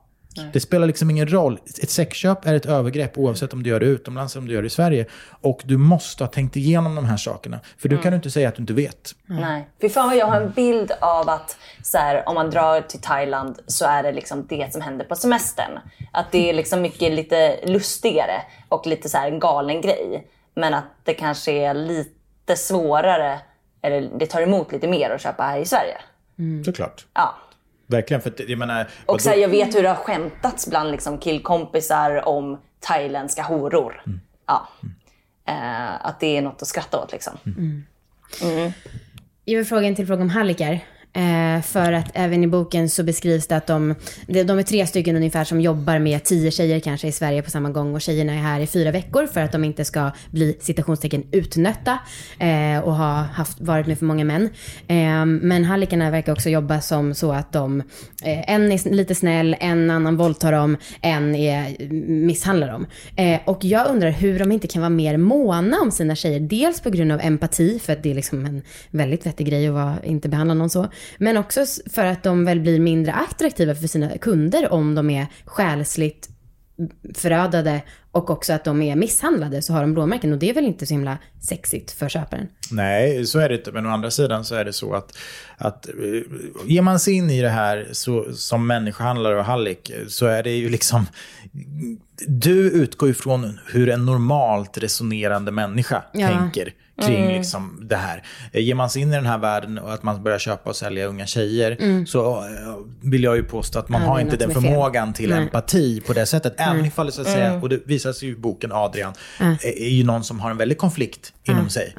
Det 0.54 0.60
spelar 0.60 0.88
liksom 0.88 1.10
ingen 1.10 1.28
roll. 1.28 1.60
Ett 1.82 1.90
sexköp 1.90 2.46
är 2.46 2.54
ett 2.54 2.66
övergrepp 2.66 3.18
oavsett 3.18 3.54
om 3.54 3.64
du 3.64 3.70
gör 3.70 3.80
det 3.80 3.86
utomlands 3.86 4.36
eller 4.36 4.42
om 4.42 4.48
du 4.48 4.54
gör 4.54 4.62
det 4.62 4.68
i 4.68 4.70
Sverige. 4.70 5.06
Och 5.42 5.62
du 5.66 5.78
måste 5.78 6.24
ha 6.24 6.32
tänkt 6.32 6.56
igenom 6.56 6.96
de 6.96 7.06
här 7.06 7.18
sakerna. 7.18 7.60
För 7.78 7.90
du 7.90 7.98
kan 7.98 8.12
du 8.12 8.16
inte 8.16 8.32
säga 8.32 8.50
att 8.50 8.56
du 8.56 8.62
inte 8.62 8.74
vet. 8.74 9.16
Nej. 9.26 9.70
Fy 9.82 9.90
fan 9.90 10.08
vad 10.08 10.18
jag 10.18 10.26
har 10.26 10.42
en 10.42 10.52
bild 10.52 10.92
av 11.02 11.30
att 11.30 11.58
så 11.84 11.98
här, 11.98 12.30
om 12.30 12.36
man 12.36 12.50
drar 12.50 12.82
till 12.82 13.02
Thailand 13.02 13.60
så 13.68 13.86
är 13.86 14.04
det 14.04 14.12
liksom 14.12 14.48
det 14.48 14.74
som 14.74 14.82
händer 14.82 15.06
på 15.06 15.16
semestern. 15.16 15.80
Att 16.12 16.32
det 16.32 16.50
är 16.50 16.54
liksom 16.54 16.82
mycket 16.82 17.12
lite 17.12 17.60
lustigare 17.66 18.42
och 18.70 18.88
lite 18.88 19.10
så 19.10 19.18
här 19.18 19.32
en 19.32 19.40
galen 19.40 19.82
grej. 19.82 20.28
Men 20.56 20.74
att 20.74 20.86
det 21.04 21.14
kanske 21.14 21.52
är 21.52 21.74
lite 21.74 22.56
svårare, 22.56 23.40
eller 23.82 24.10
det 24.20 24.26
tar 24.26 24.42
emot 24.42 24.72
lite 24.72 24.88
mer 24.88 25.10
att 25.10 25.22
köpa 25.22 25.44
här 25.44 25.60
i 25.60 25.66
Sverige. 25.66 25.98
Såklart. 26.66 27.06
Ja. 27.14 27.36
Verkligen. 27.88 28.22
För 28.22 28.50
jag 28.50 28.60
menar, 28.60 28.88
Och 29.06 29.22
så 29.22 29.30
här, 29.30 29.38
jag 29.38 29.50
vet 29.50 29.76
hur 29.76 29.84
det 29.84 29.90
har 29.90 29.96
skämtats 29.96 30.68
bland 30.68 30.92
liksom 30.92 31.18
killkompisar 31.18 32.28
om 32.28 32.58
thailändska 32.80 33.44
horor. 33.44 34.04
Ja. 34.48 34.68
Eh, 35.48 36.06
att 36.06 36.20
det 36.20 36.38
är 36.38 36.42
något 36.42 36.62
att 36.62 36.68
skratta 36.68 37.04
åt 37.04 37.12
liksom. 37.12 37.38
Jag 39.46 39.58
vill 39.58 39.66
fråga 39.66 39.88
en 39.88 39.96
till 39.96 40.08
fråga 40.08 40.22
om 40.22 40.30
hallickar. 40.30 40.80
Eh, 41.18 41.62
för 41.62 41.94
att 41.94 42.12
även 42.14 42.44
i 42.44 42.48
boken 42.48 42.90
så 42.90 43.04
beskrivs 43.04 43.48
det 43.48 43.58
att 43.58 43.68
de, 43.68 43.96
de 44.28 44.60
är 44.60 44.64
tre 44.64 44.88
stycken 44.88 45.16
ungefär 45.16 45.44
som 45.44 45.62
jobbar 45.62 46.00
med 46.00 46.24
tio 46.24 46.52
tjejer 46.52 46.80
kanske 46.80 47.08
i 47.08 47.12
Sverige 47.12 47.42
på 47.42 47.52
samma 47.52 47.70
gång 47.70 47.96
och 47.96 48.02
tjejerna 48.02 48.34
är 48.34 48.38
här 48.38 48.60
i 48.60 48.68
fyra 48.68 48.92
veckor 48.92 49.28
för 49.28 49.42
att 49.42 49.52
de 49.52 49.64
inte 49.64 49.86
ska 49.86 50.12
bli 50.32 50.58
citationstecken 50.62 51.24
utnötta 51.32 52.00
eh, 52.40 52.80
och 52.80 52.96
ha 52.96 53.14
haft, 53.22 53.62
varit 53.62 53.88
med 53.88 54.00
för 54.00 54.06
många 54.06 54.26
män. 54.26 54.50
Eh, 54.88 55.26
men 55.26 55.64
hallickarna 55.64 56.12
verkar 56.12 56.32
också 56.32 56.50
jobba 56.50 56.82
som 56.82 57.14
så 57.14 57.32
att 57.32 57.52
de, 57.54 57.80
eh, 58.24 58.52
en 58.52 58.72
är 58.72 58.90
lite 58.90 59.16
snäll, 59.16 59.56
en 59.60 59.90
annan 59.90 60.18
våldtar 60.18 60.52
dem, 60.52 60.78
en 61.02 61.36
är, 61.36 61.76
mm, 61.80 62.26
misshandlar 62.26 62.68
dem. 62.68 62.86
Eh, 63.16 63.40
och 63.46 63.66
jag 63.66 63.88
undrar 63.90 64.10
hur 64.10 64.40
de 64.40 64.52
inte 64.52 64.68
kan 64.68 64.82
vara 64.82 64.90
mer 64.90 65.18
måna 65.18 65.78
om 65.82 65.92
sina 65.92 66.16
tjejer. 66.16 66.40
Dels 66.40 66.82
på 66.82 66.90
grund 66.90 67.12
av 67.12 67.20
empati, 67.24 67.80
för 67.80 67.94
att 67.94 68.04
det 68.04 68.12
är 68.12 68.16
liksom 68.16 68.46
en 68.46 68.62
väldigt 68.92 69.26
vettig 69.26 69.48
grej 69.48 69.68
att 69.68 69.74
vara, 69.74 69.96
inte 70.04 70.30
behandla 70.30 70.54
någon 70.54 70.70
så. 70.70 70.88
Men 71.18 71.38
också 71.38 71.66
för 71.90 72.06
att 72.06 72.24
de 72.24 72.46
väl 72.46 72.60
blir 72.60 72.80
mindre 72.80 73.14
attraktiva 73.14 73.76
för 73.76 73.88
sina 73.88 74.18
kunder 74.18 74.72
om 74.74 74.96
de 74.96 75.10
är 75.10 75.28
själsligt 75.46 76.30
förödade 77.14 77.82
och 78.12 78.30
också 78.30 78.54
att 78.54 78.64
de 78.64 78.82
är 78.82 78.96
misshandlade 78.96 79.62
så 79.62 79.74
har 79.74 79.82
de 79.82 79.94
blåmärken 79.94 80.34
och 80.34 80.40
det 80.40 80.50
är 80.50 80.54
väl 80.54 80.66
inte 80.66 80.86
så 80.86 80.94
himla 80.94 81.18
sexigt 81.42 81.92
för 81.92 82.10
köparen. 82.10 82.48
Nej, 82.72 83.26
så 83.26 83.40
är 83.40 83.50
det 83.50 83.56
inte. 83.56 83.72
Men 83.72 83.86
å 83.86 83.90
andra 83.90 84.12
sidan 84.12 84.46
så 84.46 84.56
är 84.56 84.66
det 84.66 84.74
så 84.74 84.94
att, 84.94 85.18
att 85.58 85.88
eh, 85.88 85.94
ger 86.66 86.82
man 86.82 87.00
sig 87.00 87.14
in 87.14 87.30
i 87.30 87.42
det 87.42 87.50
här 87.50 87.88
så, 87.92 88.34
som 88.34 88.68
människohandlare 88.68 89.40
och 89.40 89.46
hallick 89.46 89.92
så 90.08 90.26
är 90.26 90.44
det 90.44 90.52
ju 90.52 90.70
liksom... 90.70 91.06
Du 92.28 92.72
utgår 92.72 93.10
ifrån 93.10 93.60
hur 93.68 93.90
en 93.90 94.06
normalt 94.06 94.78
resonerande 94.78 95.52
människa 95.52 96.04
Ja. 96.14 96.28
tänker 96.28 96.74
kring 97.06 97.28
liksom 97.28 97.80
det 97.90 97.96
här. 97.96 98.24
Eh, 98.52 98.62
Ger 98.64 98.76
man 98.76 98.90
sig 98.90 99.02
in 99.02 99.10
i 99.14 99.16
den 99.16 99.26
här 99.26 99.38
världen 99.38 99.78
och 99.80 99.94
att 99.94 100.04
man 100.04 100.24
börjar 100.24 100.40
köpa 100.40 100.70
och 100.70 100.76
sälja 100.76 101.06
unga 101.06 101.26
tjejer 101.26 102.06
så 102.06 102.36
eh, 102.38 102.44
vill 103.02 103.24
jag 103.24 103.36
ju 103.36 103.44
påstå 103.44 103.80
att 103.80 103.90
man 103.90 104.02
Ja, 104.02 104.08
har 104.08 104.20
inte 104.20 104.38
den 104.38 104.52
förmågan 104.52 105.14
till 105.14 105.30
Nej. 105.30 105.40
empati 105.44 106.02
på 106.08 106.14
det 106.14 106.26
sättet. 106.26 106.54
Även 106.58 106.86
ifall 106.86 107.06
det 107.06 107.12
så 107.12 107.22
att 107.22 107.28
säga, 107.28 107.54
och 107.54 107.70
det 107.70 107.80
visar 107.86 108.14
sig 108.14 108.28
ju 108.28 108.34
i 108.34 108.38
boken 108.38 108.72
Adrian, 108.72 109.14
eh, 109.40 109.48
är 109.64 109.90
ju 109.90 110.04
någon 110.04 110.24
som 110.24 110.40
har 110.40 110.52
en 110.52 110.58
väldig 110.58 110.78
konflikt 110.78 111.34
inom 111.44 111.70
sig. 111.70 111.96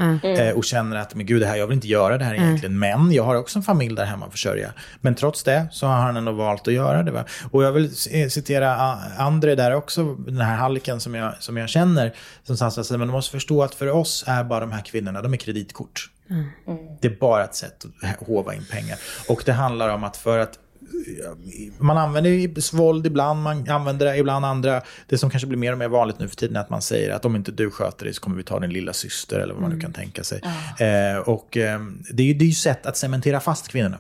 Och 0.54 0.64
känner 0.64 0.96
att, 0.96 1.14
men 1.14 1.26
gud, 1.26 1.42
det 1.42 1.46
här, 1.46 1.56
jag 1.56 1.66
vill 1.66 1.74
inte 1.74 1.88
göra 1.88 2.18
det 2.18 2.24
här 2.24 2.34
egentligen. 2.34 2.78
Men 2.78 3.12
jag 3.12 3.24
har 3.24 3.34
också 3.36 3.58
en 3.58 3.62
familj 3.62 3.96
där 3.96 4.04
hemma 4.04 4.26
att 4.26 4.32
försörja. 4.32 4.72
Men 5.00 5.14
trots 5.14 5.42
det 5.44 5.66
så 5.72 5.86
har 5.86 5.94
han 5.96 6.16
ändå 6.16 6.32
valt 6.32 6.68
att 6.68 6.74
göra 6.74 7.02
det. 7.02 7.10
Va? 7.10 7.24
Och 7.50 7.64
jag 7.64 7.72
vill 7.72 7.96
citera 8.30 8.76
A- 8.76 8.98
André 9.18 9.54
där 9.54 9.74
också, 9.74 10.14
den 10.14 10.40
här 10.40 10.56
halliken 10.56 11.00
som 11.00 11.14
jag, 11.14 11.32
som 11.40 11.56
jag 11.56 11.68
känner. 11.68 12.14
Som 12.44 12.56
säger, 12.56 12.98
men 12.98 13.08
du 13.08 13.12
måste 13.12 13.30
förstå 13.32 13.62
att 13.62 13.74
för 13.74 13.88
oss 13.90 14.24
är 14.26 14.44
bara 14.44 14.60
de 14.60 14.72
här 14.72 14.80
kvinnorna, 14.90 15.22
de 15.22 15.32
är 15.32 15.36
kreditkort. 15.36 16.10
Det 17.00 17.08
är 17.08 17.16
bara 17.20 17.44
ett 17.44 17.54
sätt 17.54 17.84
att 18.02 18.28
hova 18.28 18.54
in 18.54 18.64
pengar. 18.70 18.98
Och 19.28 19.42
det 19.46 19.52
handlar 19.52 19.88
om 19.88 20.04
att 20.04 20.16
för 20.16 20.38
att 20.38 20.58
man 21.78 21.98
använder 21.98 22.76
våld 22.76 23.06
ibland, 23.06 23.42
man 23.42 23.68
använder 23.68 24.06
det 24.06 24.16
ibland 24.16 24.44
andra. 24.44 24.82
Det 25.06 25.18
som 25.18 25.30
kanske 25.30 25.46
blir 25.46 25.58
mer 25.58 25.72
och 25.72 25.78
mer 25.78 25.88
vanligt 25.88 26.18
nu 26.18 26.28
för 26.28 26.36
tiden 26.36 26.56
är 26.56 26.60
att 26.60 26.70
man 26.70 26.82
säger 26.82 27.10
att 27.10 27.24
om 27.24 27.36
inte 27.36 27.52
du 27.52 27.70
sköter 27.70 28.04
dig 28.04 28.14
så 28.14 28.20
kommer 28.20 28.36
vi 28.36 28.42
ta 28.42 28.60
din 28.60 28.70
lilla 28.70 28.92
syster 28.92 29.40
eller 29.40 29.54
vad 29.54 29.62
man 29.62 29.70
nu 29.70 29.80
kan 29.80 29.92
tänka 29.92 30.24
sig. 30.24 30.40
Eh, 30.78 31.18
och 31.18 31.56
eh, 31.56 31.80
det 32.12 32.22
är 32.22 32.26
ju 32.26 32.34
det 32.34 32.44
är 32.44 32.46
ju 32.46 32.54
sätt 32.54 32.86
att 32.86 32.96
cementera 32.96 33.40
fast 33.40 33.68
kvinnorna. 33.68 33.98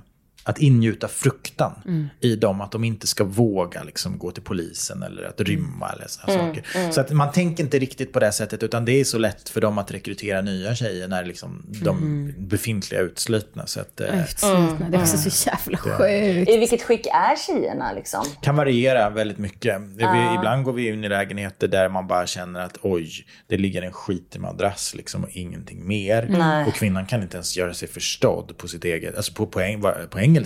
Att 0.48 0.58
ingjuta 0.58 1.08
fruktan 1.08 1.72
i 2.20 2.36
dem, 2.36 2.60
att 2.60 2.72
de 2.72 2.84
inte 2.84 3.06
ska 3.06 3.24
våga 3.24 3.82
liksom, 3.82 4.18
gå 4.18 4.30
till 4.30 4.42
polisen 4.42 5.02
eller 5.02 5.22
att 5.22 5.40
rymma 5.40 5.88
eller 5.88 6.06
sådana 6.08 6.46
saker. 6.46 6.90
Så 6.92 7.00
att 7.00 7.10
man 7.10 7.32
tänker 7.32 7.64
inte 7.64 7.78
riktigt 7.78 8.12
på 8.12 8.20
det 8.20 8.32
sättet, 8.32 8.62
utan 8.62 8.84
det 8.84 8.92
är 8.92 9.04
så 9.04 9.18
lätt 9.18 9.48
för 9.48 9.60
dem 9.60 9.78
att 9.78 9.90
rekrytera 9.90 10.40
nya 10.40 10.74
tjejer 10.74 11.08
när 11.08 11.24
liksom, 11.24 11.66
de 11.82 12.34
befintliga 12.38 13.00
är 13.00 13.04
utslitna. 13.04 13.66
Så 13.66 13.80
att, 13.80 14.00
eh, 14.00 14.20
Utslitna. 14.20 14.88
Det 14.90 14.96
är 14.96 15.00
också 15.00 15.30
så 15.30 15.48
jävla 15.50 15.78
sjukt. 15.78 16.50
I 16.50 16.56
vilket 16.58 16.82
skick 16.82 17.06
är 17.06 17.36
tjejerna 17.46 17.92
liksom? 17.92 18.24
kan 18.42 18.56
variera 18.56 19.10
väldigt 19.10 19.38
mycket. 19.38 19.80
Vi, 19.80 20.04
ibland 20.38 20.64
går 20.64 20.72
vi 20.72 20.88
in 20.88 21.04
i 21.04 21.08
lägenheter 21.08 21.68
där 21.68 21.88
man 21.88 22.06
bara 22.06 22.26
känner 22.26 22.60
att 22.60 22.78
oj, 22.82 23.10
det 23.46 23.56
ligger 23.56 23.82
en 23.82 23.92
skitig 23.92 24.40
madrass 24.40 24.94
liksom 24.94 25.24
och 25.24 25.30
ingenting 25.32 25.86
mer. 25.88 26.28
Och 26.68 26.74
kvinnan 26.74 27.06
kan 27.06 27.22
inte 27.22 27.36
ens 27.36 27.56
göra 27.56 27.74
sig 27.74 27.88
förstådd 27.88 28.56
på 28.56 28.68
sitt 28.68 28.84
eget, 28.84 29.16
alltså 29.16 29.32
på, 29.32 29.46
på, 29.46 29.60
eng, 29.60 29.82
på 30.10 30.18
engelska. 30.20 30.37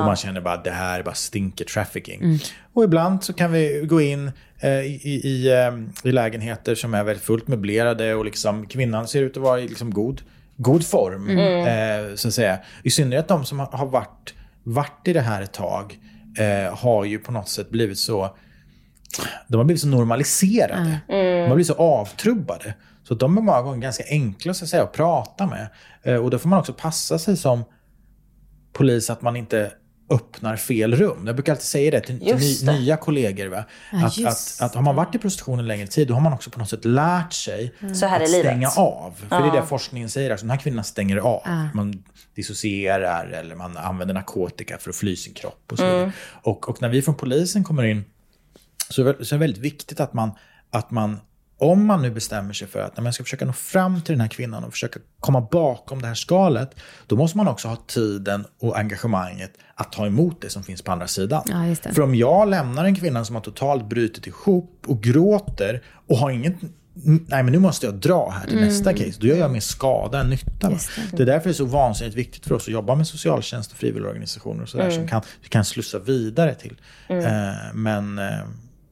Och 0.00 0.04
man 0.04 0.16
känner 0.16 0.40
bara 0.40 0.54
att 0.54 0.64
det 0.64 0.70
här 0.70 1.02
bara 1.02 1.14
stinker 1.14 1.64
trafficking. 1.64 2.38
Och 2.72 2.84
ibland 2.84 3.24
så 3.24 3.32
kan 3.32 3.52
vi 3.52 3.84
gå 3.88 4.00
in 4.00 4.32
eh, 4.60 4.70
i, 4.70 5.00
i, 5.04 5.28
i, 5.28 5.52
eh, 5.52 6.08
i 6.08 6.12
lägenheter 6.12 6.74
som 6.74 6.94
är 6.94 7.04
väldigt 7.04 7.24
fullt 7.24 7.48
möblerade 7.48 8.14
och 8.14 8.24
liksom 8.24 8.66
kvinnan 8.66 9.08
ser 9.08 9.22
ut 9.22 9.36
att 9.36 9.42
vara 9.42 9.60
i 9.60 9.68
liksom 9.68 9.90
god, 9.94 10.22
god 10.56 10.86
form. 10.86 11.28
Eh, 12.10 12.14
så 12.14 12.28
att 12.28 12.34
säga. 12.34 12.58
I 12.82 12.90
synnerhet 12.90 13.28
de 13.28 13.44
som 13.44 13.58
har, 13.60 13.86
varit, 13.86 14.34
varit 14.62 15.08
i 15.08 15.12
det 15.12 15.20
här 15.20 15.42
ett 15.42 15.52
tag 15.52 15.98
eh, 16.38 16.76
har 16.78 17.04
ju 17.04 17.18
på 17.18 17.32
något 17.32 17.48
sätt 17.48 17.70
blivit 17.70 17.98
så 17.98 18.36
de 19.48 19.56
har 19.56 19.64
blivit 19.64 19.80
så 19.80 19.88
normaliserade. 19.88 21.00
De 21.06 21.48
har 21.48 21.54
blivit 21.54 21.66
så 21.66 21.74
avtrubbade. 21.74 22.74
Så 23.08 23.14
de 23.14 23.38
är 23.38 23.42
många 23.42 23.62
gånger 23.62 23.78
ganska 23.78 24.04
enkla 24.10 24.54
så 24.54 24.64
att, 24.64 24.68
säga, 24.68 24.82
att 24.82 24.92
prata 24.92 25.46
med. 25.46 25.66
Eh, 26.02 26.14
Och 26.14 26.30
då 26.30 26.38
får 26.38 26.48
man 26.48 26.58
också 26.58 26.72
passa 26.72 27.18
sig 27.18 27.36
som 27.36 27.64
polis 28.80 29.10
att 29.10 29.22
man 29.22 29.36
inte 29.36 29.72
öppnar 30.10 30.56
fel 30.56 30.94
rum. 30.94 31.26
Jag 31.26 31.36
brukar 31.36 31.52
alltid 31.52 31.64
säga 31.66 31.90
det 31.90 32.00
till, 32.00 32.20
till 32.20 32.66
det. 32.66 32.72
nya 32.72 32.96
kollegor. 32.96 33.46
Va? 33.46 33.64
att, 33.92 34.18
just 34.18 34.60
att, 34.60 34.66
att 34.66 34.74
har 34.74 34.82
man 34.82 34.96
varit 34.96 35.14
i 35.14 35.18
prostitution 35.18 35.58
en 35.58 35.66
längre 35.66 35.86
tid, 35.86 36.08
då 36.08 36.14
har 36.14 36.20
man 36.20 36.32
också 36.32 36.50
på 36.50 36.58
något 36.58 36.70
sätt 36.70 36.84
lärt 36.84 37.32
sig 37.32 37.74
är 38.06 38.20
att 38.20 38.28
stänga 38.28 38.68
av. 38.68 39.14
För 39.28 39.40
det 39.42 39.48
är 39.48 39.60
det 39.60 39.66
forskningen 39.66 40.08
säger, 40.08 40.30
alltså, 40.30 40.46
de 40.46 40.50
här 40.50 40.58
kvinnorna 40.58 40.82
stänger 40.82 41.16
av. 41.16 41.42
Man 41.74 42.04
dissocierar 42.34 43.26
eller 43.26 43.54
man 43.54 43.76
använder 43.76 44.14
narkotika 44.14 44.78
för 44.78 44.90
att 44.90 44.96
fly 44.96 45.16
sin 45.16 45.34
kropp. 45.34 45.72
Och, 45.72 45.78
så 45.78 45.84
Mm. 45.84 46.10
och, 46.42 46.68
och 46.68 46.82
när 46.82 46.88
vi 46.88 47.02
från 47.02 47.14
polisen 47.14 47.64
kommer 47.64 47.84
in 47.84 48.04
så 48.88 49.06
är 49.06 49.14
det 49.18 49.24
så 49.24 49.34
är 49.34 49.38
det 49.38 49.40
väldigt 49.40 49.62
viktigt 49.62 50.00
att 50.00 50.12
man, 50.12 50.30
att 50.70 50.90
man 50.90 51.20
om 51.60 51.86
man 51.86 52.02
nu 52.02 52.10
bestämmer 52.10 52.52
sig 52.52 52.68
för 52.68 52.80
att 52.80 52.96
när 52.96 53.02
man 53.02 53.12
ska 53.12 53.24
försöka 53.24 53.44
nå 53.44 53.52
fram 53.52 54.02
till 54.02 54.12
den 54.12 54.20
här 54.20 54.28
kvinnan 54.28 54.64
och 54.64 54.72
försöka 54.72 55.00
komma 55.20 55.40
bakom 55.40 56.02
det 56.02 56.08
här 56.08 56.14
skalet, 56.14 56.74
då 57.06 57.16
måste 57.16 57.36
man 57.36 57.48
också 57.48 57.68
ha 57.68 57.76
tiden 57.76 58.44
och 58.60 58.78
engagemanget 58.78 59.50
att 59.74 59.92
ta 59.92 60.06
emot 60.06 60.40
det 60.40 60.50
som 60.50 60.62
finns 60.62 60.82
på 60.82 60.92
andra 60.92 61.06
sidan. 61.06 61.42
Ja. 61.46 61.92
För 61.92 62.02
om 62.02 62.14
jag 62.14 62.48
lämnar 62.48 62.84
en 62.84 62.94
kvinna 62.94 63.24
som 63.24 63.34
har 63.36 63.42
totalt 63.42 63.88
brutit 63.88 64.26
ihop 64.26 64.84
och 64.86 65.02
gråter 65.02 65.82
och 66.06 66.16
har 66.16 66.30
inget 66.30 66.54
Nej 67.02 67.42
men 67.42 67.46
nu 67.52 67.58
måste 67.58 67.86
jag 67.86 67.94
dra 67.94 68.30
här 68.30 68.46
till 68.46 68.60
nästa 68.60 68.92
case. 68.92 69.12
Då 69.20 69.26
gör 69.26 69.36
jag 69.36 69.50
mer 69.50 69.60
skada 69.60 70.20
än 70.20 70.30
nytta. 70.30 70.66
Mm. 70.66 70.78
Det. 71.10 71.16
Det 71.16 71.22
är 71.22 71.26
därför 71.26 71.44
det 71.44 71.52
är 71.52 71.54
så 71.54 71.64
vansinnigt 71.64 72.16
viktigt 72.16 72.46
för 72.46 72.54
oss 72.54 72.62
att 72.62 72.72
jobba 72.72 72.94
med 72.94 73.06
socialtjänst 73.06 73.72
och 73.72 73.78
frivilligorganisationer 73.78 74.62
och 74.62 74.68
sådär 74.68 74.84
Mm. 74.84 74.96
som 74.96 75.08
kan, 75.08 75.22
vi 75.42 75.48
kan 75.48 75.64
slussa 75.64 75.98
vidare 75.98 76.54
till. 76.54 76.80
Eh, 77.08 77.24
men 77.74 78.18
eh, 78.18 78.24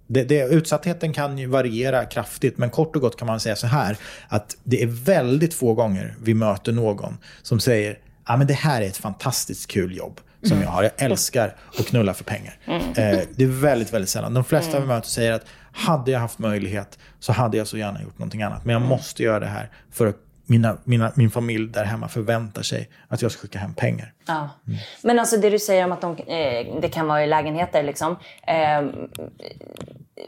det, 0.09 0.25
det, 0.25 0.49
utsattheten 0.49 1.13
kan 1.13 1.39
ju 1.39 1.47
variera 1.47 2.05
kraftigt, 2.05 2.59
men 2.59 2.71
kort 2.71 2.97
och 2.97 3.03
gott 3.03 3.19
kan 3.19 3.27
man 3.27 3.41
säga 3.41 3.57
så 3.57 3.67
här 3.67 3.97
att 4.29 4.57
det 4.65 4.83
är 4.83 4.87
väldigt 4.87 5.55
få 5.55 5.75
gånger 5.75 6.15
vi 6.23 6.35
möter 6.35 6.73
någon 6.73 7.19
som 7.43 7.61
säger 7.61 7.99
ja 8.27 8.37
men 8.37 8.47
det 8.47 8.55
här 8.55 8.83
är 8.83 8.87
ett 8.87 8.97
fantastiskt 8.97 9.71
kul 9.71 9.97
jobb 9.97 10.21
som 10.43 10.63
jag 10.63 10.69
har. 10.69 10.83
Jag 10.83 10.93
älskar 10.97 11.57
att 11.79 11.87
knulla 11.87 12.15
för 12.15 12.25
pengar. 12.25 12.59
Eh, 12.67 13.21
det 13.35 13.45
är 13.45 13.61
väldigt, 13.61 13.93
väldigt 13.93 14.11
sällan. 14.11 14.35
De 14.35 14.45
flesta 14.45 14.81
vi 14.81 14.87
möter 14.87 15.09
säger 15.09 15.33
att 15.33 15.45
hade 15.73 16.11
jag 16.11 16.21
haft 16.21 16.39
möjlighet 16.39 16.99
så 17.21 17.33
hade 17.33 17.57
jag 17.57 17.67
så 17.67 17.79
gärna 17.79 18.03
gjort 18.03 18.19
någonting 18.19 18.43
annat. 18.43 18.65
Men 18.65 18.73
jag 18.73 18.83
måste 18.83 19.23
göra 19.23 19.41
det 19.41 19.47
här 19.47 19.71
för 19.91 20.07
att 20.07 20.17
mina, 20.49 20.77
mina, 20.85 21.13
min 21.15 21.31
familj 21.31 21.69
där 21.69 21.85
hemma 21.85 22.09
förväntar 22.09 22.63
sig 22.63 22.89
att 23.09 23.23
jag 23.23 23.33
ska 23.33 23.43
skicka 23.43 23.59
hem 23.59 23.75
pengar. 23.75 24.13
Ja. 24.27 24.49
Men 25.03 25.19
alltså 25.19 25.37
det 25.37 25.51
du 25.51 25.59
säger 25.59 25.85
om 25.85 25.93
att 25.93 26.01
de, 26.01 26.17
eh, 26.17 26.81
det 26.81 26.89
kan 26.89 27.07
vara 27.07 27.25
i 27.25 27.27
lägenheter 27.27 27.83
liksom. 27.83 28.17
Eh, 28.47 28.83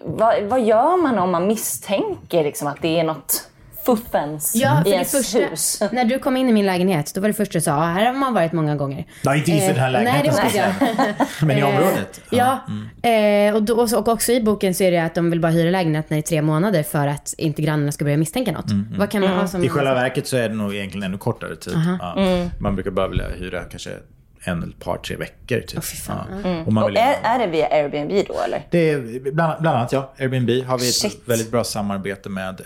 vad, 0.05 0.43
vad 0.43 0.63
gör 0.63 1.03
man 1.03 1.19
om 1.19 1.31
man 1.31 1.47
misstänker 1.47 2.45
liksom, 2.45 2.69
att 2.69 2.83
det 2.83 3.01
är 3.01 3.05
något 3.05 3.50
fuffens 3.85 4.53
Ja, 4.55 4.81
för 4.83 4.89
i 4.89 4.91
det 4.91 4.95
ens 4.97 5.11
första, 5.13 5.39
hus? 5.39 5.83
när 5.93 6.05
du 6.05 6.19
kom 6.19 6.37
in 6.37 6.49
i 6.49 6.53
min 6.53 6.67
lägenhet, 6.67 7.13
då 7.15 7.21
var 7.21 7.29
det 7.29 7.35
första 7.35 7.53
du 7.53 7.61
sa, 7.61 7.73
"Ah, 7.77 7.85
här 7.93 8.07
har 8.07 8.13
man 8.13 8.35
varit 8.35 8.53
många 8.53 8.77
gånger. 8.77 9.05
Nej, 9.25 9.39
inte 9.39 9.51
just 9.51 9.65
i 9.65 9.67
den 9.67 9.77
här 9.77 9.87
Eh, 9.87 9.93
lägenheten. 9.93 10.35
Nej, 10.45 10.51
det 10.53 10.59
jag. 11.09 11.27
Men 11.47 11.59
i 11.59 11.61
Eh, 11.61 11.67
området? 11.69 12.21
Ja, 12.31 12.61
eh, 13.11 13.55
och, 13.55 13.63
då, 13.63 13.75
och 13.99 14.09
också 14.09 14.33
i 14.33 14.41
boken 14.43 14.75
så 14.75 14.85
är 14.85 14.91
det 14.91 14.99
att 15.05 15.15
de 15.15 15.31
vill 15.31 15.41
bara 15.41 15.53
hyra 15.53 15.71
lägenheten 15.71 16.19
i 16.19 16.23
tre 16.23 16.43
månader 16.43 16.83
för 16.83 17.07
att 17.07 17.35
inte 17.39 17.63
grannarna 17.63 17.93
ska 17.93 18.05
börja 18.05 18.17
misstänka 18.17 18.53
något. 18.53 18.71
Vad 18.99 19.11
kan 19.11 19.21
man 19.21 19.31
ha 19.31 19.47
som... 19.49 19.65
I 19.65 19.69
själva 19.69 19.95
verket 19.95 20.27
så 20.27 20.37
är 20.37 20.49
det 20.49 20.55
nog 20.55 20.75
egentligen 20.75 21.03
ännu 21.07 21.19
kortare 21.19 21.57
tid. 21.57 21.75
Ja. 22.01 22.15
Man 22.61 22.75
brukar 22.75 22.91
bara 22.91 23.09
vilja 23.09 23.29
hyra 23.39 23.61
kanske 23.65 23.91
en 24.45 24.63
eller 24.63 24.73
ett 24.73 24.79
par, 24.81 24.97
tre 24.99 25.17
veckor. 25.17 25.61
Typ. 25.61 25.83
ja. 26.09 26.15
Och 26.67 26.73
man 26.73 26.83
Och 26.85 26.89
vill 26.91 26.97
är, 26.97 27.01
gärna- 27.01 27.29
är 27.29 27.39
det 27.39 27.47
via 27.47 27.67
Airbnb 27.69 28.27
då 28.29 28.41
eller? 28.41 28.67
Det 28.71 28.91
är 28.91 29.21
bland, 29.33 29.61
bland 29.63 29.77
annat 29.77 29.93
ja, 29.93 30.13
Airbnb 30.19 30.51
har 30.67 30.79
vi 30.79 30.89
ett 30.89 30.95
Shit. 30.95 31.23
väldigt 31.25 31.51
bra 31.51 31.65
samarbete 31.65 32.29
med. 32.29 32.61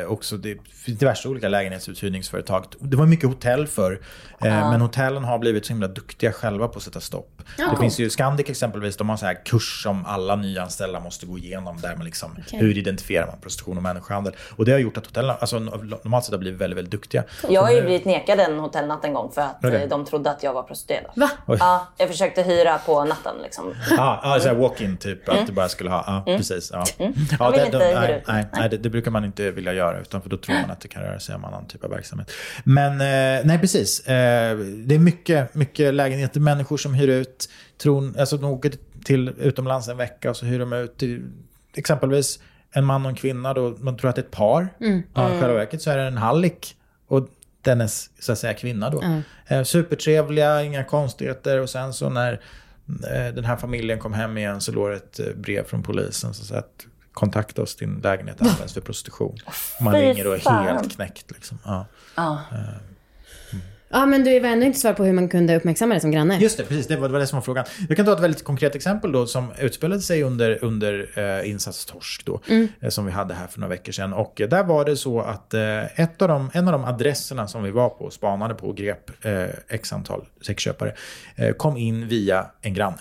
Eh, 0.00 0.06
också 0.06 0.36
det, 0.36 0.58
diverse 0.86 1.28
olika 1.28 1.48
lägenhetsuthyrningsföretag. 1.48 2.64
Det 2.80 2.96
var 2.96 3.06
mycket 3.06 3.28
hotell 3.28 3.66
för 3.66 3.92
eh, 4.44 4.70
men 4.70 4.80
hotellen 4.80 5.24
har 5.24 5.38
blivit 5.38 5.66
så 5.66 5.72
himla 5.72 5.88
duktiga 5.88 6.32
själva 6.32 6.68
på 6.68 6.76
att 6.76 6.82
sätta 6.82 7.00
stopp. 7.00 7.42
det 7.56 7.76
finns 7.80 7.98
ju 7.98 8.10
Scandic 8.10 8.50
exempelvis, 8.50 8.96
de 8.96 9.08
har 9.08 9.16
så 9.16 9.26
här 9.26 9.44
kurs 9.44 9.82
som 9.82 10.06
alla 10.06 10.36
nyanställda 10.36 11.00
måste 11.00 11.26
gå 11.26 11.38
igenom 11.38 11.80
där 11.80 11.96
man 11.96 12.04
liksom, 12.04 12.36
hur 12.52 12.78
identifierar 12.78 13.26
man 13.26 13.36
prostitution 13.40 13.76
och 13.76 13.82
människohandel. 13.82 14.32
Och 14.56 14.64
det 14.64 14.72
har 14.72 14.78
gjort 14.78 14.96
att 14.96 15.06
hotellen 15.06 15.36
alltså, 15.40 15.58
normalt 15.58 16.24
sett 16.24 16.32
har 16.32 16.38
blivit 16.38 16.60
väldigt, 16.60 16.76
väldigt 16.78 16.92
duktiga. 16.92 17.24
Jag 17.50 17.62
har 17.62 17.72
ju 17.72 17.82
blivit 17.82 18.04
nekad 18.04 18.40
en 18.40 18.58
hotellnatt 18.58 19.04
en 19.04 19.14
gång 19.14 19.32
för 19.32 19.40
att 19.40 19.56
Okej. 19.64 19.82
eh, 19.82 19.88
de 19.88 20.04
trodde 20.04 20.30
att 20.30 20.42
jag 20.42 20.52
var 20.52 20.62
prostituerad. 20.62 21.03
Va? 21.16 21.30
Ja, 21.46 21.88
jag 21.96 22.08
försökte 22.08 22.42
hyra 22.42 22.78
på 22.78 23.04
natten 23.04 23.36
liksom. 23.42 23.74
Ja, 23.90 24.20
ah, 24.22 24.40
så 24.40 24.54
walk-in 24.54 24.96
typ. 24.96 25.28
Att 25.28 25.46
du 25.46 25.52
bara 25.52 25.68
skulle 25.68 25.90
ha, 25.90 26.04
ja 26.26 26.36
precis. 26.36 26.70
Ja. 26.72 26.84
Ja, 26.98 27.12
Jag 27.38 27.50
vill 27.50 27.60
det, 27.60 27.66
inte 27.66 27.78
de, 27.78 27.94
nej, 27.94 28.24
nej, 28.28 28.46
nej 28.52 28.68
det, 28.68 28.76
det 28.76 28.90
brukar 28.90 29.10
man 29.10 29.24
inte 29.24 29.50
vilja 29.50 29.72
göra 29.72 30.00
utan 30.00 30.22
för 30.22 30.30
då 30.30 30.36
tror 30.36 30.54
man 30.54 30.70
att 30.70 30.80
det 30.80 30.88
kan 30.88 31.02
röra 31.02 31.20
sig 31.20 31.34
om 31.34 31.44
annan 31.44 31.66
typ 31.66 31.84
av 31.84 31.90
verksamhet. 31.90 32.30
Men 32.64 32.92
eh, 32.92 33.44
nej 33.44 33.58
precis, 33.60 34.00
eh, 34.06 34.56
det 34.58 34.94
är 34.94 34.98
mycket, 34.98 35.54
mycket 35.54 35.94
lägenheter, 35.94 36.40
människor 36.40 36.76
som 36.76 36.94
hyr 36.94 37.08
ut, 37.08 37.48
tron, 37.82 38.16
alltså 38.18 38.36
de 38.36 38.50
åker 38.50 38.72
till 39.04 39.28
utomlands 39.28 39.88
en 39.88 39.96
vecka 39.96 40.30
och 40.30 40.36
så 40.36 40.46
hyr 40.46 40.58
de 40.58 40.72
ut 40.72 40.98
till 40.98 41.22
exempelvis 41.74 42.38
en 42.72 42.84
man 42.84 43.04
och 43.04 43.08
en 43.10 43.16
kvinna 43.16 43.54
då, 43.54 43.76
man 43.78 43.96
tror 43.96 44.10
att 44.10 44.16
det 44.16 44.22
är 44.22 44.24
ett 44.24 44.30
par. 44.30 44.68
Ja, 45.14 45.36
I 45.36 45.40
själva 45.40 45.54
verket 45.54 45.82
så 45.82 45.90
är 45.90 45.96
det 45.96 46.02
en 46.02 46.16
hallick 46.16 46.76
och 47.08 47.28
dennes 47.64 48.10
så 48.18 48.32
att 48.32 48.38
säga 48.38 48.54
kvinna 48.54 48.90
då. 48.90 49.22
Eh, 49.46 49.62
supertrevliga, 49.62 50.62
inga 50.62 50.84
konstigheter 50.84 51.60
och 51.60 51.70
sen 51.70 51.92
så 51.92 52.08
när 52.08 52.32
eh, 52.88 53.34
den 53.34 53.44
här 53.44 53.56
familjen 53.56 53.98
kom 53.98 54.12
hem 54.12 54.38
igen 54.38 54.60
så 54.60 54.72
låg 54.72 54.90
det 54.90 54.96
ett 54.96 55.20
eh, 55.20 55.26
brev 55.36 55.64
från 55.64 55.82
polisen 55.82 56.34
som 56.34 56.46
sa 56.46 56.56
att 56.56 56.86
kontakta 57.12 57.62
oss, 57.62 57.76
din 57.76 58.00
lägenhet 58.02 58.40
används 58.42 58.74
för 58.74 58.80
prostitution. 58.80 59.36
Man 59.80 59.94
ringer 59.94 60.26
och 60.26 60.34
är 60.34 60.62
helt 60.62 60.94
knäckt 60.94 61.30
liksom. 61.30 61.58
Ja. 61.64 61.86
Ja, 63.94 64.06
men 64.06 64.24
du 64.24 64.30
är 64.36 64.44
ändå 64.44 64.66
inte 64.66 64.78
svar 64.78 64.92
på 64.92 65.04
hur 65.04 65.12
man 65.12 65.28
kunde 65.28 65.56
uppmärksamma 65.56 65.94
det 65.94 66.00
som 66.00 66.10
granne. 66.10 66.38
Just 66.38 66.56
det, 66.56 66.64
precis. 66.64 66.86
Det 66.86 66.96
var, 66.96 67.08
det 67.08 67.12
var 67.12 67.20
det 67.20 67.26
som 67.26 67.36
var 67.36 67.42
frågan. 67.42 67.64
Jag 67.88 67.96
kan 67.96 68.06
ta 68.06 68.12
ett 68.12 68.20
väldigt 68.20 68.44
konkret 68.44 68.74
exempel 68.74 69.12
då 69.12 69.26
som 69.26 69.52
utspelade 69.60 70.00
sig 70.00 70.22
under, 70.22 70.64
under 70.64 71.08
eh, 71.18 71.50
insats 71.50 71.84
Torsk 71.84 72.24
då. 72.24 72.40
Eh, 72.80 72.88
som 72.88 73.06
vi 73.06 73.12
hade 73.12 73.34
här 73.34 73.46
för 73.46 73.60
några 73.60 73.70
veckor 73.70 73.92
sedan. 73.92 74.12
Och 74.12 74.40
eh, 74.40 74.48
där 74.48 74.64
var 74.64 74.84
det 74.84 74.96
så 74.96 75.20
att 75.20 75.54
eh, 75.54 76.00
ett 76.00 76.22
av 76.22 76.28
de, 76.28 76.50
en 76.54 76.68
av 76.68 76.72
de 76.72 76.84
adresserna 76.84 77.48
som 77.48 77.62
vi 77.62 77.70
var 77.70 77.88
på 77.88 78.04
och 78.04 78.12
spanade 78.12 78.54
på 78.54 78.68
och 78.68 78.76
grep 78.76 79.24
eh, 79.24 79.44
x 79.68 79.92
antal 79.92 80.24
sexköpare 80.46 80.94
eh, 81.36 81.52
kom 81.52 81.76
in 81.76 82.08
via 82.08 82.46
en 82.62 82.74
granne. 82.74 82.98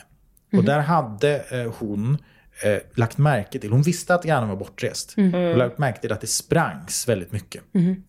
Och 0.58 0.64
där 0.64 0.80
hade 0.80 1.36
eh, 1.50 1.74
hon 1.80 2.18
eh, 2.64 2.78
lagt 2.96 3.18
märke 3.18 3.60
till, 3.60 3.72
hon 3.72 3.82
visste 3.82 4.16
att 4.16 4.24
grannen 4.24 4.50
var 4.50 4.56
bortrest. 4.56 5.16
Och 5.52 5.58
lagt 5.58 5.78
märke 5.78 6.02
till 6.02 6.12
att 6.12 6.22
det 6.22 6.28
sprangs 6.28 7.08
väldigt 7.08 7.32
mycket 7.32 7.64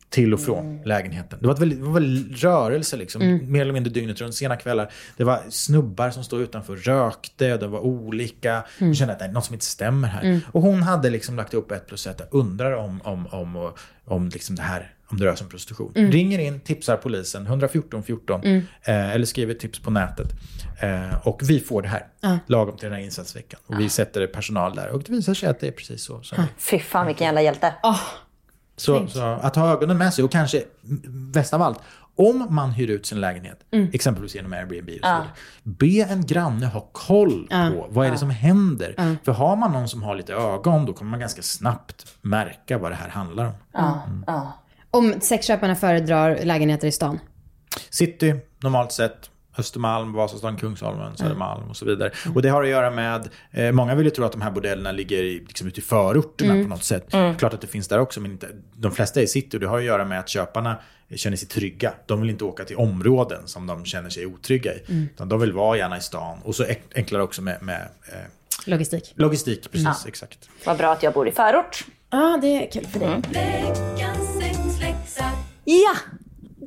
till 0.09 0.35
och 0.35 0.41
från 0.41 0.83
lägenheten. 0.85 1.39
Det 1.41 1.47
var, 1.47 1.57
väldigt, 1.57 1.79
det 1.79 1.85
var 1.85 1.93
väldigt 1.93 2.43
rörelse 2.43 2.97
liksom, 2.97 3.41
mer 3.53 3.63
eller 3.63 3.73
mindre 3.73 3.93
dygnet 3.93 4.21
runt, 4.21 4.35
sena 4.35 4.57
kvällar. 4.57 4.91
Det 5.17 5.25
var 5.25 5.41
snubbar 5.49 6.11
som 6.11 6.25
stod 6.25 6.41
utanför, 6.41 6.77
rökte, 6.77 7.57
det 7.57 7.67
var 7.67 7.81
olika. 7.81 8.65
Hon 8.79 8.95
kände 8.95 9.13
att 9.13 9.19
det 9.19 9.25
är 9.25 9.33
något 9.33 9.45
som 9.45 9.55
inte 9.55 9.67
stämmer 9.67 10.09
här. 10.09 10.41
Och 10.53 10.63
hon 10.63 10.83
hade 10.83 11.11
liksom 11.11 11.37
lagt 11.37 11.55
upp 11.55 11.71
ett 11.73 11.87
plus 11.87 12.07
ett, 12.07 12.29
undrar 12.31 12.73
om, 12.73 13.01
om, 13.05 13.27
om, 13.27 13.57
om, 13.57 13.73
om 14.05 14.29
liksom 14.29 14.57
det 14.57 14.63
här 14.63 14.91
om 15.07 15.19
det 15.21 15.27
rör 15.27 15.35
sig 15.35 15.45
om 15.45 15.51
prostitution. 15.51 15.93
Ringer 15.95 16.39
in, 16.39 16.61
tipsar 16.61 16.97
polisen, 16.97 17.47
114 17.47 18.03
14, 18.03 18.41
eh, 18.45 18.65
eller 18.85 19.27
skriver 19.27 19.55
tips 19.55 19.79
på 19.79 19.91
nätet. 19.91 20.29
Eh, 20.81 21.27
och 21.29 21.41
vi 21.45 21.61
får 21.61 21.83
det 21.83 21.89
här, 21.89 22.07
lagom 22.47 22.77
till 22.77 22.89
den 22.89 22.99
här 22.99 23.05
insatsveckan. 23.05 23.61
Och 23.67 23.81
vi 23.81 23.89
sätter 23.89 24.27
personal 24.27 24.75
där 24.75 24.89
och 24.89 25.03
det 25.03 25.13
visar 25.13 25.35
sig 25.35 25.49
att 25.49 25.61
det 25.61 25.67
är 25.67 25.73
precis 25.73 26.05
så. 26.05 26.23
Som 26.23 26.39
vi 26.43 26.49
Fy 26.63 26.79
fan 26.79 27.07
vilken 27.07 27.25
jävla 27.25 27.43
hjälte. 27.43 27.75
så, 28.77 29.07
så 29.07 29.21
att 29.23 29.57
ha 29.57 29.73
ögonen 29.73 29.99
med 29.99 30.15
sig 30.15 30.25
och 30.25 30.33
kanske 30.33 30.65
bäst 31.33 31.55
av 31.55 31.63
allt, 31.63 31.79
om 32.17 32.47
man 32.51 32.71
hyr 32.71 32.91
ut 32.91 33.07
sin 33.07 33.21
lägenhet, 33.21 33.59
exempelvis 33.93 34.35
genom 34.35 34.53
Airbnb 34.53 34.89
och 34.89 34.95
så 34.95 35.13
vidare, 35.13 35.29
be 35.63 36.13
en 36.13 36.27
granne 36.27 36.67
ha 36.67 36.89
koll 36.93 37.47
på 37.51 37.87
vad 37.91 38.07
är 38.07 38.11
det 38.11 38.19
som 38.19 38.31
händer. 38.31 39.17
För 39.25 39.33
har 39.33 39.57
man 39.57 39.73
någon 39.73 39.89
som 39.89 40.03
har 40.03 40.15
lite 40.15 40.33
ögon, 40.33 40.87
då 40.87 40.93
kommer 40.93 41.11
man 41.11 41.21
ganska 41.21 41.43
snabbt 41.43 42.07
märka 42.23 42.79
vad 42.79 42.91
det 42.91 42.95
här 42.95 43.09
handlar 43.09 43.45
om. 43.45 43.53
Ja, 43.73 44.03
ja. 44.27 44.53
Om 44.91 45.15
sexköparna 45.21 45.75
föredrar 45.77 46.39
lägenheter 46.45 46.89
i 46.89 46.93
stan. 46.93 47.21
City, 47.91 48.35
normalt 48.61 48.93
sett. 48.93 49.31
Östermalm, 49.59 50.13
Vasastan, 50.13 50.57
Kungsholmen, 50.57 51.17
Södermalm 51.17 51.71
och 51.71 51.77
så 51.77 51.85
vidare. 51.85 52.11
Och 52.35 52.43
det 52.43 52.49
har 52.49 52.63
att 52.63 52.69
göra 52.69 52.91
med, 52.91 53.29
eh, 53.51 53.73
många 53.73 53.95
vill 53.95 54.07
ju 54.07 54.11
tro 54.11 54.25
att 54.25 54.33
de 54.33 54.41
här 54.41 54.51
bordellerna 54.51 54.93
ligger 54.93 55.23
i, 55.23 55.45
liksom 55.49 55.67
ute 55.69 55.81
i 55.81 55.83
förorterna 55.83 56.63
på 56.63 56.69
något 56.69 56.85
sätt. 56.85 57.11
Klart 57.39 57.55
att 57.55 57.61
det 57.61 57.67
finns 57.67 57.89
där 57.89 57.99
också, 57.99 58.21
men 58.21 58.31
inte, 58.31 58.49
de 58.77 58.93
flesta 58.93 59.21
är 59.21 59.25
i 59.25 59.27
city 59.27 59.57
och 59.57 59.61
det 59.61 59.67
har 59.67 59.79
att 59.79 59.85
göra 59.85 60.05
med 60.05 60.21
att 60.21 60.29
köparna 60.29 60.77
känner 61.15 61.37
sig 61.37 61.49
trygga. 61.49 61.93
De 62.07 62.21
vill 62.21 62.31
inte 62.31 62.45
åka 62.45 62.65
till 62.65 62.77
områden 62.77 63.43
som 63.45 63.67
de 63.67 63.85
känner 63.85 64.11
sig 64.11 64.27
otrygga 64.27 64.75
i. 64.75 64.83
Utan 65.15 65.29
de 65.29 65.41
vill 65.41 65.53
vara 65.53 65.77
gärna 65.77 65.97
i 65.97 66.01
stan. 66.01 66.39
Och 66.45 66.55
så 66.55 66.65
enklare 66.95 67.23
också 67.23 67.43
med, 67.43 67.63
med 67.63 67.89
eh, 68.13 68.19
Logistik. 68.67 69.13
logistik, 69.17 69.71
precis, 69.73 70.07
exakt. 70.07 70.49
Vad 70.65 70.77
bra 70.79 70.93
att 70.93 71.03
jag 71.03 71.13
bor 71.13 71.29
i 71.29 71.33
förort. 71.33 71.85
Ja, 72.11 72.39
det 72.43 72.67
är 72.67 72.71
kul 72.71 72.87
för 72.87 73.01
dig. 73.01 73.23
Ja, 75.65 75.95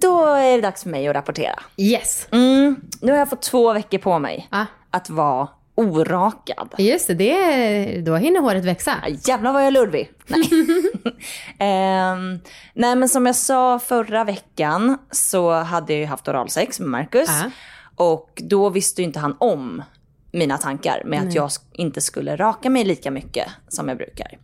då 0.02 0.26
är 0.26 0.56
det 0.56 0.62
dags 0.62 0.84
för 0.84 0.90
mig 0.90 1.08
att 1.08 1.16
rapportera. 1.16 1.60
Yes. 1.78 2.28
Nu 2.32 3.12
har 3.12 3.18
jag 3.18 3.30
fått 3.30 3.42
två 3.42 3.74
veckor 3.74 3.98
på 3.98 4.20
mig 4.20 4.48
Ah. 4.52 4.66
att 4.92 5.10
vara 5.10 5.48
orakad. 5.76 6.76
Just 6.78 7.08
det, 7.08 8.02
då 8.06 8.16
hinner 8.16 8.42
håret 8.42 8.66
växa. 8.66 8.96
Jävlar 9.28 9.54
vad 9.54 9.62
jag 9.62 9.68
är 9.68 9.72
lurvig. 9.72 10.12
Nej. 10.28 10.50
Ehm, 11.60 12.40
nej 12.74 12.96
men 12.96 13.10
som 13.10 13.26
jag 13.26 13.36
sa 13.36 13.80
förra 13.80 14.24
veckan 14.24 14.98
så 15.12 15.52
hade 15.52 15.94
jag 15.94 16.00
ju 16.00 16.06
haft 16.06 16.28
oralsex 16.28 16.80
med 16.80 16.90
Marcus. 16.90 17.30
Ja. 17.30 17.52
Och 17.96 18.42
då 18.46 18.70
visste 18.70 19.02
ju 19.02 19.06
inte 19.08 19.20
han 19.20 19.36
om 19.40 19.84
mina 20.32 20.58
tankar 20.58 21.02
med 21.06 21.28
att 21.28 21.34
jag 21.34 21.50
inte 21.74 22.02
skulle 22.02 22.36
raka 22.36 22.70
mig 22.70 22.84
lika 22.86 23.12
mycket 23.12 23.48
som 23.68 23.88
jag 23.90 23.98
brukar. 23.98 24.38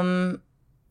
Um, 0.00 0.40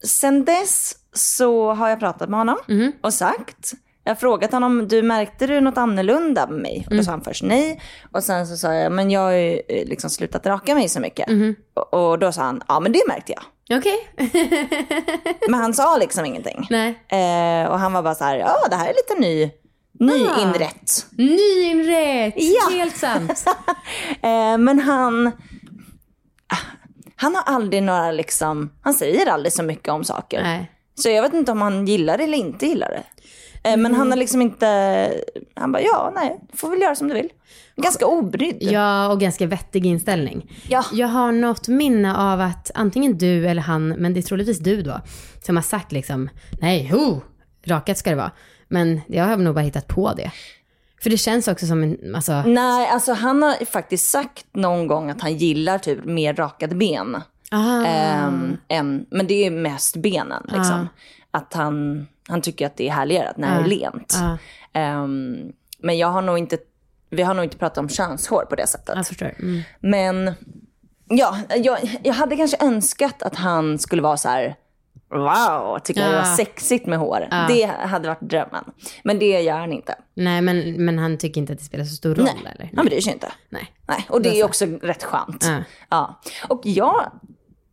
sen 0.04 0.46
dess 0.46 0.94
så 1.14 1.74
har 1.74 1.90
jag 1.90 2.00
pratat 2.00 2.30
med 2.30 2.40
honom 2.40 2.58
och 3.02 3.14
sagt, 3.14 3.74
jag 4.04 4.12
har 4.12 4.16
frågat 4.16 4.52
honom, 4.52 4.88
du 4.88 5.02
märkte 5.02 5.48
du 5.48 5.62
något 5.62 5.78
annorlunda 5.78 6.48
med 6.48 6.62
mig? 6.62 6.86
Och 6.90 6.96
då 6.96 7.04
sa 7.04 7.12
han 7.12 7.22
först 7.22 7.44
nej. 7.44 7.82
Och 8.12 8.24
sen 8.24 8.48
så 8.48 8.58
sa 8.58 8.74
jag, 8.74 8.92
men 8.92 9.12
jag 9.12 9.22
har 9.22 9.32
ju 9.32 9.62
eh, 9.70 9.88
liksom 9.88 10.10
slutat 10.10 10.46
raka 10.46 10.76
mig 10.76 10.90
så 10.90 11.00
mycket. 11.00 11.28
Och, 11.74 11.94
och 12.12 12.20
då 12.20 12.32
sa 12.32 12.42
han, 12.42 12.62
ja 12.68 12.80
men 12.80 12.92
det 12.92 13.02
märkte 13.08 13.32
jag. 13.34 13.44
Okej. 13.80 14.08
Men 15.50 15.60
han 15.60 15.74
sa 15.74 15.98
liksom 15.98 16.26
ingenting. 16.26 16.68
Nej. 16.70 16.90
Eh, 17.08 17.70
och 17.70 17.80
han 17.80 17.94
var 17.94 18.04
bara 18.04 18.16
så 18.16 18.24
här, 18.24 18.38
ja 18.38 18.56
det 18.70 18.76
här 18.76 18.90
är 18.90 18.94
lite 18.94 19.22
ny, 19.22 19.52
nyinrätt. 20.00 21.06
Nyinrätt. 21.12 22.34
Ja. 22.38 22.70
Helt 22.78 22.98
sant. 22.98 23.46
Eh, 24.22 24.58
men 24.58 24.80
han, 24.80 25.28
ah, 26.48 26.58
han 27.26 27.36
har 27.36 27.44
aldrig 27.56 27.84
några 27.84 28.12
liksom, 28.12 28.70
han 28.82 28.94
säger 28.94 29.30
aldrig 29.30 29.54
så 29.54 29.64
mycket 29.64 29.90
om 29.90 30.04
saker. 30.04 30.44
Nej. 30.44 30.72
Så 30.96 31.10
jag 31.10 31.22
vet 31.22 31.34
inte 31.34 31.52
om 31.52 31.62
han 31.62 31.88
gillar 31.88 32.18
det 32.18 32.24
eller 32.24 32.38
inte 32.38 32.66
gillar 32.66 32.90
det. 32.90 33.04
Eh, 33.70 33.78
men 33.78 33.96
han 33.96 34.12
har 34.12 34.18
liksom 34.18 34.42
inte, 34.42 35.12
han 35.54 35.72
bara, 35.72 35.82
ja 35.82 36.12
nej, 36.16 36.40
du 36.52 36.58
får 36.58 36.70
väl 36.70 36.82
göra 36.82 36.96
som 36.96 37.08
du 37.08 37.14
vill. 37.14 37.30
Ganska 37.76 38.06
obrydd. 38.06 38.58
Ja, 38.60 39.12
och 39.12 39.20
ganska 39.20 39.48
vettig 39.48 39.86
inställning. 39.86 40.52
Ja. 40.70 40.86
Jag 40.94 41.08
har 41.08 41.32
något 41.32 41.68
minne 41.68 42.18
av 42.18 42.42
att 42.42 42.72
antingen 42.76 43.18
du 43.18 43.48
eller 43.48 43.62
han, 43.62 43.88
men 43.88 44.14
det 44.14 44.20
är 44.20 44.22
troligtvis 44.22 44.60
du 44.60 44.82
då, 44.82 45.02
som 45.46 45.56
har 45.56 45.64
sagt 45.64 45.92
liksom, 45.92 46.30
nej, 46.62 46.88
ho, 46.88 47.22
rakat 47.66 47.98
ska 47.98 48.10
det 48.10 48.16
vara. 48.16 48.32
Men 48.68 49.02
jag 49.08 49.24
har 49.24 49.38
nog 49.38 49.56
bara 49.56 49.62
hittat 49.62 49.88
på 49.88 50.14
det. 50.14 50.32
För 51.06 51.10
det 51.10 51.18
känns 51.18 51.48
också 51.48 51.66
som 51.68 51.84
en, 51.84 52.16
alltså, 52.16 52.42
Nej, 52.42 52.88
alltså 52.90 53.14
han 53.14 53.44
har 53.44 53.66
faktiskt 53.66 54.10
sagt 54.10 54.46
någon 54.54 54.88
gång 54.88 55.10
att 55.10 55.22
han 55.22 55.38
gillar 55.38 55.78
typ 55.78 56.06
mer 56.06 56.34
rakade 56.34 56.76
ben. 56.76 57.22
ah, 57.52 57.86
Ehm, 57.86 58.58
än, 58.68 59.06
men 59.10 59.28
det 59.28 59.46
är 59.46 59.52
mest 59.52 59.96
benen 59.96 60.44
liksom. 60.48 60.88
Att 61.32 61.54
han, 61.54 62.08
han 62.28 62.42
tycker 62.42 62.66
att 62.66 62.78
det 62.78 62.88
är 62.88 62.92
härligare 62.92 63.30
att 63.30 63.38
när 63.38 63.58
det 63.60 63.66
är 63.66 63.68
lent. 63.68 64.16
ah, 64.22 64.38
Ehm, 64.74 65.38
men 65.80 65.98
jag 65.98 66.08
har 66.08 66.22
nog 66.22 66.38
inte, 66.38 66.58
vi 67.10 67.24
har 67.24 67.34
nog 67.34 67.46
inte 67.46 67.58
pratat 67.58 67.78
om 67.78 67.90
könshår 67.90 68.46
på 68.50 68.56
det 68.56 68.68
sättet. 68.68 68.96
Mm. 69.40 69.62
Men 69.80 70.34
ja, 71.10 71.38
jag, 71.56 72.00
jag 72.04 72.14
hade 72.14 72.36
kanske 72.38 72.58
önskat 72.60 73.24
att 73.24 73.36
han 73.36 73.80
skulle 73.80 74.02
vara 74.02 74.18
så 74.18 74.30
här. 74.30 74.56
Wow, 75.18 75.80
tycker 75.80 76.02
jag 76.02 76.10
det 76.12 76.16
var 76.16 76.26
Ja. 76.30 76.36
sexigt 76.38 76.86
med 76.86 77.00
hår. 77.00 77.28
Det 77.48 77.64
hade 77.66 78.08
varit 78.08 78.22
drömmen. 78.22 78.64
Men 79.04 79.20
det 79.20 79.42
gör 79.42 79.58
han 79.58 79.74
inte. 79.74 79.96
Nej, 80.14 80.42
men, 80.42 80.86
men 80.86 81.00
han 81.00 81.18
tycker 81.18 81.42
inte 81.42 81.54
att 81.54 81.60
det 81.60 81.66
spelar 81.66 81.86
så 81.86 81.96
stor 81.96 82.16
roll 82.16 82.26
Nej, 82.44 82.54
eller? 82.56 82.70
han 82.76 82.86
bryr 82.86 83.02
sig 83.02 83.14
inte. 83.14 83.32
Nej. 83.50 83.74
Nej, 83.88 84.06
och 84.10 84.22
det 84.22 84.40
är 84.40 84.44
också 84.46 84.66
rätt 84.66 85.04
skönt. 85.04 85.46
Ja. 85.48 85.64
Ja. 85.90 86.22
Och 86.50 86.62
jag, 86.64 87.12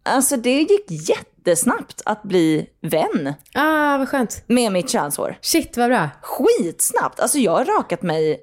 alltså 0.03 0.37
det 0.37 0.61
gick 0.63 1.09
jättesnabbt 1.09 2.03
att 2.05 2.23
bli 2.23 2.67
vän 2.81 3.35
Ah, 3.55 3.99
vad 3.99 4.09
skönt. 4.09 4.45
med 4.47 4.73
mitt 4.73 4.91
könshår. 4.91 5.39
Shit, 5.41 5.77
vad 5.77 5.91
bra. 5.91 6.09
Skitsnabbt. 6.23 7.21
Alltså 7.21 7.39
jag 7.39 7.53
har 7.53 7.65
rakat 7.65 8.03
mig 8.03 8.41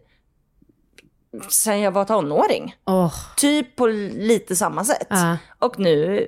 sen 1.49 1.79
jag 1.79 1.91
var 1.91 2.05
tonåring. 2.05 2.75
Åh, 2.85 3.13
Typ 3.37 3.75
på 3.75 3.87
lite 3.87 4.55
samma 4.55 4.83
sätt. 4.85 5.07
Ja. 5.09 5.37
Och 5.59 5.79
nu, 5.79 6.27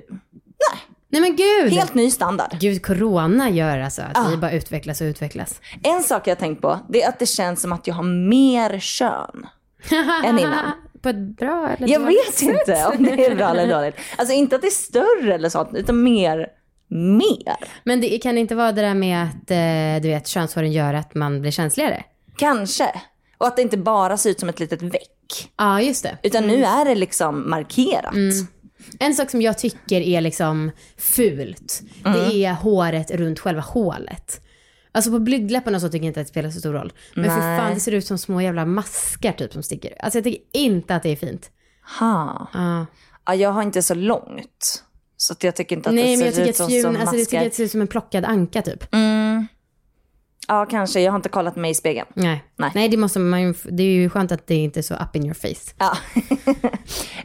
nej 1.12 1.20
men 1.20 1.36
gud. 1.36 1.72
helt 1.72 1.94
ny 1.94 2.10
standard. 2.10 2.56
Gud, 2.60 2.86
corona 2.86 3.50
gör 3.50 3.78
alltså 3.78 4.02
att 4.14 4.32
vi 4.32 4.36
bara 4.36 4.52
utvecklas 4.52 5.00
och 5.00 5.04
utvecklas. 5.04 5.60
En 5.82 6.02
sak 6.02 6.26
jag 6.26 6.30
har 6.34 6.40
tänkt 6.40 6.62
på, 6.62 6.78
det 6.88 7.02
är 7.02 7.08
att 7.08 7.18
det 7.18 7.26
känns 7.26 7.60
som 7.62 7.72
att 7.72 7.86
jag 7.86 7.94
har 7.94 8.28
mer 8.28 8.78
kön 8.78 9.46
än 10.24 10.38
innan. 10.38 10.72
På 11.02 11.08
ett 11.08 11.36
bra 11.36 11.68
eller 11.68 11.88
Jag 11.88 12.00
dåligt 12.02 12.18
vet 12.28 12.34
sätt. 12.34 12.48
inte 12.48 12.86
om 12.86 13.02
det 13.04 13.26
är 13.26 13.34
bra 13.34 13.48
eller 13.50 13.74
dåligt. 13.80 13.94
Alltså 14.16 14.34
inte 14.34 14.56
att 14.56 14.62
det 14.62 14.68
är 14.68 14.70
större 14.70 15.34
eller 15.34 15.48
sånt, 15.48 15.68
utan 15.74 16.02
mer, 16.02 16.46
mer. 16.88 17.56
Men 17.84 18.00
det 18.00 18.18
kan 18.22 18.34
det 18.34 18.40
inte 18.40 18.54
vara 18.54 18.72
det 18.72 18.82
där 18.82 18.94
med 18.94 19.22
att 19.24 19.50
eh, 19.50 20.02
du 20.02 20.08
vet, 20.08 20.28
könshåren 20.28 20.72
gör 20.72 20.94
att 20.94 21.14
man 21.14 21.40
blir 21.40 21.50
känsligare? 21.50 22.04
Kanske. 22.36 22.90
Och 23.38 23.46
att 23.46 23.56
det 23.56 23.62
inte 23.62 23.76
bara 23.78 24.16
ser 24.16 24.30
ut 24.30 24.40
som 24.40 24.48
ett 24.48 24.60
litet 24.60 24.82
veck. 24.82 25.50
Ja, 25.58 25.80
just 25.80 26.02
det. 26.02 26.18
Utan 26.22 26.46
nu 26.46 26.64
är 26.64 26.84
det 26.84 26.94
liksom 26.94 27.50
markerat. 27.50 28.14
En 28.98 29.14
sak 29.14 29.30
som 29.30 29.42
jag 29.42 29.58
tycker 29.58 30.00
är 30.00 30.20
liksom 30.20 30.70
fult, 30.96 31.82
det 32.04 32.44
är 32.44 32.52
håret 32.52 33.10
runt 33.10 33.38
själva 33.38 33.60
hålet. 33.60 34.40
Alltså 34.92 35.10
på 35.10 35.18
blygdläpparna 35.18 35.80
så 35.80 35.88
tycker 35.88 36.04
jag 36.04 36.10
inte 36.10 36.20
att 36.20 36.26
det 36.26 36.30
spelar 36.30 36.50
så 36.50 36.58
stor 36.58 36.72
roll. 36.72 36.92
Men 37.14 37.24
för 37.24 37.36
Nej. 37.38 37.58
fan 37.58 37.74
det 37.74 37.80
ser 37.80 37.92
ut 37.92 38.06
som 38.06 38.18
små 38.18 38.40
jävla 38.40 38.64
maskar 38.64 39.32
typ 39.32 39.52
som 39.52 39.62
sticker 39.62 39.94
Alltså 40.02 40.16
jag 40.18 40.24
tycker 40.24 40.42
inte 40.52 40.94
att 40.94 41.02
det 41.02 41.08
är 41.08 41.16
fint. 41.16 41.50
Ha. 42.00 42.48
Ja. 42.52 42.86
Ja, 43.26 43.34
jag 43.34 43.50
har 43.50 43.62
inte 43.62 43.82
så 43.82 43.94
långt. 43.94 44.84
Så 45.16 45.32
att 45.32 45.44
jag 45.44 45.56
tycker 45.56 45.76
inte 45.76 45.88
att 45.88 45.94
Nej 45.94 46.16
det 46.16 46.24
men 46.24 46.32
ser 46.32 46.40
jag 46.40 46.48
ut 46.48 46.50
att 46.50 46.56
som, 46.56 46.68
fjun, 46.68 46.82
som 46.82 46.96
alltså 46.96 47.16
det 47.16 47.24
tycker 47.24 47.36
maskar. 47.36 47.44
jag 47.44 47.54
ser 47.54 47.64
ut 47.64 47.70
som 47.70 47.80
en 47.80 47.86
plockad 47.86 48.24
anka 48.24 48.62
typ. 48.62 48.84
Ja, 50.48 50.66
kanske. 50.66 51.00
Jag 51.00 51.12
har 51.12 51.16
inte 51.16 51.28
kollat 51.28 51.56
mig 51.56 51.70
i 51.70 51.74
spegeln. 51.74 52.06
Nej. 52.14 52.44
Nej. 52.56 52.70
Nej, 52.74 52.88
det 52.88 52.96
måste 52.96 53.18
man 53.18 53.54
det 53.64 53.82
är 53.82 53.86
ju 53.86 54.10
skönt 54.10 54.32
att 54.32 54.46
det 54.46 54.54
inte 54.54 54.80
är 54.80 54.82
så 54.82 54.94
up 54.94 55.16
in 55.16 55.24
your 55.24 55.34
face. 55.34 55.74
Ja. 55.78 55.96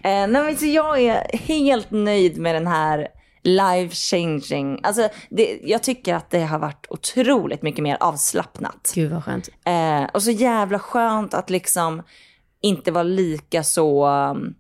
eh, 0.10 0.28
nej, 0.28 0.28
men 0.28 0.58
så 0.58 0.66
jag 0.66 1.00
är 1.00 1.38
helt 1.38 1.92
nöjd 1.92 2.38
med 2.38 2.56
den 2.56 2.68
här 2.68 3.08
life 3.44 3.96
changing. 3.96 4.80
Alltså, 4.84 5.10
det, 5.30 5.60
jag 5.64 5.84
tycker 5.84 6.16
att 6.16 6.30
det 6.30 6.40
har 6.44 6.60
varit 6.60 6.86
otroligt 6.90 7.62
mycket 7.62 7.84
mer 7.84 7.98
avslappnat. 8.00 8.92
Gud 8.96 9.12
vad 9.12 9.24
skönt. 9.24 9.50
Eh, 9.66 10.04
och 10.14 10.24
så 10.24 10.32
jävla 10.32 10.80
skönt 10.80 11.34
att 11.34 11.50
liksom 11.50 12.04
inte 12.62 12.92
vara 12.92 13.04
lika 13.04 13.64
så... 13.64 14.08
um, 14.08 14.56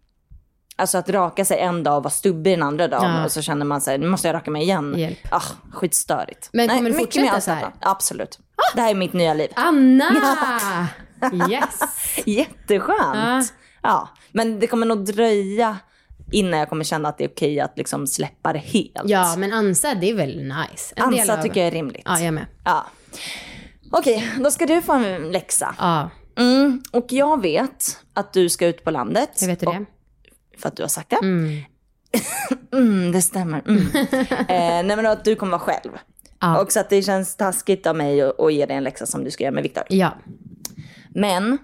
Alltså 0.79 0.97
att 0.97 1.09
raka 1.09 1.45
sig 1.45 1.59
en 1.59 1.83
dag 1.83 1.97
och 1.97 2.03
vara 2.03 2.11
stubbig 2.11 2.53
den 2.53 2.63
andra 2.63 2.87
dagen 2.87 3.15
Ja. 3.15 3.25
och 3.25 3.31
så 3.31 3.41
känner 3.41 3.65
man 3.65 3.81
sig, 3.81 3.97
nu 3.97 4.07
måste 4.07 4.27
jag 4.27 4.33
raka 4.35 4.51
mig 4.51 4.61
igen. 4.63 4.93
Hjälp. 4.97 5.17
Ah, 5.31 5.41
skitstörigt. 5.71 6.49
Men 6.53 6.69
kommer 6.69 6.89
du 6.89 6.95
mycket 6.97 7.15
fortsätta 7.21 7.41
så 7.41 7.51
här? 7.51 7.71
avslappnat. 7.81 8.39
Absolut. 8.57 8.75
Det 8.75 8.81
här 8.81 8.89
är 8.89 8.95
mitt 8.95 9.13
nya 9.13 9.33
liv. 9.33 9.49
Anna! 9.55 10.87
Yes! 11.49 11.79
Jätteskönt. 12.25 13.53
Ja. 13.81 14.09
Men 14.31 14.59
det 14.59 14.67
kommer 14.67 14.85
nog 14.85 15.05
dröja 15.05 15.77
innan 16.31 16.59
jag 16.59 16.69
kommer 16.69 16.83
känna 16.83 17.09
att 17.09 17.17
det 17.17 17.23
är 17.23 17.29
okej 17.29 17.59
att 17.59 17.77
liksom 17.77 18.07
släppa 18.07 18.53
det 18.53 18.59
helt. 18.59 19.01
Ja, 19.05 19.35
men 19.37 19.53
Ansa 19.53 19.95
det 19.95 20.09
är 20.09 20.13
väl 20.13 20.37
nice? 20.43 20.93
En 20.95 21.03
Ansa 21.03 21.37
av- 21.37 21.41
tycker 21.43 21.59
jag 21.59 21.67
är 21.67 21.71
rimligt. 21.71 22.01
Ja, 22.05 22.19
jag 22.19 22.33
med. 22.33 22.45
Ja. 22.63 22.85
Okej, 23.91 24.31
då 24.39 24.51
ska 24.51 24.65
du 24.65 24.81
få 24.81 24.93
en 24.93 25.31
läxa. 25.31 25.75
Ja, 25.79 26.09
Mm, 26.37 26.83
och 26.91 27.05
jag 27.09 27.41
vet 27.41 27.99
att 28.13 28.33
du 28.33 28.49
ska 28.49 28.67
ut 28.67 28.83
på 28.83 28.91
landet. 28.91 29.29
jag 29.41 29.47
vet 29.47 29.61
hur 29.61 29.67
det. 29.67 29.85
För 30.57 30.67
att 30.67 30.75
du 30.75 30.83
har 30.83 30.87
sagt 30.89 31.09
det. 31.09 31.15
Mm, 32.71 33.11
det 33.11 33.21
stämmer. 33.21 33.63
Mm. 33.67 33.81
eh, 34.31 34.85
nej 34.85 34.95
men 34.95 35.05
att 35.05 35.25
du 35.25 35.35
kommer 35.35 35.51
vara 35.51 35.59
själv. 35.61 35.91
Ja. 36.39 36.61
Och 36.61 36.71
så 36.71 36.79
att 36.79 36.89
det 36.89 37.01
känns 37.01 37.35
taskigt 37.35 37.87
av 37.87 37.95
mig 37.95 38.21
att, 38.21 38.39
att 38.39 38.53
ge 38.53 38.65
dig 38.65 38.77
en 38.77 38.83
läxa 38.83 39.05
som 39.05 39.23
du 39.23 39.31
ska 39.31 39.43
göra 39.43 39.53
med 39.53 39.63
Viktor. 39.63 39.83
Ja. 39.89 40.13
Men 41.09 41.57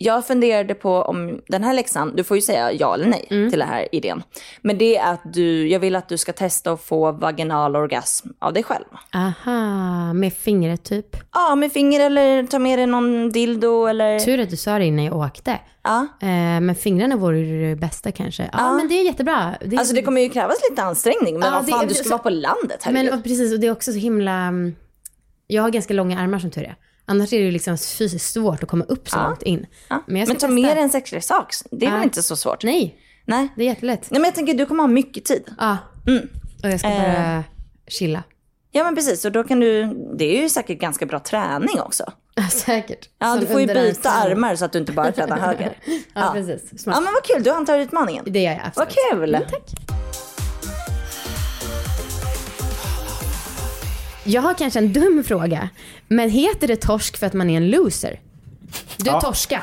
jag 0.00 0.26
funderade 0.26 0.74
på 0.74 0.94
om 1.02 1.40
den 1.48 1.64
här 1.64 1.74
läxan, 1.74 2.12
du 2.16 2.24
får 2.24 2.36
ju 2.36 2.40
säga 2.40 2.72
ja 2.72 2.94
eller 2.94 3.06
nej 3.06 3.26
Mm. 3.30 3.50
till 3.50 3.58
den 3.58 3.68
här 3.68 3.88
idén. 3.92 4.22
Men 4.62 4.78
det 4.78 4.96
är 4.96 5.12
att 5.12 5.20
du, 5.24 5.68
jag 5.68 5.80
vill 5.80 5.96
att 5.96 6.08
du 6.08 6.18
ska 6.18 6.32
testa 6.32 6.72
att 6.72 6.82
få 6.82 7.12
vaginal 7.12 7.76
orgasm 7.76 8.28
av 8.38 8.52
dig 8.52 8.62
själv. 8.62 8.84
Aha, 9.14 10.12
med 10.12 10.32
fingret 10.32 10.84
typ. 10.84 11.16
Ja, 11.34 11.54
med 11.54 11.72
finger 11.72 12.00
eller 12.00 12.46
ta 12.46 12.58
med 12.58 12.78
dig 12.78 12.86
någon 12.86 13.30
dildo 13.30 13.86
eller... 13.86 14.18
Tur 14.20 14.40
att 14.40 14.50
du 14.50 14.56
sa 14.56 14.78
det 14.78 14.84
innan 14.84 15.04
jag 15.04 15.16
åkte. 15.16 15.58
Ja. 15.82 16.06
Eh, 16.20 16.28
men 16.60 16.74
fingrarna 16.74 17.16
vore 17.16 17.68
det 17.68 17.76
bästa 17.76 18.12
kanske. 18.12 18.50
Ja, 18.52 18.72
men 18.72 18.88
det 18.88 18.94
är 18.94 19.04
jättebra. 19.04 19.54
Det 19.60 19.76
är... 19.76 19.78
Alltså 19.78 19.94
det 19.94 20.02
kommer 20.02 20.20
ju 20.20 20.28
krävas 20.28 20.56
lite 20.70 20.82
ansträngning, 20.82 21.38
men 21.38 21.48
Ja, 21.48 21.54
vad 21.54 21.66
det 21.66 21.70
fan, 21.72 21.84
är- 21.84 21.88
du 21.88 21.94
ska 21.94 22.04
så- 22.04 22.10
vara 22.10 22.18
på 22.22 22.30
landet, 22.30 22.80
herregud. 22.82 23.10
Men 23.10 23.22
precis, 23.22 23.52
och 23.54 23.60
det 23.60 23.66
är 23.66 23.72
också 23.72 23.92
så 23.92 23.98
himla... 23.98 24.52
Jag 25.46 25.62
har 25.62 25.70
ganska 25.70 25.94
långa 25.94 26.20
armar 26.20 26.38
som 26.38 26.50
tur 26.50 26.62
är. 26.62 26.76
Annars 27.08 27.32
är 27.32 27.38
det 27.38 27.44
ju 27.44 27.50
liksom 27.50 27.78
fysiskt 27.78 28.32
svårt 28.32 28.62
att 28.62 28.68
komma 28.68 28.84
upp 28.84 29.08
så 29.10 29.16
långt 29.22 29.42
in. 29.42 29.66
Ja. 29.88 30.02
Men 30.06 30.14
Men 30.14 30.26
ta 30.26 30.32
testa. 30.34 30.48
med 30.48 30.64
dig 30.76 30.82
en 30.82 30.90
sexleksak, 30.90 31.54
det 31.70 31.86
är 31.86 31.90
Ja. 31.90 31.96
väl 31.96 32.04
inte 32.04 32.22
så 32.22 32.36
svårt? 32.36 32.62
Nej, 32.64 32.98
Nej. 33.24 33.48
det 33.56 33.62
är 33.62 33.66
jättelätt. 33.66 34.10
Nej, 34.10 34.20
men 34.20 34.28
jag 34.28 34.34
tänker 34.34 34.54
du 34.54 34.66
kommer 34.66 34.82
ha 34.82 34.88
mycket 34.88 35.24
tid. 35.24 35.44
Ja. 35.58 35.76
Mm. 36.06 36.28
Och 36.62 36.70
jag 36.70 36.80
ska 36.80 36.88
Eh. 36.88 37.02
bara 37.02 37.44
chilla. 37.86 38.22
Ja 38.72 38.84
men 38.84 38.94
precis, 38.94 39.24
och 39.24 39.32
då 39.32 39.44
kan 39.44 39.60
du, 39.60 39.94
det 40.18 40.38
är 40.38 40.42
ju 40.42 40.48
säkert 40.48 40.78
ganska 40.80 41.06
bra 41.06 41.18
träning 41.20 41.80
också. 41.80 42.12
Ja, 42.34 42.48
säkert. 42.48 43.08
Ja, 43.18 43.26
Som 43.32 43.40
du 43.40 43.46
får 43.46 43.60
ju 43.60 43.66
byta 43.66 44.10
armar 44.10 44.56
så 44.56 44.64
att 44.64 44.72
du 44.72 44.78
inte 44.78 44.92
bara 44.92 45.12
tränar 45.12 45.38
höger. 45.38 45.76
Ja, 46.14 46.30
precis. 46.34 46.68
Ja 46.72 46.78
Smart. 46.78 47.02
men 47.04 47.12
vad 47.14 47.22
kul, 47.24 47.42
du 47.42 47.50
antar 47.50 47.78
utmaningen. 47.78 48.24
Det 48.28 48.40
gör 48.42 48.52
jag 48.52 48.70
Vad 48.74 48.86
absolut. 48.88 49.48
kul! 49.50 49.50
tack. 49.50 49.70
Jag 54.28 54.42
har 54.42 54.54
kanske 54.54 54.78
en 54.78 54.92
dum 54.92 55.24
fråga. 55.24 55.68
Men 56.08 56.30
heter 56.30 56.68
det 56.68 56.76
torsk 56.76 57.16
för 57.16 57.26
att 57.26 57.32
man 57.32 57.50
är 57.50 57.56
en 57.56 57.70
loser? 57.70 58.20
Du 58.96 59.10
Ja. 59.10 59.20
torska. 59.20 59.62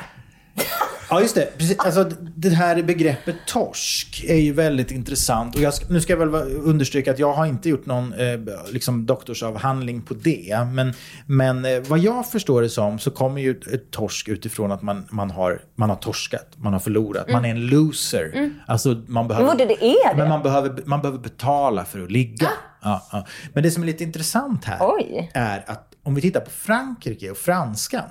Ja, 1.09 1.21
just 1.21 1.35
det. 1.35 1.57
Precis. 1.57 1.79
Alltså, 1.79 2.03
det 2.35 2.49
här 2.49 2.83
begreppet 2.83 3.35
torsk 3.47 4.23
är 4.27 4.35
ju 4.35 4.53
väldigt 4.53 4.91
intressant. 4.91 5.55
Och 5.55 5.61
jag, 5.61 5.73
nu 5.89 6.01
ska 6.01 6.13
jag 6.13 6.27
väl 6.27 6.51
understryka 6.51 7.11
att 7.11 7.19
jag 7.19 7.33
har 7.33 7.45
inte 7.45 7.69
gjort 7.69 7.85
någon 7.85 8.13
eh, 8.13 8.39
liksom 8.71 9.05
doktorsavhandling 9.05 10.01
på 10.01 10.13
det. 10.13 10.67
Men, 10.73 10.93
men 11.25 11.65
eh, 11.65 11.81
vad 11.87 11.99
jag 11.99 12.31
förstår 12.31 12.61
det 12.61 12.69
som 12.69 12.99
så 12.99 13.11
kommer 13.11 13.41
ju 13.41 13.51
ett 13.51 13.91
torsk 13.91 14.27
utifrån 14.27 14.71
att 14.71 14.81
man, 14.81 15.05
man, 15.09 15.31
har, 15.31 15.61
man 15.75 15.89
har 15.89 15.97
torskat, 15.97 16.47
man 16.55 16.73
har 16.73 16.79
förlorat, 16.79 17.31
man 17.31 17.45
är 17.45 17.49
en 17.49 17.67
loser. 17.67 18.51
Alltså, 18.67 19.03
man 19.07 19.27
behöver, 19.27 19.47
Men 19.47 19.57
det 19.57 19.63
är 19.63 20.09
det. 20.09 20.17
Men 20.17 20.29
man 20.29 20.43
behöver, 20.43 20.83
man 20.85 21.01
behöver 21.01 21.19
betala 21.19 21.85
för 21.85 22.03
att 22.03 22.11
ligga. 22.11 22.49
Ja, 22.83 23.07
ja. 23.11 23.25
Men 23.53 23.63
det 23.63 23.71
som 23.71 23.83
är 23.83 23.87
lite 23.87 24.03
intressant 24.03 24.65
här 24.65 24.77
Oj. 24.81 25.31
är 25.33 25.63
att 25.67 25.91
om 26.03 26.15
vi 26.15 26.21
tittar 26.21 26.39
på 26.39 26.51
Frankrike 26.51 27.31
och 27.31 27.37
franskan 27.37 28.03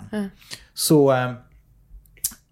så 0.75 1.13
eh, 1.13 1.33